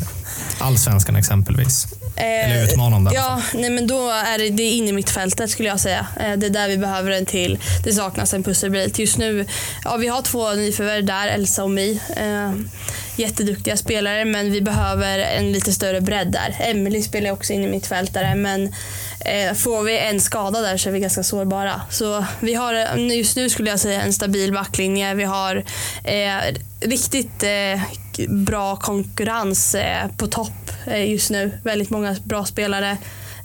allsvenskan 0.59 1.17
exempelvis? 1.17 2.00
Eller 2.21 2.65
utmanande 2.65 3.11
Ja, 3.15 3.43
nej 3.55 3.71
men 3.71 3.87
då 3.87 4.11
är 4.11 4.39
det, 4.39 4.49
det 4.51 4.63
är 4.63 4.73
in 4.73 4.89
i 4.89 4.93
mittfältet 4.93 5.51
skulle 5.51 5.69
jag 5.69 5.81
säga. 5.81 6.07
Eh, 6.21 6.33
Det 6.37 6.47
är 6.47 6.51
där 6.51 6.69
vi 6.69 6.79
behöver 6.79 7.11
en 7.11 7.27
till. 7.27 7.59
Det 7.85 7.93
saknas 7.93 8.35
en 8.35 8.43
pusselbit. 8.43 8.99
Just 8.99 9.19
nu, 9.19 9.47
ja 9.85 9.97
vi 9.97 10.09
har 10.09 10.23
två 10.23 10.53
nyförvärv 10.53 11.05
där, 11.05 11.29
Elsa 11.29 11.65
och 11.65 11.71
Mi. 11.71 12.01
Eh, 12.17 12.53
jätteduktiga 13.17 13.77
spelare 13.77 14.25
men 14.25 14.53
vi 14.53 14.61
behöver 14.61 15.19
en 15.19 15.53
lite 15.53 15.73
större 15.73 16.01
bredd 16.01 16.29
där. 16.33 16.57
Emily 16.61 17.03
spelar 17.03 17.31
också 17.31 17.53
in 17.53 17.65
i 17.65 17.67
mittfältare 17.67 18.35
men 18.35 18.75
eh, 19.25 19.55
får 19.55 19.83
vi 19.83 19.99
en 19.99 20.21
skada 20.21 20.61
där 20.61 20.77
så 20.77 20.89
är 20.89 20.93
vi 20.93 21.01
ganska 21.01 21.23
sårbara. 21.23 21.81
Så 21.91 22.25
vi 22.41 22.55
har 22.55 22.75
eh, 22.75 23.17
just 23.17 23.37
nu 23.37 23.51
skulle 23.51 23.71
jag 23.71 23.81
säga 23.81 24.03
en 24.03 24.13
stabil 24.13 24.53
backlinje. 24.53 25.15
Vi 25.15 25.25
har 25.25 25.57
eh, 26.05 26.55
riktigt 26.81 27.43
eh, 27.43 27.83
bra 28.29 28.77
konkurrens 28.77 29.75
eh, 29.75 30.09
på 30.17 30.27
topp 30.27 30.71
eh, 30.87 31.11
just 31.11 31.31
nu. 31.31 31.59
Väldigt 31.65 31.91
många 31.91 32.17
bra 32.25 32.45
spelare. 32.45 32.97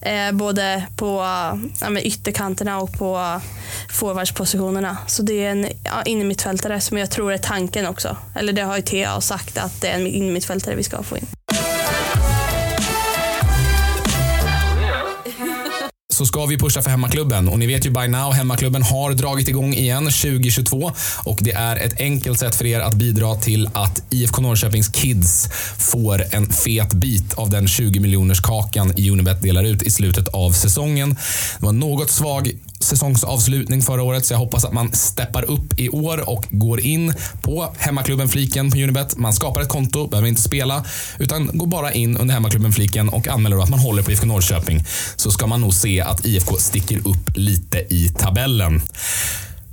Eh, 0.02 0.32
både 0.32 0.88
på 0.96 1.08
ja, 1.82 2.00
ytterkanterna 2.00 2.80
och 2.80 2.94
på 2.94 3.42
forwardspositionerna. 3.90 4.98
Så 5.08 5.24
det 5.24 5.46
är 5.46 5.52
en 5.52 5.68
ja, 5.84 6.04
innermittfältare 6.06 6.82
som 6.82 6.98
jag 6.98 7.12
tror 7.12 7.34
är 7.34 7.38
tanken 7.38 7.88
också. 7.88 8.18
Eller 8.36 8.54
det 8.54 8.62
har 8.62 8.76
ju 8.76 8.82
TA 8.82 9.22
sagt 9.22 9.58
att 9.58 9.82
det 9.82 9.88
är 9.88 9.96
en 9.96 10.08
innermittfältare 10.08 10.76
vi 10.76 10.84
ska 10.84 11.04
få 11.04 11.18
in. 11.18 11.26
Så 16.16 16.26
ska 16.26 16.46
vi 16.46 16.58
pusha 16.58 16.82
för 16.82 16.90
hemmaklubben. 16.90 17.48
Och 17.48 17.60
ni 17.60 17.68
vet 17.68 17.86
ju 17.86 17.90
by 17.90 18.08
now, 18.08 18.34
hemmaklubben 18.34 18.84
har 18.84 19.14
dragit 19.14 19.48
igång 19.48 19.74
igen 19.74 20.04
2022 20.04 20.92
och 21.24 21.40
det 21.42 21.52
är 21.52 21.76
ett 21.76 22.00
enkelt 22.00 22.40
sätt 22.40 22.56
för 22.56 22.66
er 22.66 22.80
att 22.80 22.94
bidra 22.94 23.36
till 23.36 23.70
att 23.74 24.04
IFK 24.10 24.42
Norrköpings 24.42 24.88
Kids 24.88 25.50
får 25.78 26.24
en 26.32 26.50
fet 26.50 26.94
bit 26.94 27.34
av 27.34 27.50
den 27.50 27.68
20 27.68 28.00
miljoners 28.00 28.40
kakan 28.40 28.94
Unibet 28.98 29.42
delar 29.42 29.64
ut 29.64 29.84
i 29.84 29.92
slutet 29.92 30.28
av 30.28 30.52
säsongen. 30.52 31.10
Det 31.60 31.66
var 31.66 31.74
något 31.74 32.10
svag 32.10 32.52
säsongsavslutning 32.86 33.82
förra 33.82 34.04
året 34.04 34.26
så 34.26 34.34
jag 34.34 34.40
hoppas 34.40 34.66
att 34.66 34.74
man 34.74 34.94
steppar 34.94 35.44
upp 35.44 35.80
i 35.80 35.90
år 35.90 36.30
och 36.30 36.46
går 36.50 36.82
in 36.82 37.14
på 37.42 37.74
hemmaklubben-fliken 37.78 38.72
på 38.72 38.78
Unibet. 38.78 39.18
Man 39.18 39.34
skapar 39.34 39.62
ett 39.62 39.70
konto, 39.70 40.08
behöver 40.08 40.28
inte 40.28 40.42
spela 40.42 40.86
utan 41.20 41.50
går 41.54 41.68
bara 41.68 41.92
in 41.92 42.18
under 42.18 42.34
hemmaklubben-fliken 42.34 43.10
och 43.10 43.28
anmäler 43.28 43.64
att 43.64 43.70
man 43.70 43.80
håller 43.80 44.04
på 44.04 44.12
IFK 44.12 44.26
Norrköping 44.26 44.84
så 45.16 45.32
ska 45.32 45.48
man 45.48 45.62
nog 45.62 45.74
se 45.74 46.02
att 46.02 46.26
IFK 46.26 46.56
sticker 46.58 47.08
upp 47.08 47.32
lite 47.36 47.78
i 47.78 48.10
tabellen. 48.10 48.82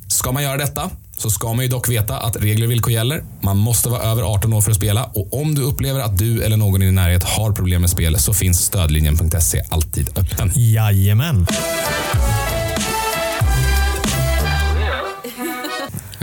Ska 0.08 0.32
man 0.32 0.42
göra 0.42 0.56
detta 0.56 0.90
så 1.16 1.30
ska 1.30 1.52
man 1.52 1.64
ju 1.64 1.68
dock 1.68 1.88
veta 1.88 2.18
att 2.18 2.36
regler 2.36 2.66
och 2.66 2.72
villkor 2.72 2.92
gäller. 2.92 3.24
Man 3.40 3.56
måste 3.58 3.88
vara 3.88 4.02
över 4.02 4.22
18 4.22 4.52
år 4.52 4.60
för 4.60 4.70
att 4.70 4.76
spela 4.76 5.04
och 5.04 5.40
om 5.40 5.54
du 5.54 5.62
upplever 5.62 6.00
att 6.00 6.18
du 6.18 6.42
eller 6.42 6.56
någon 6.56 6.82
i 6.82 6.84
din 6.84 6.94
närhet 6.94 7.22
har 7.22 7.52
problem 7.52 7.80
med 7.80 7.90
spel 7.90 8.18
så 8.18 8.34
finns 8.34 8.64
stödlinjen.se 8.64 9.62
alltid 9.70 10.18
öppen. 10.18 10.52
Jajamän. 10.54 11.46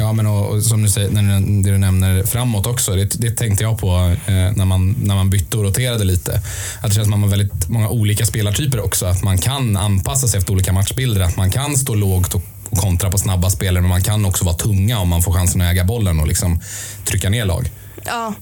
Ja, 0.10 0.14
men 0.14 0.28
och, 0.28 0.50
och 0.50 0.64
som 0.64 0.84
du 0.84 0.90
säger, 0.90 1.10
när 1.10 1.40
du, 1.40 1.62
det 1.62 1.72
du 1.72 1.78
nämner 1.78 2.24
framåt 2.24 2.68
också. 2.68 2.96
Det, 2.96 3.22
det 3.22 3.32
tänkte 3.32 3.64
jag 3.64 3.78
på 3.78 4.16
eh, 4.28 4.34
när, 4.34 4.66
man, 4.66 4.96
när 5.04 5.16
man 5.16 5.30
bytte 5.30 5.58
och 5.58 5.64
roterade 5.64 6.04
lite. 6.04 6.42
Att 6.82 6.90
det 6.90 6.96
känns 6.96 6.96
som 6.96 7.14
att 7.14 7.20
man 7.20 7.22
har 7.22 7.38
väldigt 7.38 7.70
många 7.70 7.90
olika 7.90 8.26
spelartyper 8.26 8.80
också. 8.80 9.06
Att 9.06 9.24
man 9.24 9.38
kan 9.38 9.78
anpassa 9.78 10.28
sig 10.28 10.38
efter 10.38 10.54
olika 10.54 10.74
matchbilder. 10.74 11.22
Att 11.22 11.38
man 11.38 11.52
kan 11.52 11.76
stå 11.76 11.96
lågt 11.96 12.36
och, 12.36 12.42
kontra 12.70 13.12
på 13.12 13.18
snabba 13.18 13.50
spelare, 13.50 13.82
men 13.82 13.90
man 13.90 14.02
kan 14.02 14.26
också 14.26 14.46
vara 14.46 14.56
tunga 14.56 15.00
om 15.00 15.10
man 15.10 15.22
får 15.22 15.34
chansen 15.34 15.62
att 15.62 15.72
äga 15.72 15.84
bollen 15.84 16.20
och 16.20 16.28
liksom 16.28 16.62
trycka 17.06 17.30
ner 17.30 17.46
lag. 17.46 17.70
Ja, 18.06 18.34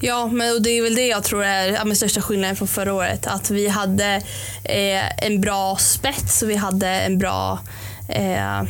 ja 0.00 0.26
men 0.26 0.54
och 0.54 0.62
det 0.62 0.70
är 0.70 0.82
väl 0.82 0.94
det 0.94 1.06
jag 1.06 1.24
tror 1.24 1.44
är 1.44 1.68
ja, 1.68 1.94
största 1.94 2.22
skillnaden 2.22 2.56
från 2.56 2.68
förra 2.68 2.94
året. 2.94 3.26
Att 3.26 3.50
vi 3.50 3.68
hade 3.68 4.22
eh, 4.64 5.24
en 5.26 5.40
bra 5.40 5.76
spets 5.76 6.42
och 6.42 6.50
vi 6.50 6.56
hade 6.56 6.88
en 6.88 7.18
bra 7.18 7.58
eh, 8.08 8.62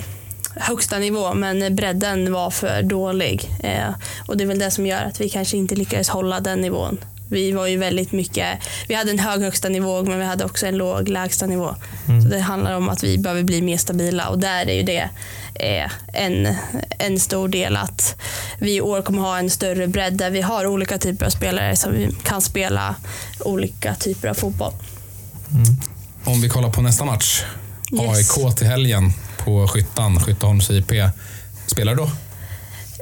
högsta 0.56 0.98
nivå 0.98 1.34
men 1.34 1.76
bredden 1.76 2.32
var 2.32 2.50
för 2.50 2.82
dålig. 2.82 3.50
Eh, 3.62 3.94
och 4.26 4.36
det 4.36 4.44
är 4.44 4.48
väl 4.48 4.58
det 4.58 4.70
som 4.70 4.86
gör 4.86 5.04
att 5.04 5.20
vi 5.20 5.28
kanske 5.28 5.56
inte 5.56 5.74
lyckades 5.74 6.08
hålla 6.08 6.40
den 6.40 6.60
nivån. 6.60 6.98
Vi 7.30 7.52
var 7.52 7.66
ju 7.66 7.76
väldigt 7.76 8.12
mycket, 8.12 8.58
vi 8.88 8.94
hade 8.94 9.10
en 9.10 9.18
hög 9.18 9.40
högsta 9.40 9.68
nivå 9.68 10.02
men 10.02 10.18
vi 10.18 10.24
hade 10.24 10.44
också 10.44 10.66
en 10.66 10.76
låg 10.76 11.08
lägsta 11.08 11.46
nivå. 11.46 11.74
Så 12.22 12.28
det 12.28 12.40
handlar 12.40 12.76
om 12.76 12.88
att 12.88 13.04
vi 13.04 13.18
behöver 13.18 13.42
bli 13.42 13.62
mer 13.62 13.76
stabila 13.76 14.28
och 14.28 14.38
där 14.38 14.68
är 14.68 14.74
ju 14.74 14.82
det 14.82 15.10
eh, 15.54 15.90
en, 16.12 16.54
en 16.98 17.20
stor 17.20 17.48
del 17.48 17.76
att 17.76 18.16
vi 18.58 18.76
i 18.76 18.80
år 18.80 19.02
kommer 19.02 19.22
ha 19.22 19.38
en 19.38 19.50
större 19.50 19.86
bredd 19.86 20.14
där 20.14 20.30
vi 20.30 20.40
har 20.40 20.66
olika 20.66 20.98
typer 20.98 21.26
av 21.26 21.30
spelare 21.30 21.76
som 21.76 21.92
vi 21.92 22.10
kan 22.22 22.42
spela 22.42 22.94
olika 23.40 23.94
typer 23.94 24.28
av 24.28 24.34
fotboll. 24.34 24.72
Om 26.24 26.40
vi 26.40 26.48
kollar 26.48 26.70
på 26.70 26.82
nästa 26.82 27.04
match. 27.04 27.42
Yes. 27.92 28.38
AIK 28.38 28.56
till 28.56 28.66
helgen 28.66 29.12
på 29.44 29.68
Skyttan, 29.68 30.20
Skytteholms 30.20 30.70
IP. 30.70 30.92
Spelar 31.66 31.94
du 31.94 32.03
då? 32.03 32.11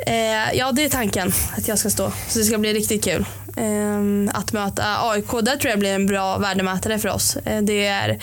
Eh, 0.07 0.53
ja, 0.55 0.73
det 0.73 0.85
är 0.85 0.89
tanken 0.89 1.33
att 1.57 1.69
jag 1.69 1.79
ska 1.79 1.91
stå. 1.91 2.13
Så 2.29 2.39
det 2.39 2.45
ska 2.45 2.59
bli 2.59 2.75
riktigt 2.75 3.05
kul. 3.05 3.25
Eh, 3.57 4.39
att 4.39 4.53
möta 4.53 5.11
AIK, 5.11 5.31
där 5.43 5.57
tror 5.57 5.71
jag 5.71 5.79
blir 5.79 5.95
en 5.95 6.07
bra 6.07 6.39
värdemätare 6.39 6.99
för 6.99 7.09
oss. 7.09 7.37
Eh, 7.37 7.63
det 7.63 7.87
är, 7.87 8.19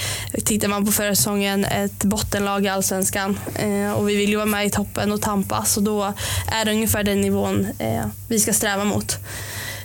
tittar 0.46 0.68
man 0.68 0.86
på 0.86 0.92
förra 0.92 1.16
säsongen, 1.16 1.66
ett 1.66 2.04
bottenlag 2.04 2.66
i 2.66 2.68
Allsvenskan. 2.68 3.40
Eh, 3.56 3.92
och 3.92 4.10
vi 4.10 4.16
vill 4.16 4.30
ju 4.30 4.36
vara 4.36 4.46
med 4.46 4.66
i 4.66 4.70
toppen 4.70 5.12
och 5.12 5.22
tampas. 5.22 5.78
och 5.78 5.84
då 5.84 6.14
är 6.52 6.66
det 6.66 6.72
ungefär 6.72 7.04
den 7.04 7.22
nivån 7.22 7.68
eh, 7.80 8.06
vi 8.28 8.40
ska 8.40 8.54
sträva 8.54 8.84
mot. 8.84 9.18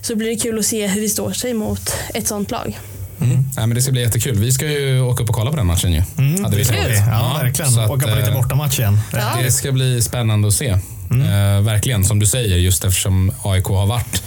Så 0.03 0.17
blir 0.17 0.29
det 0.29 0.37
kul 0.37 0.59
att 0.59 0.67
se 0.67 0.87
hur 0.87 1.01
vi 1.01 1.09
står 1.09 1.33
sig 1.33 1.55
mot 1.55 1.95
ett 2.15 2.29
sånt 2.29 2.51
lag. 2.51 2.79
Mm. 3.21 3.45
Ja, 3.57 3.67
men 3.67 3.75
det 3.75 3.83
ska 3.83 3.93
bli 3.93 4.01
jättekul. 4.01 4.39
Vi 4.39 4.53
ska 4.53 4.67
ju 4.67 5.01
åka 5.01 5.23
upp 5.23 5.29
och 5.29 5.35
kolla 5.35 5.51
på 5.51 5.57
den 5.57 5.67
matchen 5.67 5.93
ju. 5.93 6.03
Mm, 6.19 6.45
Hade 6.45 6.57
vi 6.57 6.63
det 6.63 6.69
ska 6.69 6.77
tänkt. 6.77 6.91
vi. 6.91 6.97
Ja, 6.97 7.39
verkligen. 7.43 7.79
att, 7.79 7.91
Åka 7.91 8.07
på 8.09 8.15
lite 8.15 8.29
eh, 8.31 8.35
bortamatch 8.35 8.79
igen. 8.79 9.01
Ja. 9.13 9.39
Det 9.43 9.51
ska 9.51 9.73
bli 9.73 10.03
spännande 10.03 10.49
att 10.49 10.55
se. 10.55 10.69
Eh, 10.69 11.61
verkligen, 11.63 12.05
som 12.05 12.19
du 12.19 12.27
säger, 12.27 12.57
just 12.57 12.85
eftersom 12.85 13.33
AIK 13.43 13.65
har 13.65 13.87
varit 13.87 14.23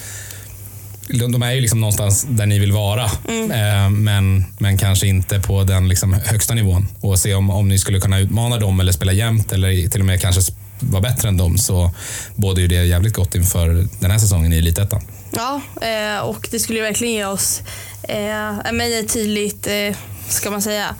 de 1.08 1.32
de 1.32 1.44
är 1.44 1.52
ju 1.52 1.62
liksom 1.62 1.82
någonstans 1.82 2.26
där 2.30 2.46
ni 2.46 2.60
vill 2.60 2.72
vara, 2.72 3.06
eh, 3.06 3.90
men, 3.90 4.46
men 4.58 4.78
kanske 4.78 5.08
inte 5.08 5.40
på 5.40 5.64
den 5.64 5.88
liksom 5.88 6.14
högsta 6.14 6.54
nivån. 6.54 6.88
Och 7.02 7.20
se 7.20 7.34
om, 7.34 7.50
om 7.50 7.70
ni 7.70 7.80
skulle 7.80 8.00
kunna 8.00 8.20
utmana 8.20 8.58
dem 8.58 8.80
eller 8.80 8.92
spela 8.92 9.12
jämnt 9.12 9.52
eller 9.52 9.90
till 9.90 10.00
och 10.00 10.06
med 10.06 10.22
kanske 10.22 10.42
vara 10.80 11.02
bättre 11.02 11.28
än 11.28 11.38
dem 11.38 11.58
så 11.58 11.92
båda 12.36 12.62
ju 12.62 12.68
det 12.68 12.76
jävligt 12.76 13.14
gott 13.14 13.36
inför 13.36 13.88
den 14.00 14.12
här 14.12 14.18
säsongen 14.20 14.54
i 14.54 14.58
Elitettan. 14.58 15.02
Ja, 15.36 15.62
eh, 15.82 16.20
och 16.20 16.48
det 16.52 16.60
skulle 16.60 16.80
ju 16.80 16.86
verkligen 16.86 17.14
ge 17.14 17.26
oss 17.26 17.62
eh, 18.04 18.72
men 18.74 19.00
ett 19.00 19.14
tydligt, 19.14 19.68
eh, 19.68 19.96
ska 20.28 20.52
man 20.52 20.62
säga, 20.62 20.96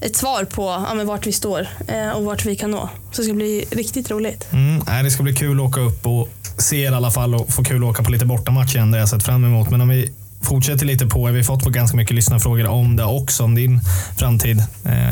ett 0.00 0.16
svar 0.16 0.44
på 0.44 0.62
ja, 0.62 0.94
men 0.94 1.06
vart 1.06 1.26
vi 1.26 1.32
står 1.32 1.68
och 2.14 2.24
vart 2.24 2.44
vi 2.44 2.56
kan 2.56 2.70
nå. 2.70 2.88
Så 3.12 3.22
det 3.22 3.24
ska 3.24 3.34
bli 3.34 3.64
riktigt 3.70 4.10
roligt. 4.10 4.46
Mm, 4.52 5.04
det 5.04 5.10
ska 5.10 5.22
bli 5.22 5.34
kul 5.34 5.60
att 5.60 5.66
åka 5.66 5.80
upp 5.80 6.06
och 6.06 6.28
se 6.58 6.82
er 6.82 6.92
i 6.92 6.94
alla 6.94 7.10
fall 7.10 7.34
och 7.34 7.52
få 7.52 7.64
kul 7.64 7.84
att 7.84 7.90
åka 7.90 8.02
på 8.02 8.10
lite 8.10 8.26
bortamatch 8.26 8.74
igen. 8.74 8.90
Det 8.90 8.96
har 8.96 9.00
jag 9.00 9.08
sett 9.08 9.22
fram 9.22 9.44
emot. 9.44 9.70
Men 9.70 9.80
om 9.80 9.88
vi 9.88 10.12
fortsätter 10.42 10.86
lite 10.86 11.06
på, 11.06 11.26
vi 11.26 11.36
har 11.36 11.44
fått 11.44 11.64
på 11.64 11.70
ganska 11.70 11.96
mycket 11.96 12.14
lyssnarfrågor 12.14 12.66
om 12.66 12.96
det 12.96 13.04
också, 13.04 13.44
om 13.44 13.54
din 13.54 13.80
framtid. 14.18 14.62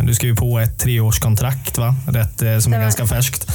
Du 0.02 0.14
ska 0.14 0.26
ju 0.26 0.36
på 0.36 0.58
ett 0.58 0.78
treårskontrakt 0.78 1.78
va? 1.78 1.94
Rätt, 2.08 2.62
som 2.62 2.72
är 2.72 2.80
ganska 2.80 3.06
färskt. 3.06 3.46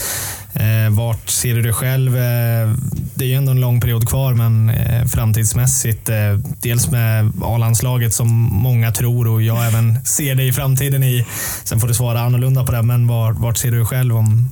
Eh, 0.53 0.89
Vart 0.89 1.29
ser 1.29 1.55
du 1.55 1.61
dig 1.61 1.73
själv? 1.73 2.15
Eh, 2.17 2.73
Det 3.15 3.25
är 3.25 3.29
ju 3.29 3.33
ändå 3.35 3.51
en 3.51 3.59
lång 3.61 3.81
period 3.81 4.09
kvar, 4.09 4.33
men 4.33 4.69
eh, 4.69 5.05
framtidsmässigt. 5.05 6.09
eh, 6.09 6.15
Dels 6.61 6.91
med 6.91 7.31
A-landslaget 7.43 8.13
som 8.13 8.27
många 8.51 8.91
tror 8.91 9.27
och 9.27 9.41
jag 9.41 9.67
även 9.67 10.05
ser 10.05 10.35
dig 10.35 10.47
i 10.47 10.53
framtiden 10.53 11.03
i. 11.03 11.25
Sen 11.63 11.79
får 11.79 11.87
du 11.87 11.93
svara 11.93 12.21
annorlunda 12.21 12.63
på 12.65 12.71
det, 12.71 12.81
men 12.81 13.07
var, 13.07 13.31
vart 13.31 13.57
ser 13.57 13.71
du 13.71 13.77
dig 13.77 13.85
själv 13.85 14.17
om 14.17 14.49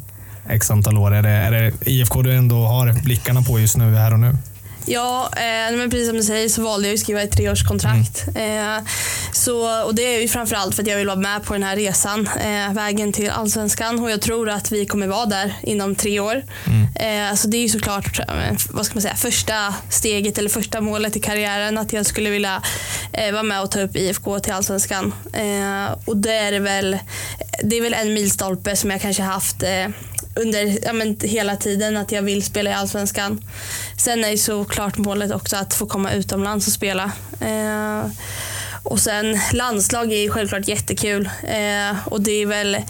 x 0.49 0.71
antal 0.71 0.97
år? 0.97 1.13
Är 1.15 1.21
det, 1.21 1.29
är 1.29 1.51
det 1.51 1.71
IFK 1.85 2.21
du 2.21 2.33
ändå 2.33 2.65
har 2.67 2.93
blickarna 3.03 3.41
på 3.41 3.59
just 3.59 3.77
nu, 3.77 3.95
här 3.95 4.13
och 4.13 4.19
nu? 4.19 4.35
Ja, 4.91 5.29
eh, 5.35 5.77
men 5.77 5.89
precis 5.89 6.07
som 6.07 6.17
du 6.17 6.23
säger 6.23 6.49
så 6.49 6.61
valde 6.61 6.87
jag 6.87 6.93
att 6.93 6.99
skriva 6.99 7.21
ett 7.21 7.31
treårskontrakt. 7.31 8.25
Mm. 8.35 8.77
Eh, 8.77 8.83
så, 9.33 9.83
och 9.85 9.95
det 9.95 10.15
är 10.15 10.21
ju 10.21 10.27
framförallt 10.27 10.75
för 10.75 10.83
att 10.83 10.87
jag 10.87 10.97
vill 10.97 11.07
vara 11.07 11.19
med 11.19 11.43
på 11.43 11.53
den 11.53 11.63
här 11.63 11.75
resan, 11.75 12.27
eh, 12.27 12.73
vägen 12.73 13.13
till 13.13 13.29
Allsvenskan. 13.29 13.99
Och 13.99 14.11
jag 14.11 14.21
tror 14.21 14.49
att 14.49 14.71
vi 14.71 14.85
kommer 14.85 15.07
vara 15.07 15.25
där 15.25 15.53
inom 15.63 15.95
tre 15.95 16.19
år. 16.19 16.43
Mm. 16.65 17.29
Eh, 17.29 17.35
så 17.35 17.47
det 17.47 17.57
är 17.57 17.61
ju 17.61 17.69
såklart 17.69 18.19
eh, 18.19 18.25
vad 18.69 18.85
ska 18.85 18.95
man 18.95 19.01
säga, 19.01 19.15
första 19.15 19.73
steget 19.89 20.37
eller 20.37 20.49
första 20.49 20.81
målet 20.81 21.15
i 21.15 21.19
karriären. 21.19 21.77
Att 21.77 21.93
jag 21.93 22.05
skulle 22.05 22.29
vilja 22.29 22.61
eh, 23.13 23.31
vara 23.31 23.43
med 23.43 23.61
och 23.61 23.71
ta 23.71 23.81
upp 23.81 23.95
IFK 23.95 24.39
till 24.39 24.53
Allsvenskan. 24.53 25.13
Och 26.05 26.17
det 26.17 26.33
är 26.33 26.59
väl, 26.59 26.97
det 27.63 27.77
är 27.77 27.81
väl 27.81 27.93
en 27.93 28.13
milstolpe 28.13 28.75
som 28.75 28.91
jag 28.91 29.01
kanske 29.01 29.23
haft 29.23 29.63
under 30.39 30.79
ja, 30.85 30.93
men, 30.93 31.17
hela 31.21 31.55
tiden 31.55 31.97
att 31.97 32.11
jag 32.11 32.21
vill 32.21 32.43
spela 32.43 32.69
i 32.69 32.73
Allsvenskan. 32.73 33.43
Sen 33.97 34.23
är 34.23 34.29
ju 34.29 34.37
såklart 34.37 34.97
målet 34.97 35.31
också 35.31 35.55
att 35.55 35.73
få 35.73 35.85
komma 35.85 36.13
utomlands 36.13 36.67
och 36.67 36.73
spela. 36.73 37.11
Eh, 37.41 38.11
och 38.83 38.99
sen 38.99 39.39
landslag 39.53 40.13
är 40.13 40.17
ju 40.17 40.29
självklart 40.29 40.67
jättekul. 40.67 41.29
Eh, 41.43 42.07
och 42.07 42.21
det 42.21 42.31
är 42.31 42.45
väl 42.45 42.75
eh, 42.75 42.81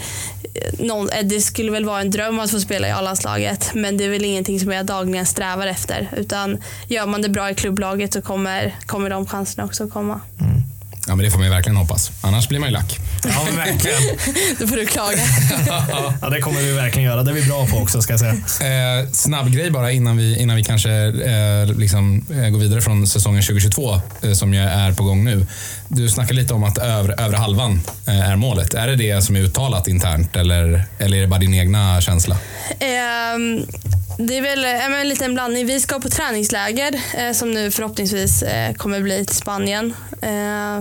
någon, 0.80 1.10
eh, 1.10 1.26
det 1.26 1.42
skulle 1.42 1.72
väl 1.72 1.86
vara 1.86 2.02
en 2.02 2.12
dröm 2.12 2.40
att 2.40 2.52
få 2.52 2.60
spela 2.60 2.88
i 2.88 2.92
A-landslaget. 2.92 3.72
Men 3.74 3.98
det 3.98 4.04
är 4.04 4.10
väl 4.10 4.26
ingenting 4.26 4.60
som 4.60 4.72
jag 4.72 4.86
dagligen 4.86 5.26
strävar 5.26 5.68
efter. 5.68 6.10
Utan 6.18 6.64
gör 6.88 7.06
man 7.06 7.22
det 7.22 7.30
bra 7.30 7.50
i 7.50 7.56
klubblaget 7.56 8.14
så 8.14 8.22
kommer, 8.22 8.76
kommer 8.86 9.10
de 9.10 9.26
chanserna 9.26 9.66
också 9.66 9.84
att 9.84 9.92
komma. 9.92 10.22
Mm. 10.40 10.59
Ja, 11.10 11.16
men 11.16 11.26
det 11.26 11.32
får 11.32 11.38
man 11.38 11.48
ju 11.48 11.54
verkligen 11.54 11.78
hoppas. 11.78 12.12
Annars 12.22 12.48
blir 12.48 12.60
man 12.60 12.70
ju 12.70 12.74
lack. 12.74 13.00
Ja, 13.24 13.48
verkligen. 13.56 14.02
Då 14.60 14.68
får 14.68 14.76
du 14.76 14.86
klaga. 14.86 15.18
Ja, 16.22 16.30
det 16.30 16.42
kommer 16.42 16.62
vi 16.62 16.72
verkligen 16.72 17.10
göra. 17.10 17.24
Det 17.24 17.32
är 17.32 17.36
vi 17.36 17.44
bra 17.44 17.68
på 17.68 17.78
också, 17.78 18.02
ska 18.02 18.14
jag 18.14 18.20
säga. 18.20 19.02
Eh, 19.02 19.10
snabb 19.12 19.52
grej 19.52 19.72
bara 19.72 19.92
innan 19.92 20.18
vi, 20.18 20.40
innan 20.40 20.56
vi 20.56 20.64
kanske 20.64 20.92
eh, 20.92 21.78
liksom, 21.78 22.26
eh, 22.32 22.50
går 22.50 22.60
vidare 22.60 22.82
från 22.82 23.08
säsongen 23.08 23.42
2022 23.42 24.02
eh, 24.22 24.32
som 24.34 24.54
ju 24.54 24.60
är 24.60 24.94
på 24.94 25.04
gång 25.04 25.24
nu. 25.26 25.46
Du 25.88 26.10
snackar 26.10 26.34
lite 26.34 26.54
om 26.54 26.64
att 26.64 26.78
övre, 26.78 27.14
övre 27.14 27.38
halvan 27.38 27.82
eh, 28.08 28.30
är 28.30 28.36
målet. 28.36 28.74
Är 28.74 28.88
det 28.88 28.96
det 28.96 29.22
som 29.22 29.36
är 29.36 29.40
uttalat 29.40 29.88
internt 29.88 30.36
eller, 30.36 30.84
eller 31.00 31.18
är 31.18 31.22
det 31.22 31.28
bara 31.28 31.40
din 31.40 31.54
egna 31.54 32.02
känsla? 32.02 32.38
Ehm, 32.80 33.66
det 34.22 34.38
är 34.38 34.42
väl 34.42 34.66
eh, 34.66 34.86
en 35.02 35.10
liten 35.10 35.34
blandning. 35.34 35.66
Vi 35.66 35.80
ska 35.80 36.00
på 36.00 36.10
träningsläger 36.10 37.02
eh, 37.18 37.32
som 37.32 37.52
nu 37.52 37.72
förhoppningsvis 37.72 38.44
eh, 38.44 38.74
kommer 38.74 39.02
bli 39.02 39.26
till 39.26 39.36
Spanien. 39.36 39.94
Eh, 40.22 40.80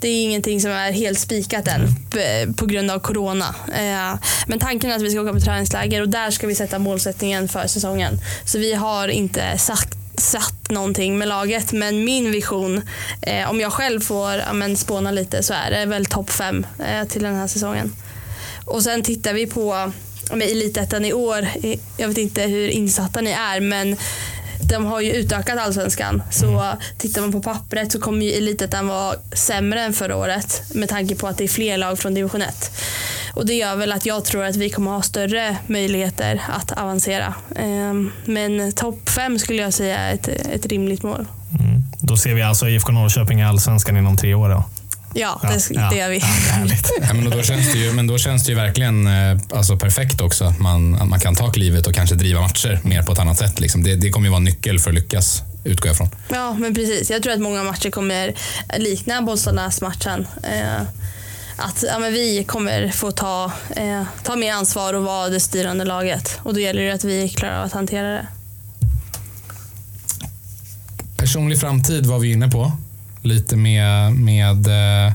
det 0.00 0.08
är 0.08 0.22
ingenting 0.22 0.60
som 0.60 0.70
är 0.70 0.92
helt 0.92 1.18
spikat 1.18 1.68
än 1.68 1.86
p- 2.10 2.46
på 2.56 2.66
grund 2.66 2.90
av 2.90 2.98
corona. 2.98 3.54
Eh, 3.74 4.20
men 4.46 4.58
tanken 4.60 4.90
är 4.90 4.96
att 4.96 5.02
vi 5.02 5.10
ska 5.10 5.20
åka 5.20 5.32
på 5.32 5.40
träningsläger 5.40 6.02
och 6.02 6.08
där 6.08 6.30
ska 6.30 6.46
vi 6.46 6.54
sätta 6.54 6.78
målsättningen 6.78 7.48
för 7.48 7.66
säsongen. 7.66 8.18
Så 8.44 8.58
vi 8.58 8.74
har 8.74 9.08
inte 9.08 9.58
sagt 9.58 9.88
satt 10.18 10.70
någonting 10.70 11.18
med 11.18 11.28
laget 11.28 11.72
men 11.72 12.04
min 12.04 12.32
vision, 12.32 12.82
eh, 13.22 13.50
om 13.50 13.60
jag 13.60 13.72
själv 13.72 14.00
får 14.00 14.32
ja, 14.32 14.52
men, 14.52 14.76
spåna 14.76 15.10
lite 15.10 15.42
så 15.42 15.54
är 15.54 15.70
det 15.70 15.86
väl 15.86 16.06
topp 16.06 16.30
fem 16.30 16.66
eh, 16.86 17.08
till 17.08 17.22
den 17.22 17.34
här 17.34 17.46
säsongen. 17.46 17.92
Och 18.64 18.82
sen 18.82 19.02
tittar 19.02 19.32
vi 19.32 19.46
på 19.46 19.92
men 20.30 20.42
Elitettan 20.42 21.04
i 21.04 21.12
år. 21.12 21.48
Jag 21.96 22.08
vet 22.08 22.18
inte 22.18 22.42
hur 22.42 22.68
insatta 22.68 23.20
ni 23.20 23.30
är 23.30 23.60
men 23.60 23.96
de 24.70 24.84
har 24.84 25.00
ju 25.00 25.12
utökat 25.12 25.58
allsvenskan. 25.58 26.22
Så 26.30 26.72
tittar 26.98 27.20
man 27.20 27.32
på 27.32 27.42
pappret 27.42 27.92
så 27.92 28.00
kommer 28.00 28.26
ju 28.26 28.32
Elitettan 28.32 28.88
vara 28.88 29.14
sämre 29.32 29.80
än 29.80 29.92
förra 29.92 30.16
året 30.16 30.62
med 30.74 30.88
tanke 30.88 31.14
på 31.14 31.26
att 31.28 31.38
det 31.38 31.44
är 31.44 31.48
fler 31.48 31.78
lag 31.78 31.98
från 31.98 32.14
division 32.14 32.42
1. 32.42 32.70
Och 33.34 33.46
det 33.46 33.54
gör 33.54 33.76
väl 33.76 33.92
att 33.92 34.06
jag 34.06 34.24
tror 34.24 34.44
att 34.44 34.56
vi 34.56 34.70
kommer 34.70 34.90
ha 34.90 35.02
större 35.02 35.56
möjligheter 35.66 36.42
att 36.48 36.72
avancera. 36.72 37.34
Ehm, 37.56 38.12
Men 38.24 38.72
topp 38.72 39.08
fem 39.08 39.38
skulle 39.38 39.62
jag 39.62 39.74
säga 39.74 39.98
är 39.98 40.14
ett, 40.14 40.28
ett 40.28 40.66
rimligt 40.66 41.02
mål. 41.02 41.26
Mm. 41.60 41.82
Då 42.00 42.16
ser 42.16 42.34
vi 42.34 42.42
alltså 42.42 42.68
IFK 42.68 42.92
Norrköping 42.92 43.40
i 43.40 43.44
Allsvenskan 43.44 43.96
inom 43.96 44.16
tre 44.16 44.34
år. 44.34 44.48
Då. 44.48 44.64
Ja, 45.18 45.40
Ja, 45.42 45.48
det, 45.48 45.74
ja. 45.74 45.90
det 45.90 45.96
gör 45.96 46.08
vi. 46.08 46.22
Ja, 47.00 47.14
men 47.14 47.30
då 47.30 47.42
känns 47.42 47.72
det 47.72 47.78
ju, 47.78 47.92
men 47.92 48.06
då 48.06 48.18
känns 48.18 48.44
det 48.44 48.50
ju 48.52 48.56
verkligen 48.56 49.06
eh, 49.06 49.38
alltså 49.54 49.76
perfekt 49.76 50.20
också 50.20 50.44
att 50.44 50.58
man, 50.58 50.94
att 50.94 51.08
man 51.08 51.20
kan 51.20 51.34
ta 51.34 51.50
klivet 51.50 51.86
och 51.86 51.94
kanske 51.94 52.14
driva 52.14 52.40
matcher 52.40 52.80
mer 52.82 53.02
på 53.02 53.12
ett 53.12 53.18
annat 53.18 53.38
sätt. 53.38 53.60
Liksom. 53.60 53.82
Det, 53.82 53.96
det 53.96 54.10
kommer 54.10 54.26
ju 54.26 54.30
vara 54.30 54.38
en 54.38 54.44
nyckel 54.44 54.78
för 54.78 54.90
att 54.90 54.94
lyckas, 54.94 55.42
utgår 55.64 55.88
jag 55.88 55.96
från. 55.96 56.08
Ja, 56.28 56.52
men 56.52 56.74
precis. 56.74 57.10
Jag 57.10 57.22
tror 57.22 57.32
att 57.32 57.40
många 57.40 57.62
matcher 57.62 57.90
kommer 57.90 58.34
likna 58.78 59.22
Bollstanäs-matchen. 59.22 60.26
Eh, 60.42 60.82
att 61.56 61.84
ja, 61.88 61.98
men 61.98 62.12
vi 62.12 62.44
kommer 62.44 62.88
få 62.88 63.10
ta, 63.10 63.52
eh, 63.76 64.02
ta 64.22 64.36
mer 64.36 64.52
ansvar 64.52 64.94
och 64.94 65.02
vara 65.04 65.28
det 65.28 65.40
styrande 65.40 65.84
laget. 65.84 66.38
Och 66.42 66.54
då 66.54 66.60
gäller 66.60 66.82
det 66.82 66.92
att 66.94 67.04
vi 67.04 67.28
klarar 67.28 67.58
av 67.58 67.64
att 67.64 67.72
hantera 67.72 68.08
det. 68.08 68.26
Personlig 71.16 71.60
framtid 71.60 72.06
var 72.06 72.18
vi 72.18 72.32
inne 72.32 72.48
på. 72.48 72.72
Lite 73.26 73.56
med, 73.56 74.12
med 74.12 74.66
eh, 74.66 75.12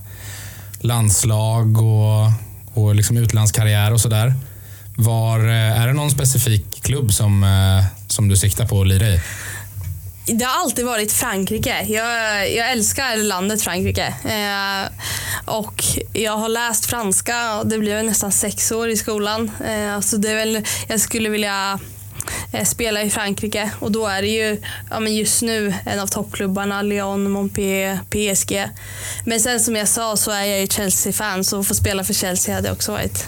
landslag 0.80 1.82
och, 1.82 2.32
och 2.74 2.96
liksom 2.96 3.18
utlandskarriär 3.18 3.94
och 3.94 4.02
sådär. 4.02 4.34
Var, 4.98 5.40
eh, 5.40 5.82
är 5.82 5.88
det 5.88 5.94
någon 5.94 6.12
specifik 6.12 6.84
klubb 6.84 7.14
som, 7.14 7.44
eh, 7.44 7.86
som 8.08 8.28
du 8.28 8.38
siktar 8.38 8.66
på 8.66 8.82
att 8.82 8.88
lira 8.88 9.08
i? 9.08 9.22
Det 10.26 10.46
har 10.46 10.62
alltid 10.64 10.86
varit 10.86 11.12
Frankrike. 11.12 11.86
Jag, 11.88 12.52
jag 12.52 12.72
älskar 12.72 13.18
landet 13.18 13.62
Frankrike. 13.62 14.14
Eh, 14.24 14.90
och 15.46 15.84
jag 16.14 16.38
har 16.38 16.50
läst 16.50 16.86
franska 16.86 17.56
och 17.56 17.68
det 17.68 17.80
blev 17.80 18.06
nästan 18.06 18.32
sex 18.32 18.72
år 18.72 18.90
i 18.90 18.98
skolan. 18.98 19.52
Eh, 19.66 20.00
så 20.00 20.18
det 20.18 20.30
är 20.30 20.36
väl, 20.36 20.66
jag 20.88 21.00
skulle 21.00 21.30
vilja 21.30 21.80
Eh, 22.54 22.66
spelar 22.66 22.66
spela 22.66 23.02
i 23.02 23.10
Frankrike 23.10 23.72
och 23.80 23.92
då 23.92 24.08
är 24.08 24.22
det 24.22 24.28
ju 24.28 24.62
ja, 24.90 25.00
men 25.00 25.16
just 25.16 25.42
nu 25.42 25.74
en 25.86 26.00
av 26.00 26.08
toppklubbarna, 26.08 26.82
Lyon, 26.82 27.32
Montpellier, 27.32 28.00
PSG. 28.10 28.70
Men 29.26 29.40
sen 29.40 29.60
som 29.60 29.76
jag 29.76 29.88
sa 29.88 30.18
så 30.18 30.32
är 30.32 30.46
jag 30.46 30.60
ju 30.60 30.68
Chelsea-fan 30.68 31.44
så 31.44 31.60
att 31.60 31.68
få 31.68 31.76
spela 31.76 32.04
för 32.04 32.14
Chelsea 32.14 32.56
hade 32.56 32.72
också 32.72 32.92
varit 32.92 33.28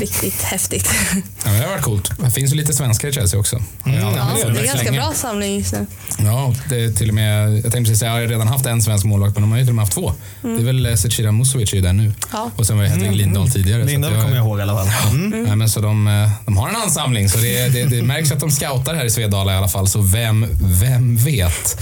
riktigt 0.00 0.42
häftigt. 0.42 0.88
Ja, 1.14 1.20
men 1.44 1.54
det 1.54 1.60
har 1.66 1.70
varit 1.70 1.82
coolt. 1.84 2.10
Det 2.24 2.30
finns 2.30 2.52
ju 2.52 2.56
lite 2.56 2.72
svenskar 2.74 3.08
i 3.08 3.12
Chelsea 3.12 3.40
också. 3.40 3.56
Ja, 3.84 3.92
Ja, 3.92 3.98
det 4.36 4.52
det 4.52 4.58
är 4.58 4.62
är 4.62 4.66
ganska 4.66 4.84
länge. 4.84 4.98
bra 4.98 5.12
samling 5.14 5.58
just 5.58 5.72
nu. 5.72 5.86
Ja, 6.18 6.54
det 6.68 6.84
är 6.84 6.92
till 6.92 7.08
och 7.08 7.14
med, 7.14 7.52
jag 7.54 7.62
tänkte 7.62 7.78
precis 7.80 7.98
säga, 7.98 8.12
jag 8.14 8.20
har 8.20 8.26
redan 8.28 8.48
haft 8.48 8.66
en 8.66 8.82
svensk 8.82 9.04
målvakt, 9.04 9.34
men 9.34 9.42
de 9.42 9.50
har 9.50 9.58
ju 9.58 9.64
till 9.64 9.70
och 9.70 9.74
med 9.74 9.82
haft 9.84 9.92
två. 9.94 10.12
Det 10.42 10.48
är 10.48 10.64
väl 10.64 10.86
eh, 10.86 10.94
Zecira 10.94 11.32
Musovic 11.32 11.74
är 11.74 11.80
där 11.82 11.92
nu. 11.92 12.12
Ja. 12.32 12.50
Och 12.56 12.66
sen 12.66 12.76
var 12.76 12.84
ju 12.84 12.90
Hedvig 12.90 13.12
Lindahl 13.16 13.50
tidigare. 13.50 13.82
att 13.82 13.88
Lindahl 13.90 14.12
jag- 14.12 14.22
kommer 14.22 14.36
jag 14.36 14.44
ihåg 14.46 14.58
i 14.58 14.62
alla 14.62 14.84
fall. 14.86 15.10
Mm. 15.16 15.42
Nej, 15.44 15.56
men 15.56 15.68
så 15.68 15.80
de, 15.80 16.08
eh, 16.08 16.30
de 16.44 16.56
har 16.56 16.68
en 16.68 16.76
ansamling, 16.76 17.28
så 17.28 17.38
det, 17.38 17.68
det, 17.68 17.84
det 17.84 18.02
märks 18.02 18.32
att 18.32 18.40
de 18.40 18.50
scoutar 18.50 18.94
här 18.94 19.04
i 19.04 19.10
Svedala 19.10 19.52
i 19.52 19.56
alla 19.56 19.68
fall. 19.68 19.88
Så 19.88 20.00
vem, 20.00 20.46
vem 20.60 21.16
vet? 21.16 21.80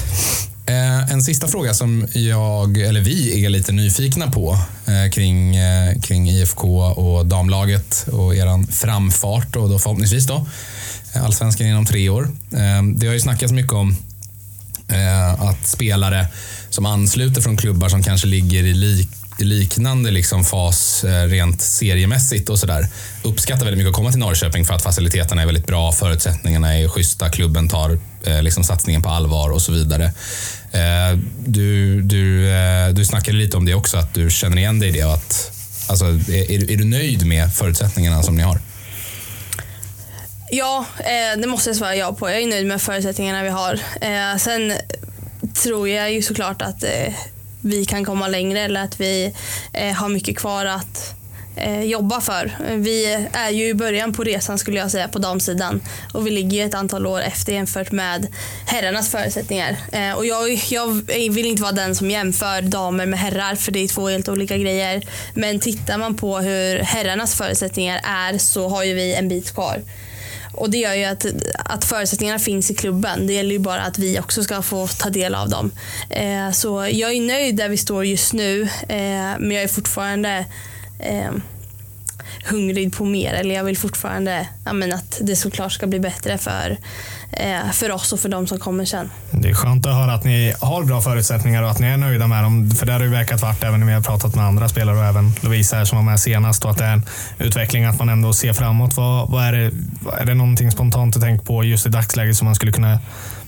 Eh, 0.68 1.12
en 1.12 1.22
sista 1.22 1.48
fråga 1.48 1.74
som 1.74 2.06
jag, 2.12 2.78
eller 2.78 3.00
vi 3.00 3.44
är 3.44 3.48
lite 3.48 3.72
nyfikna 3.72 4.30
på 4.30 4.58
eh, 4.86 5.10
kring, 5.12 5.56
eh, 5.56 6.00
kring 6.00 6.30
IFK 6.30 6.82
och 6.82 7.26
damlaget 7.26 8.06
och 8.12 8.36
er 8.36 8.72
framfart 8.72 9.56
och 9.56 9.68
då 9.68 9.78
förhoppningsvis 9.78 10.26
då 10.26 10.46
allsvenskan 11.14 11.66
inom 11.66 11.86
tre 11.86 12.08
år. 12.08 12.28
Det 12.94 13.06
har 13.06 13.14
ju 13.14 13.20
snackats 13.20 13.52
mycket 13.52 13.72
om 13.72 13.96
att 15.38 15.66
spelare 15.66 16.26
som 16.70 16.86
ansluter 16.86 17.40
från 17.40 17.56
klubbar 17.56 17.88
som 17.88 18.02
kanske 18.02 18.26
ligger 18.26 18.64
i, 18.64 18.74
lik, 18.74 19.08
i 19.08 19.25
liknande 19.38 20.10
liksom 20.10 20.44
fas 20.44 21.04
eh, 21.04 21.24
rent 21.24 21.60
seriemässigt 21.60 22.48
och 22.48 22.58
sådär 22.58 22.86
uppskattar 23.22 23.64
väldigt 23.64 23.78
mycket 23.78 23.90
att 23.90 23.96
komma 23.96 24.10
till 24.10 24.20
Norrköping 24.20 24.64
för 24.64 24.74
att 24.74 24.82
faciliteterna 24.82 25.42
är 25.42 25.46
väldigt 25.46 25.66
bra, 25.66 25.92
förutsättningarna 25.92 26.76
är 26.78 26.88
schyssta, 26.88 27.28
klubben 27.28 27.68
tar 27.68 27.98
eh, 28.24 28.42
liksom 28.42 28.64
satsningen 28.64 29.02
på 29.02 29.08
allvar 29.08 29.50
och 29.50 29.62
så 29.62 29.72
vidare. 29.72 30.04
Eh, 30.72 31.18
du, 31.46 32.02
du, 32.02 32.48
du 32.92 33.04
snackade 33.04 33.36
lite 33.38 33.56
om 33.56 33.64
det 33.64 33.74
också, 33.74 33.96
att 33.96 34.14
du 34.14 34.30
känner 34.30 34.56
igen 34.56 34.78
dig 34.80 34.88
i 34.88 34.92
det. 34.92 35.04
Och 35.04 35.12
att, 35.14 35.52
alltså, 35.88 36.04
är, 36.04 36.50
är, 36.70 36.76
du- 36.76 36.84
nöjd 36.84 37.26
med 37.26 37.54
förutsättningarna 37.54 38.22
som 38.22 38.36
ni 38.36 38.42
har? 38.42 38.60
Ja, 40.50 40.84
det 41.38 41.46
måste 41.46 41.70
jag 41.70 41.76
svara 41.76 41.96
ja 41.96 42.12
på. 42.12 42.30
Jag 42.30 42.42
är 42.42 42.46
nöjd 42.46 42.66
med 42.66 42.82
förutsättningarna 42.82 43.42
vi 43.42 43.48
har. 43.48 43.80
Sen 44.38 44.72
tror 45.62 45.88
jag 45.88 46.12
ju 46.12 46.22
såklart 46.22 46.62
att 46.62 46.84
vi 47.60 47.84
kan 47.84 48.04
komma 48.04 48.28
längre 48.28 48.60
eller 48.60 48.82
att 48.82 49.00
vi 49.00 49.34
eh, 49.72 49.92
har 49.92 50.08
mycket 50.08 50.36
kvar 50.36 50.66
att 50.66 51.14
eh, 51.56 51.82
jobba 51.82 52.20
för. 52.20 52.56
Vi 52.76 53.28
är 53.32 53.50
ju 53.50 53.68
i 53.68 53.74
början 53.74 54.12
på 54.12 54.24
resan 54.24 54.58
skulle 54.58 54.78
jag 54.78 54.90
säga 54.90 55.08
på 55.08 55.18
damsidan 55.18 55.80
och 56.12 56.26
vi 56.26 56.30
ligger 56.30 56.58
ju 56.58 56.64
ett 56.64 56.74
antal 56.74 57.06
år 57.06 57.20
efter 57.20 57.52
jämfört 57.52 57.92
med 57.92 58.26
herrarnas 58.66 59.10
förutsättningar. 59.10 59.76
Eh, 59.92 60.12
och 60.12 60.26
jag, 60.26 60.52
jag 60.70 60.86
vill 61.30 61.46
inte 61.46 61.62
vara 61.62 61.72
den 61.72 61.94
som 61.94 62.10
jämför 62.10 62.62
damer 62.62 63.06
med 63.06 63.18
herrar 63.18 63.54
för 63.54 63.72
det 63.72 63.78
är 63.84 63.88
två 63.88 64.08
helt 64.08 64.28
olika 64.28 64.58
grejer. 64.58 65.02
Men 65.34 65.60
tittar 65.60 65.98
man 65.98 66.16
på 66.16 66.38
hur 66.38 66.78
herrarnas 66.78 67.34
förutsättningar 67.34 68.00
är 68.04 68.38
så 68.38 68.68
har 68.68 68.84
ju 68.84 68.94
vi 68.94 69.14
en 69.14 69.28
bit 69.28 69.54
kvar. 69.54 69.82
Och 70.56 70.70
det 70.70 70.78
gör 70.78 70.94
ju 70.94 71.04
att, 71.04 71.26
att 71.54 71.84
förutsättningarna 71.84 72.38
finns 72.38 72.70
i 72.70 72.74
klubben. 72.74 73.26
Det 73.26 73.32
gäller 73.32 73.52
ju 73.52 73.58
bara 73.58 73.82
att 73.82 73.98
vi 73.98 74.20
också 74.20 74.42
ska 74.42 74.62
få 74.62 74.86
ta 74.86 75.10
del 75.10 75.34
av 75.34 75.48
dem. 75.48 75.70
Eh, 76.10 76.50
så 76.50 76.88
jag 76.92 77.12
är 77.12 77.20
nöjd 77.20 77.56
där 77.56 77.68
vi 77.68 77.76
står 77.76 78.04
just 78.04 78.32
nu. 78.32 78.62
Eh, 78.62 79.38
men 79.38 79.50
jag 79.50 79.62
är 79.62 79.68
fortfarande 79.68 80.44
eh, 80.98 81.30
hungrig 82.44 82.96
på 82.96 83.04
mer. 83.04 83.34
Eller 83.34 83.54
jag 83.54 83.64
vill 83.64 83.78
fortfarande 83.78 84.48
ja, 84.64 84.72
men 84.72 84.92
att 84.92 85.18
det 85.22 85.36
såklart 85.36 85.72
ska 85.72 85.86
bli 85.86 86.00
bättre 86.00 86.38
för, 86.38 86.76
Eh, 87.32 87.70
för 87.72 87.90
oss 87.90 88.12
och 88.12 88.20
för 88.20 88.28
de 88.28 88.46
som 88.46 88.58
kommer 88.58 88.84
sen. 88.84 89.10
Det 89.30 89.48
är 89.48 89.54
skönt 89.54 89.86
att 89.86 89.94
höra 89.94 90.14
att 90.14 90.24
ni 90.24 90.54
har 90.60 90.84
bra 90.84 91.00
förutsättningar 91.00 91.62
och 91.62 91.70
att 91.70 91.78
ni 91.78 91.86
är 91.86 91.96
nöjda 91.96 92.26
med 92.26 92.42
dem. 92.42 92.70
För 92.70 92.86
det 92.86 92.92
har 92.92 92.98
det 92.98 93.04
ju 93.04 93.10
verkat 93.10 93.42
vart 93.42 93.62
även 93.62 93.80
när 93.80 93.86
vi 93.86 93.92
har 93.92 94.00
pratat 94.00 94.34
med 94.34 94.44
andra 94.44 94.68
spelare 94.68 94.98
och 94.98 95.04
även 95.04 95.32
Lovisa 95.40 95.76
här 95.76 95.84
som 95.84 95.98
var 95.98 96.04
med 96.04 96.20
senast. 96.20 96.64
Och 96.64 96.70
att 96.70 96.78
det 96.78 96.84
är 96.84 96.92
en 96.92 97.02
utveckling 97.38 97.84
att 97.84 97.98
man 97.98 98.08
ändå 98.08 98.32
ser 98.32 98.52
framåt. 98.52 98.96
Vad, 98.96 99.30
vad 99.30 99.44
är, 99.44 99.52
det, 99.52 99.70
är 100.20 100.24
det 100.24 100.34
någonting 100.34 100.70
spontant 100.70 101.14
du 101.14 101.20
tänker 101.20 101.46
på 101.46 101.64
just 101.64 101.86
i 101.86 101.88
dagsläget 101.88 102.36
som 102.36 102.44
man 102.44 102.54
skulle 102.54 102.72
kunna... 102.72 102.98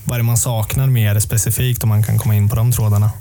Vad 0.03 0.15
är 0.15 0.19
det 0.19 0.25
man 0.25 0.37
saknar 0.37 0.87
mer 0.87 1.19
specifikt 1.19 1.83
om 1.83 1.89
man 1.89 2.03
kan 2.03 2.19
komma 2.19 2.35
in 2.35 2.49
på 2.49 2.55
de 2.55 2.71
trådarna? 2.71 3.11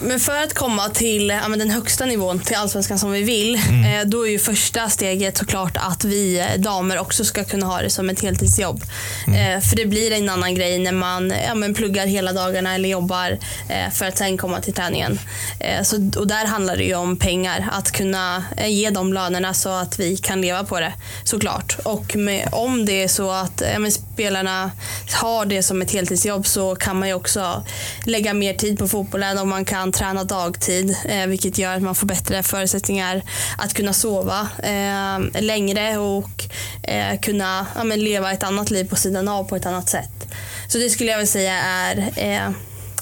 Men 0.00 0.20
för 0.20 0.42
att 0.42 0.54
komma 0.54 0.88
till 0.88 1.28
ja, 1.28 1.48
den 1.48 1.70
högsta 1.70 2.04
nivån, 2.04 2.38
till 2.38 2.56
allsvenskan 2.56 2.98
som 2.98 3.12
vi 3.12 3.22
vill, 3.22 3.54
eh, 3.54 4.06
då 4.06 4.26
är 4.26 4.30
ju 4.30 4.38
första 4.38 4.88
steget 4.88 5.38
såklart 5.38 5.76
att 5.76 6.04
vi 6.04 6.38
eh, 6.38 6.60
damer 6.60 6.98
också 6.98 7.24
ska 7.24 7.44
kunna 7.44 7.66
ha 7.66 7.82
det 7.82 7.90
som 7.90 8.10
ett 8.10 8.22
heltidsjobb. 8.22 8.82
Eh, 9.26 9.60
för 9.60 9.76
det 9.76 9.86
blir 9.86 10.12
en 10.12 10.28
annan 10.28 10.54
grej 10.54 10.78
när 10.78 10.92
man 10.92 11.32
ja, 11.46 11.54
men 11.54 11.74
pluggar 11.74 12.06
hela 12.06 12.32
dagarna 12.32 12.74
eller 12.74 12.88
jobbar 12.88 13.38
eh, 13.68 13.92
för 13.92 14.06
att 14.06 14.18
sen 14.18 14.36
komma 14.38 14.60
till 14.60 14.74
träningen. 14.74 15.18
Eh, 15.60 15.82
så, 15.82 16.10
och 16.16 16.26
där 16.26 16.46
handlar 16.46 16.76
det 16.76 16.84
ju 16.84 16.94
om 16.94 17.16
pengar, 17.16 17.68
att 17.72 17.90
kunna 17.90 18.44
eh, 18.56 18.68
ge 18.68 18.90
de 18.90 19.12
lönerna 19.12 19.54
så 19.54 19.68
att 19.68 20.00
vi 20.00 20.16
kan 20.16 20.40
leva 20.40 20.64
på 20.64 20.80
det 20.80 20.92
såklart. 21.24 21.78
Och 21.84 22.16
med, 22.16 22.48
om 22.52 22.84
det 22.84 23.02
är 23.02 23.08
så 23.08 23.30
att 23.30 23.62
ja, 23.74 23.90
spelarna 23.90 24.70
har 25.12 25.46
det 25.46 25.62
som 25.62 25.82
ett 25.82 25.92
heltidsjobb 25.92 26.46
så 26.46 26.76
kan 26.76 26.98
man 26.98 27.08
ju 27.08 27.14
också 27.14 27.64
lägga 28.04 28.34
mer 28.34 28.54
tid 28.54 28.78
på 28.78 28.88
fotbollen 28.88 29.38
och 29.38 29.46
man 29.48 29.64
kan 29.68 29.92
träna 29.92 30.24
dagtid 30.24 30.96
eh, 31.04 31.26
vilket 31.26 31.58
gör 31.58 31.76
att 31.76 31.82
man 31.82 31.94
får 31.94 32.06
bättre 32.06 32.42
förutsättningar 32.42 33.22
att 33.58 33.74
kunna 33.74 33.92
sova 33.92 34.48
eh, 34.62 35.42
längre 35.42 35.98
och 35.98 36.44
eh, 36.82 37.20
kunna 37.20 37.66
ja, 37.76 37.84
men 37.84 38.00
leva 38.00 38.32
ett 38.32 38.42
annat 38.42 38.70
liv 38.70 38.88
på 38.88 38.96
sidan 38.96 39.28
av 39.28 39.44
på 39.44 39.56
ett 39.56 39.66
annat 39.66 39.88
sätt. 39.88 40.28
Så 40.68 40.78
det 40.78 40.90
skulle 40.90 41.10
jag 41.10 41.18
vilja 41.18 41.32
säga 41.32 41.54
är 41.54 42.12
eh, 42.16 42.50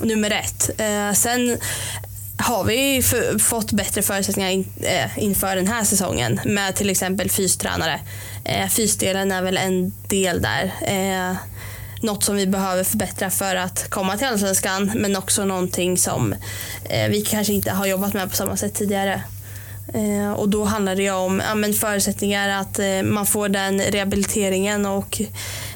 nummer 0.01 0.31
ett. 0.31 0.81
Eh, 0.81 1.13
sen 1.13 1.59
har 2.39 2.65
vi 2.65 3.03
fått 3.39 3.73
bättre 3.73 4.03
förutsättningar 4.03 4.51
in, 4.51 4.73
eh, 4.83 5.19
inför 5.19 5.57
den 5.57 5.69
här 5.69 5.85
säsongen 5.85 6.41
med 6.45 6.75
till 6.75 6.91
exempel 6.91 7.31
fystränare. 7.31 8.01
Eh, 8.45 8.69
fysdelen 8.69 9.33
är 9.33 9.43
väl 9.43 9.57
en 9.57 9.93
del 10.09 10.43
där. 10.43 10.73
Eh, 10.83 11.37
något 12.03 12.25
som 12.25 12.37
vi 12.37 12.47
behöver 12.47 12.85
förbättra 12.85 13.31
för 13.31 13.57
att 13.57 13.91
komma 13.91 14.17
till 14.17 14.27
Allsvenskan 14.27 14.93
men 14.95 15.17
också 15.17 15.45
någonting 15.45 15.99
som 15.99 16.33
eh, 16.85 17.09
vi 17.11 17.23
kanske 17.23 17.53
inte 17.53 17.71
har 17.71 17.87
jobbat 17.87 18.15
med 18.15 18.31
på 18.31 18.37
samma 18.37 18.57
sätt 18.57 18.75
tidigare. 18.75 19.23
Eh, 19.95 20.33
och 20.33 20.49
då 20.49 20.65
handlar 20.65 20.97
det 20.97 21.03
ju 21.03 21.11
om 21.11 21.43
ja, 21.49 21.55
men 21.55 21.73
förutsättningar 21.73 22.61
att 22.61 22.79
eh, 22.79 23.03
man 23.05 23.27
får 23.27 23.49
den 23.49 23.81
rehabiliteringen 23.81 24.87
och 24.87 25.21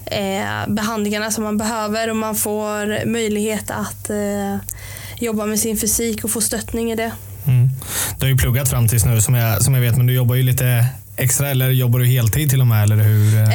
eh, 0.07 0.68
behandlingarna 0.68 1.31
som 1.31 1.45
man 1.45 1.59
behöver 1.59 2.11
och 2.11 2.16
man 2.16 2.35
får 2.35 3.07
möjlighet 3.07 3.71
att 3.71 4.11
eh, 4.11 4.57
jobba 5.18 5.47
med 5.47 5.61
sin 5.61 5.77
fysik 5.77 6.25
och 6.25 6.31
få 6.31 6.41
stöttning 6.41 6.93
i 6.93 6.97
det. 6.97 7.12
Mm. 7.47 7.68
Du 8.18 8.25
har 8.27 8.31
ju 8.31 8.37
pluggat 8.37 8.71
fram 8.71 8.89
tills 8.89 9.05
nu 9.05 9.21
som 9.21 9.35
jag, 9.35 9.62
som 9.62 9.75
jag 9.75 9.81
vet, 9.81 9.97
men 9.97 10.07
du 10.07 10.14
jobbar 10.14 10.35
ju 10.35 10.43
lite 10.43 10.85
extra 11.21 11.49
eller 11.51 11.71
jobbar 11.71 11.99
du 11.99 12.07
heltid 12.07 12.51
till 12.51 12.61
och 12.61 12.66
med? 12.66 12.83
Eller 12.83 12.97
hur? 12.97 13.43
Eh, 13.43 13.49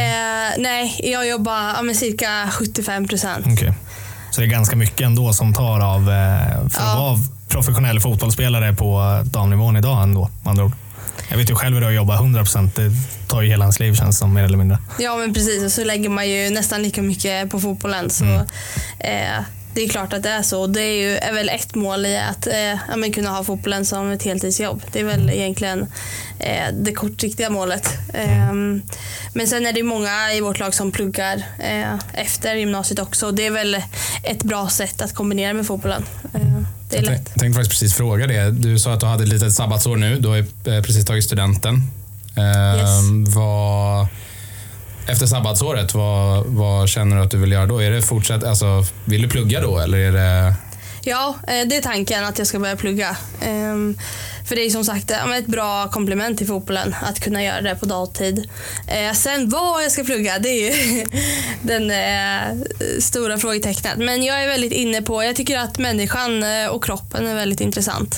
nej, 0.58 1.00
jag 1.04 1.28
jobbar 1.28 1.74
ja, 1.76 1.82
med 1.82 1.96
cirka 1.96 2.50
75 2.52 3.08
procent. 3.08 3.46
Okej. 3.54 3.74
Så 4.32 4.42
det 4.42 4.48
är 4.48 4.50
ganska 4.50 4.76
mycket 4.76 5.02
ändå 5.02 5.34
som 5.34 5.54
tar 5.54 5.80
av 5.80 6.02
eh, 6.02 6.50
för 6.50 6.66
att 6.66 6.74
Ja. 6.80 6.96
vara 7.00 7.20
professionell 7.50 8.00
fotbollsspelare 8.00 8.74
på 8.74 9.22
damnivån 9.26 9.78
idag 9.78 10.04
ändå. 10.04 10.30
andra 10.46 10.64
ord. 10.66 10.72
Jag 11.30 11.38
vet 11.38 11.50
ju 11.50 11.56
själv 11.56 11.74
hur 11.74 11.82
det 11.82 11.88
är 11.88 11.90
att 11.90 11.96
jobba 11.96 12.18
100%. 12.18 12.70
Det 12.76 12.92
tar 13.28 13.42
ju 13.42 13.50
hela 13.50 13.64
ens 13.66 13.80
liv 13.80 13.94
känns 13.94 14.18
som 14.18 14.34
mer 14.34 14.44
eller 14.44 14.58
mindre. 14.58 14.78
Ja 15.00 15.16
men 15.16 15.34
precis 15.34 15.64
och 15.64 15.72
så 15.72 15.84
lägger 15.84 16.10
man 16.10 16.30
ju 16.30 16.50
nästan 16.50 16.84
lika 16.84 17.02
mycket 17.02 17.50
på 17.50 17.60
fotbollen. 17.60 18.10
Så, 18.10 18.26
eh, 19.00 19.42
det 19.74 19.82
är 19.84 19.90
klart 19.90 20.14
att 20.14 20.24
det 20.24 20.30
är 20.30 20.42
så. 20.42 20.68
Det 20.68 20.82
är, 20.82 21.02
ju, 21.02 21.18
är 21.18 21.34
väl 21.34 21.50
ett 21.50 21.76
mål 21.76 22.06
i 22.06 22.18
att 22.18 22.48
eh, 22.48 22.54
ja, 22.56 23.12
kunna 23.14 23.30
ha 23.30 23.44
fotbollen 23.44 23.86
som 23.86 24.12
ett 24.12 24.24
heltidsjobb. 24.24 24.82
Det 24.92 25.00
är 25.00 25.04
väl 25.04 25.30
egentligen 25.30 25.82
eh, 25.82 25.88
det 26.74 26.92
kortsiktiga 26.94 27.50
målet. 27.50 27.90
Ehm, 28.14 28.82
men 29.34 29.48
sen 29.48 29.66
är 29.66 29.74
det 29.74 29.84
många 29.84 30.34
i 30.34 30.42
vårt 30.42 30.60
lag 30.60 30.74
som 30.74 30.92
pluggar 30.92 31.44
eh, 31.60 31.94
efter 32.14 32.56
gymnasiet 32.56 33.00
också. 33.00 33.32
Det 33.32 33.46
är 33.46 33.52
väl 33.52 33.76
ett 34.24 34.44
bra 34.44 34.70
sätt 34.70 35.02
att 35.02 35.14
kombinera 35.16 35.54
med 35.54 35.68
fotbollen. 35.68 36.06
Eh, 36.34 36.42
det 36.90 36.98
är 36.98 37.02
Jag 37.02 37.10
lätt. 37.12 37.16
tänkte 37.26 37.40
tänkte 37.40 37.58
faktiskt 37.58 37.72
precis 37.82 37.94
fråga 37.98 38.28
det. 38.28 38.52
Du 38.52 38.80
sa 38.80 38.94
att 38.94 39.00
du 39.00 39.06
hade 39.06 39.24
ett 39.24 39.30
litet 39.30 39.54
sabbatsår 39.54 39.96
nu. 39.96 40.20
Du 40.20 40.28
har 40.28 40.38
eh, 40.38 40.44
precis 40.84 41.06
tagit 41.06 41.24
studenten. 41.24 41.76
Eh, 42.38 42.78
Yes. 42.80 42.90
vad, 43.36 44.08
efter 45.08 45.26
sabbatsåret, 45.26 45.94
vad, 45.94 46.46
vad 46.46 46.90
känner 46.90 47.16
du 47.16 47.22
att 47.24 47.32
du 47.32 47.38
vill 47.38 47.52
göra 47.52 47.66
då? 47.66 47.80
Är 47.84 47.92
det 47.92 48.02
fortsätt, 48.02 48.44
alltså, 48.44 48.86
vill 49.06 49.22
du 49.22 49.30
plugga 49.30 49.62
då 49.62 49.80
eller 49.80 49.98
är 49.98 50.12
det... 50.12 50.54
Ja, 51.08 51.36
eh, 51.48 51.68
det 51.68 51.78
är 51.78 51.82
tanken 51.82 52.26
att 52.26 52.38
jag 52.38 52.48
ska 52.48 52.60
börja 52.60 52.76
plugga. 52.76 53.18
För 54.46 54.56
det 54.56 54.66
är 54.66 54.70
som 54.70 54.86
sagt 54.86 55.10
ja, 55.10 55.38
ett 55.38 55.48
bra 55.48 55.88
komplement 55.88 56.38
till 56.38 56.48
fotbollen 56.48 56.96
att 57.02 57.20
kunna 57.20 57.44
göra 57.44 57.62
det 57.62 57.76
på 57.76 57.86
dagtid. 57.86 58.50
Eh, 58.88 59.14
Sen 59.14 59.50
vad 59.50 59.84
jag 59.84 59.92
ska 59.92 60.04
plugga, 60.04 60.40
det 60.40 60.50
är 60.50 60.88
ju 60.96 61.06
den 61.62 61.92
eh, 61.92 62.66
stora 63.00 63.38
frågetecknet. 63.38 63.98
Men 63.98 64.24
jag 64.24 64.44
är 64.44 64.48
väldigt 64.48 64.72
inne 64.72 65.02
på, 65.02 65.24
jag 65.24 65.36
tycker 65.36 65.58
att 65.60 65.78
människan 65.78 66.44
eh, 66.44 66.68
och 66.68 66.84
kroppen 66.84 67.28
är 67.28 67.36
väldigt 67.36 67.62
intressant. 67.62 68.18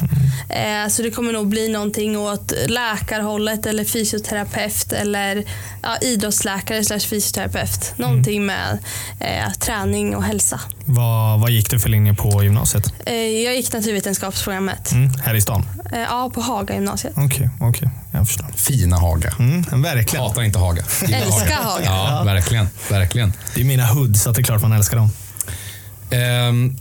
Så 0.90 1.02
det 1.02 1.12
kommer 1.12 1.34
nog 1.34 1.48
bli 1.48 1.70
någonting 1.70 2.18
åt 2.18 2.54
läkarhållet 2.68 3.66
eller 3.66 3.84
fysioterapeut 3.84 4.94
eller 4.94 5.44
ja, 5.84 5.98
idrottsläkare 6.02 6.84
slash 6.84 7.00
fysioterapeut. 7.00 7.94
Någonting 7.96 8.46
med 8.46 8.78
eh, 9.20 9.52
träning 9.60 10.16
och 10.16 10.24
hälsa. 10.24 10.60
Vad, 10.86 11.40
vad 11.40 11.52
gick 11.52 11.70
du 11.70 11.80
för 11.80 11.90
linje 11.90 12.14
på 12.14 12.44
gymnasiet? 12.44 12.84
Jag 13.46 13.56
gick 13.56 13.74
naturvetenskapsprogrammet. 13.74 14.92
Mm, 14.92 15.10
här 15.26 15.36
i 15.36 15.42
stan? 15.42 15.66
Eh, 15.94 16.14
Ja, 16.18 16.30
på 16.34 16.42
Haga 16.42 16.74
gymnasiet. 16.74 17.14
Okej, 17.18 17.50
okej. 17.60 17.90
Jag 18.12 18.28
förstår. 18.28 18.46
Fina 18.56 18.98
Haga. 18.98 19.34
Mm, 19.40 19.82
verkligen. 19.82 20.26
Hatar 20.26 20.44
inte 20.44 20.60
Haga. 20.60 20.84
Gillar 21.02 21.20
Älskar 21.20 21.64
Haga. 21.64 21.86
Ja, 21.86 22.24
verkligen. 22.26 22.68
verkligen. 22.90 23.34
Det 23.56 23.62
är 23.62 23.66
mina 23.66 23.86
hoods, 23.86 24.22
så 24.24 24.30
att 24.30 24.36
det 24.36 24.42
är 24.42 24.44
klart 24.44 24.62
man 24.62 24.72
älskar 24.72 24.98
dem. 24.98 25.10
Ehm, 26.10 26.78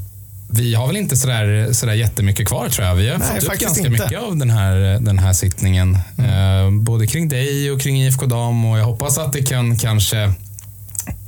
vi 0.50 0.74
har 0.74 0.86
väl 0.86 0.96
inte 0.96 1.16
sådär, 1.16 1.72
sådär 1.72 1.92
jättemycket 1.92 2.48
kvar 2.48 2.68
tror 2.68 2.86
jag. 2.88 2.94
Vi 2.94 3.08
har 3.08 3.18
Nej, 3.18 3.28
fått 3.28 3.44
faktiskt 3.44 3.62
ganska 3.66 3.86
inte. 3.86 4.02
mycket 4.02 4.22
av 4.22 4.36
den 4.36 4.50
här, 4.50 4.74
den 5.00 5.18
här 5.18 5.32
sittningen. 5.32 5.98
Ehm, 6.18 6.84
både 6.84 7.06
kring 7.06 7.28
dig 7.28 7.70
och 7.70 7.80
kring 7.80 8.02
IFK 8.02 8.26
Dam 8.26 8.64
och 8.64 8.78
jag 8.78 8.84
hoppas 8.84 9.18
att 9.18 9.32
det 9.32 9.42
kan 9.42 9.78
kanske 9.78 10.32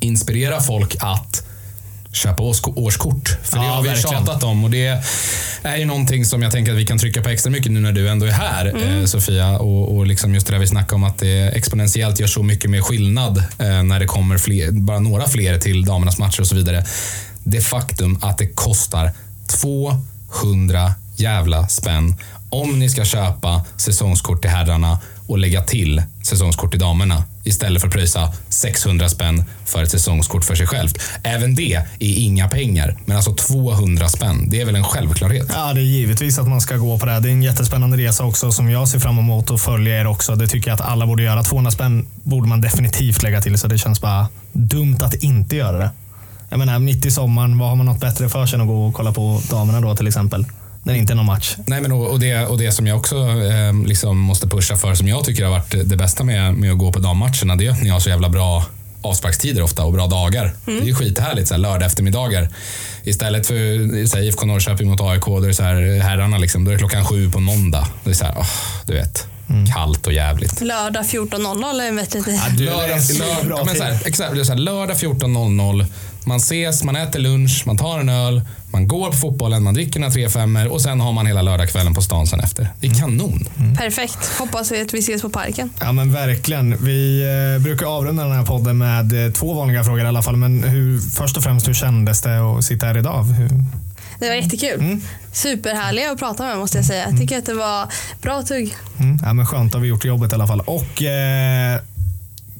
inspirera 0.00 0.60
folk 0.60 0.96
att 1.00 1.44
köpa 2.18 2.42
års- 2.42 2.62
årskort. 2.76 3.36
För 3.42 3.58
det 3.58 3.64
Ja, 3.64 3.70
har 3.70 3.82
vi 3.82 3.88
verkligen. 3.88 4.12
tjatat 4.26 4.42
om 4.42 4.64
och 4.64 4.70
det 4.70 5.02
är 5.62 5.76
ju 5.76 5.84
någonting 5.84 6.24
som 6.24 6.42
jag 6.42 6.52
tänker 6.52 6.72
att 6.72 6.78
vi 6.78 6.86
kan 6.86 6.98
trycka 6.98 7.22
på 7.22 7.28
extra 7.28 7.50
mycket 7.50 7.72
nu 7.72 7.80
när 7.80 7.92
du 7.92 8.08
ändå 8.08 8.26
är 8.26 8.30
här 8.30 8.98
eh, 9.00 9.04
Sofia. 9.04 9.58
Och, 9.58 9.96
och 9.96 10.06
liksom 10.06 10.34
just 10.34 10.46
det 10.46 10.52
där 10.52 10.60
vi 10.60 10.66
snackade 10.66 10.94
om 10.94 11.04
att 11.04 11.18
det 11.18 11.48
exponentiellt 11.48 12.20
gör 12.20 12.26
så 12.26 12.42
mycket 12.42 12.70
mer 12.70 12.80
skillnad 12.80 13.38
eh, 13.58 13.82
när 13.82 14.00
det 14.00 14.06
kommer 14.06 14.38
fler, 14.38 14.70
bara 14.70 14.98
några 14.98 15.28
fler 15.28 15.58
till 15.58 15.84
damernas 15.84 16.18
matcher 16.18 16.40
och 16.40 16.46
så 16.46 16.54
vidare. 16.54 16.84
det 17.44 17.60
faktum 17.60 18.18
att 18.22 18.38
det 18.38 18.46
kostar 18.46 19.12
200 19.46 20.94
jävla 21.16 21.68
spänn 21.68 22.16
om 22.50 22.78
ni 22.78 22.88
ska 22.88 23.04
köpa 23.04 23.64
säsongskort 23.76 24.40
till 24.42 24.50
herrarna 24.50 24.98
och 25.26 25.38
lägga 25.38 25.62
till 25.62 26.02
säsongskort 26.22 26.70
till 26.70 26.80
damerna 26.80 27.24
istället 27.48 27.80
för 27.80 27.88
att 27.88 27.94
pröjsa 27.94 28.32
600 28.48 29.08
spänn 29.08 29.44
för 29.64 29.82
ett 29.82 29.90
säsongskort 29.90 30.44
för 30.44 30.54
sig 30.54 30.66
självt. 30.66 31.00
Även 31.22 31.54
det 31.54 31.74
är 31.74 31.86
inga 32.00 32.48
pengar, 32.48 32.96
men 33.04 33.16
alltså 33.16 33.34
200 33.34 34.08
spänn, 34.08 34.48
det 34.50 34.60
är 34.60 34.64
väl 34.64 34.76
en 34.76 34.84
självklarhet? 34.84 35.50
Ja, 35.54 35.72
det 35.72 35.80
är 35.80 35.84
givetvis 35.84 36.38
att 36.38 36.48
man 36.48 36.60
ska 36.60 36.76
gå 36.76 36.98
på 36.98 37.06
det. 37.06 37.20
Det 37.20 37.28
är 37.28 37.32
en 37.32 37.42
jättespännande 37.42 37.96
resa 37.96 38.24
också 38.24 38.52
som 38.52 38.70
jag 38.70 38.88
ser 38.88 38.98
fram 38.98 39.18
emot 39.18 39.50
att 39.50 39.60
följa 39.60 40.00
er 40.00 40.06
också. 40.06 40.34
Det 40.34 40.46
tycker 40.46 40.70
jag 40.70 40.74
att 40.74 40.86
alla 40.86 41.06
borde 41.06 41.22
göra. 41.22 41.42
200 41.42 41.70
spänn 41.70 42.06
borde 42.22 42.48
man 42.48 42.60
definitivt 42.60 43.22
lägga 43.22 43.40
till, 43.40 43.58
så 43.58 43.68
det 43.68 43.78
känns 43.78 44.00
bara 44.00 44.28
dumt 44.52 44.98
att 45.00 45.14
inte 45.14 45.56
göra 45.56 45.78
det. 45.78 45.90
Jag 46.50 46.58
menar, 46.58 46.78
mitt 46.78 47.06
i 47.06 47.10
sommaren, 47.10 47.58
vad 47.58 47.68
har 47.68 47.76
man 47.76 47.86
något 47.86 48.00
bättre 48.00 48.28
för 48.28 48.46
sig 48.46 48.56
än 48.56 48.60
att 48.60 48.66
gå 48.66 48.86
och 48.86 48.94
kolla 48.94 49.12
på 49.12 49.42
damerna 49.50 49.80
då 49.80 49.96
till 49.96 50.06
exempel? 50.06 50.46
När 50.88 50.94
det 50.94 51.00
inte 51.00 51.12
är 51.12 51.14
någon 51.14 51.26
match. 51.26 51.56
Nej, 51.66 51.80
men 51.80 51.92
och, 51.92 52.06
och, 52.06 52.20
det, 52.20 52.46
och 52.46 52.58
det 52.58 52.72
som 52.72 52.86
jag 52.86 52.98
också 52.98 53.16
eh, 53.16 53.86
liksom 53.86 54.18
måste 54.18 54.48
pusha 54.48 54.76
för, 54.76 54.94
som 54.94 55.08
jag 55.08 55.24
tycker 55.24 55.44
har 55.44 55.50
varit 55.50 55.74
det 55.84 55.96
bästa 55.96 56.24
med, 56.24 56.54
med 56.54 56.72
att 56.72 56.78
gå 56.78 56.92
på 56.92 56.98
dammatcherna, 56.98 57.56
det 57.56 57.66
är 57.66 57.70
att 57.70 57.82
ni 57.82 57.88
har 57.88 58.00
så 58.00 58.08
jävla 58.08 58.28
bra 58.28 58.64
avsparkstider 59.02 59.62
ofta 59.62 59.84
och 59.84 59.92
bra 59.92 60.06
dagar. 60.06 60.54
Det 60.64 60.72
är 60.72 60.82
ju 60.82 60.94
skithärligt, 60.94 61.48
så 61.48 61.54
här, 61.54 61.58
lördag 61.58 61.86
eftermiddagar. 61.86 62.48
Istället 63.04 63.46
för 63.46 64.06
så 64.06 64.16
här, 64.16 64.24
IFK 64.24 64.46
Norrköping 64.46 64.90
mot 64.90 65.00
AIK, 65.00 65.24
då 65.24 65.42
är 65.42 65.48
det 65.48 65.54
så 65.54 65.62
här, 65.62 66.00
herrarna, 66.00 66.38
liksom, 66.38 66.64
då 66.64 66.70
är 66.70 66.72
det 66.72 66.78
klockan 66.78 67.04
sju 67.04 67.30
på 67.30 67.40
måndag. 67.40 67.88
Det 68.04 68.10
är 68.10 68.14
så 68.14 68.24
här, 68.24 68.34
åh, 68.38 68.46
du 68.86 68.94
vet, 68.94 69.26
kallt 69.74 70.06
och 70.06 70.12
jävligt. 70.12 70.60
Lördag 70.60 71.02
14.00 71.02 71.82
är 71.82 71.88
en 71.88 71.96
bättre 71.96 72.22
tid. 72.22 72.40
du, 72.58 72.64
Lördag, 72.64 73.00
lördag, 73.18 73.66
men 73.66 73.76
så 73.76 73.82
här, 73.82 73.98
exakt, 74.04 74.34
det 74.34 74.40
är 74.40 74.44
så 74.44 74.52
här, 74.52 74.60
lördag 74.60 74.96
14.00. 74.96 75.86
Man 76.28 76.36
ses, 76.36 76.84
man 76.84 76.96
äter 76.96 77.18
lunch, 77.20 77.62
man 77.66 77.76
tar 77.76 77.98
en 78.00 78.08
öl, 78.08 78.42
man 78.72 78.88
går 78.88 79.10
på 79.10 79.16
fotbollen, 79.16 79.62
man 79.62 79.74
dricker 79.74 80.00
några 80.00 80.12
tre 80.12 80.28
femmor 80.28 80.66
och 80.72 80.80
sen 80.80 81.00
har 81.00 81.12
man 81.12 81.26
hela 81.26 81.42
lördagskvällen 81.42 81.94
på 81.94 82.02
stan 82.02 82.26
sen 82.26 82.40
efter. 82.40 82.68
Det 82.80 82.86
är 82.86 82.94
kanon. 82.94 83.48
Perfekt. 83.78 84.38
Hoppas 84.38 84.72
vi 84.72 84.80
att 84.80 84.94
vi 84.94 84.98
ses 84.98 85.22
på 85.22 85.30
parken. 85.30 85.70
Ja 85.80 85.92
men 85.92 86.12
verkligen. 86.12 86.84
Vi 86.84 87.22
eh, 87.56 87.62
brukar 87.62 87.86
avrunda 87.86 88.22
den 88.24 88.32
här 88.32 88.44
podden 88.44 88.78
med 88.78 89.26
eh, 89.26 89.32
två 89.32 89.54
vanliga 89.54 89.84
frågor 89.84 90.04
i 90.04 90.06
alla 90.06 90.22
fall. 90.22 90.36
Men 90.36 90.62
hur, 90.64 91.00
först 91.00 91.36
och 91.36 91.42
främst, 91.42 91.68
hur 91.68 91.74
kändes 91.74 92.20
det 92.22 92.38
att 92.58 92.64
sitta 92.64 92.86
här 92.86 92.98
idag? 92.98 93.22
Hur, 93.24 93.48
Det 94.20 94.28
var 94.28 94.34
jättekul. 94.34 95.00
Superhärliga 95.32 96.10
att 96.10 96.18
prata 96.18 96.42
med 96.46 96.58
måste 96.58 96.78
jag 96.78 96.84
säga. 96.84 97.04
Jag 97.10 97.18
tycker 97.20 97.38
att 97.38 97.46
det 97.46 97.54
var 97.54 97.88
bra 98.22 98.42
tugg. 98.42 98.74
mm, 98.98 99.18
ja, 99.22 99.32
men 99.32 99.46
skönt, 99.46 99.74
har 99.74 99.80
vi 99.80 99.88
gjort 99.88 100.04
jobbet 100.04 100.32
i 100.32 100.34
alla 100.34 100.46
fall. 100.46 100.60
Och 100.60 101.02
eh, 101.02 101.80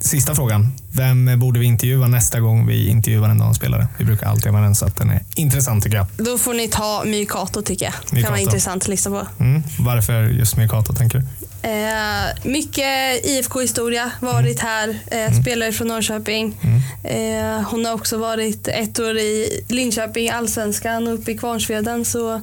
sista 0.01 0.35
frågan. 0.35 0.73
Vem 0.93 1.39
borde 1.39 1.61
vi 1.61 1.67
intervjua 1.67 2.07
nästa 2.07 2.41
gång 2.41 2.67
vi 2.67 2.89
intervjuar 2.89 3.29
en 3.29 3.39
damspelare? 3.39 3.89
Vi 3.99 4.05
brukar 4.05 4.27
alltid 4.27 4.53
ha 4.53 4.61
den 4.61 4.75
så 4.75 4.85
att 4.87 4.97
den 4.97 5.11
är 5.11 5.21
intressant 5.35 5.85
tycker 5.85 5.97
jag. 5.97 6.07
Då 6.17 6.39
får 6.39 6.55
ni 6.55 6.69
ta 6.69 7.03
Mykato 7.07 7.63
tycker 7.63 7.85
jag. 7.85 7.95
Det 7.95 8.09
kan 8.09 8.15
Mykato. 8.17 8.31
vara 8.33 8.41
intressant 8.41 8.83
att 8.83 8.89
lyssna 8.89 9.11
på. 9.11 9.45
Mm, 9.45 9.63
varför 9.79 10.23
just 10.25 10.57
Mikato 10.57 10.93
tänker 10.95 11.19
du? 11.19 11.25
Eh, 11.63 12.27
mycket 12.43 13.25
IFK-historia, 13.27 14.11
varit 14.21 14.61
här, 14.61 14.99
eh, 15.07 15.41
spelare 15.41 15.73
från 15.73 15.89
Norrköping. 15.89 16.61
Eh, 17.05 17.61
hon 17.71 17.85
har 17.85 17.93
också 17.93 18.19
varit 18.19 18.69
ett 18.69 18.99
år 18.99 19.17
i 19.19 19.61
Linköping, 19.69 20.31
Allsvenskan 20.31 21.09
och 21.09 21.15
uppe 21.15 21.33
i 21.33 21.39
Kvarnsveden. 21.39 22.05
Så 22.05 22.41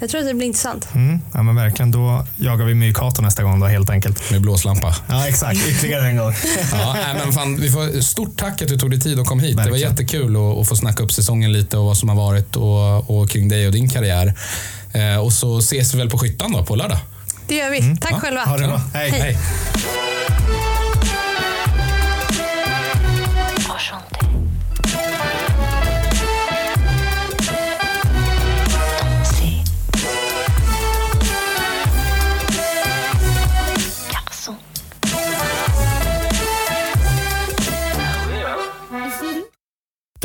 jag 0.00 0.10
tror 0.10 0.20
att 0.20 0.26
det 0.26 0.34
blir 0.34 0.46
intressant. 0.46 0.88
Mm, 0.94 1.20
ja 1.34 1.42
men 1.42 1.56
verkligen, 1.56 1.90
då 1.90 2.26
jagar 2.36 2.64
vi 2.66 2.74
Mikato 2.74 3.22
nästa 3.22 3.42
gång 3.42 3.60
då 3.60 3.66
helt 3.66 3.90
enkelt. 3.90 4.30
Med 4.30 4.40
blåslampa. 4.40 4.96
Ja 5.08 5.28
exakt, 5.28 5.68
ytterligare 5.68 6.06
en 6.08 6.16
gång. 6.16 6.32
Ja, 6.72 6.96
men 7.24 7.32
fan, 7.32 7.56
vi 7.60 7.70
får, 7.70 8.00
stort 8.00 8.36
tack 8.36 8.62
att 8.62 8.68
du 8.68 8.78
tog 8.78 8.90
dig 8.90 9.00
tid 9.00 9.18
och 9.20 9.26
kom 9.26 9.40
hit. 9.40 9.50
Det 9.56 9.62
var 9.62 9.70
Verkligen. 9.70 9.90
jättekul 9.90 10.36
att, 10.36 10.58
att 10.58 10.68
få 10.68 10.76
snacka 10.76 11.02
upp 11.02 11.12
säsongen 11.12 11.52
lite 11.52 11.78
och 11.78 11.84
vad 11.84 11.96
som 11.96 12.08
har 12.08 12.16
varit 12.16 12.56
och, 12.56 13.20
och 13.20 13.30
kring 13.30 13.48
dig 13.48 13.66
och 13.66 13.72
din 13.72 13.88
karriär. 13.88 14.34
Eh, 14.92 15.16
och 15.24 15.32
så 15.32 15.58
ses 15.58 15.94
vi 15.94 15.98
väl 15.98 16.10
på 16.10 16.18
Skyttan 16.18 16.52
då 16.52 16.64
på 16.64 16.76
lördag. 16.76 16.98
Det 17.48 17.54
gör 17.54 17.70
vi. 17.70 17.96
Tack 18.00 18.20
själva. 18.20 18.44
Ha 18.44 18.56
det 18.56 18.66
bra. 18.66 18.80
Hej. 18.94 19.10
Hej. 19.10 19.38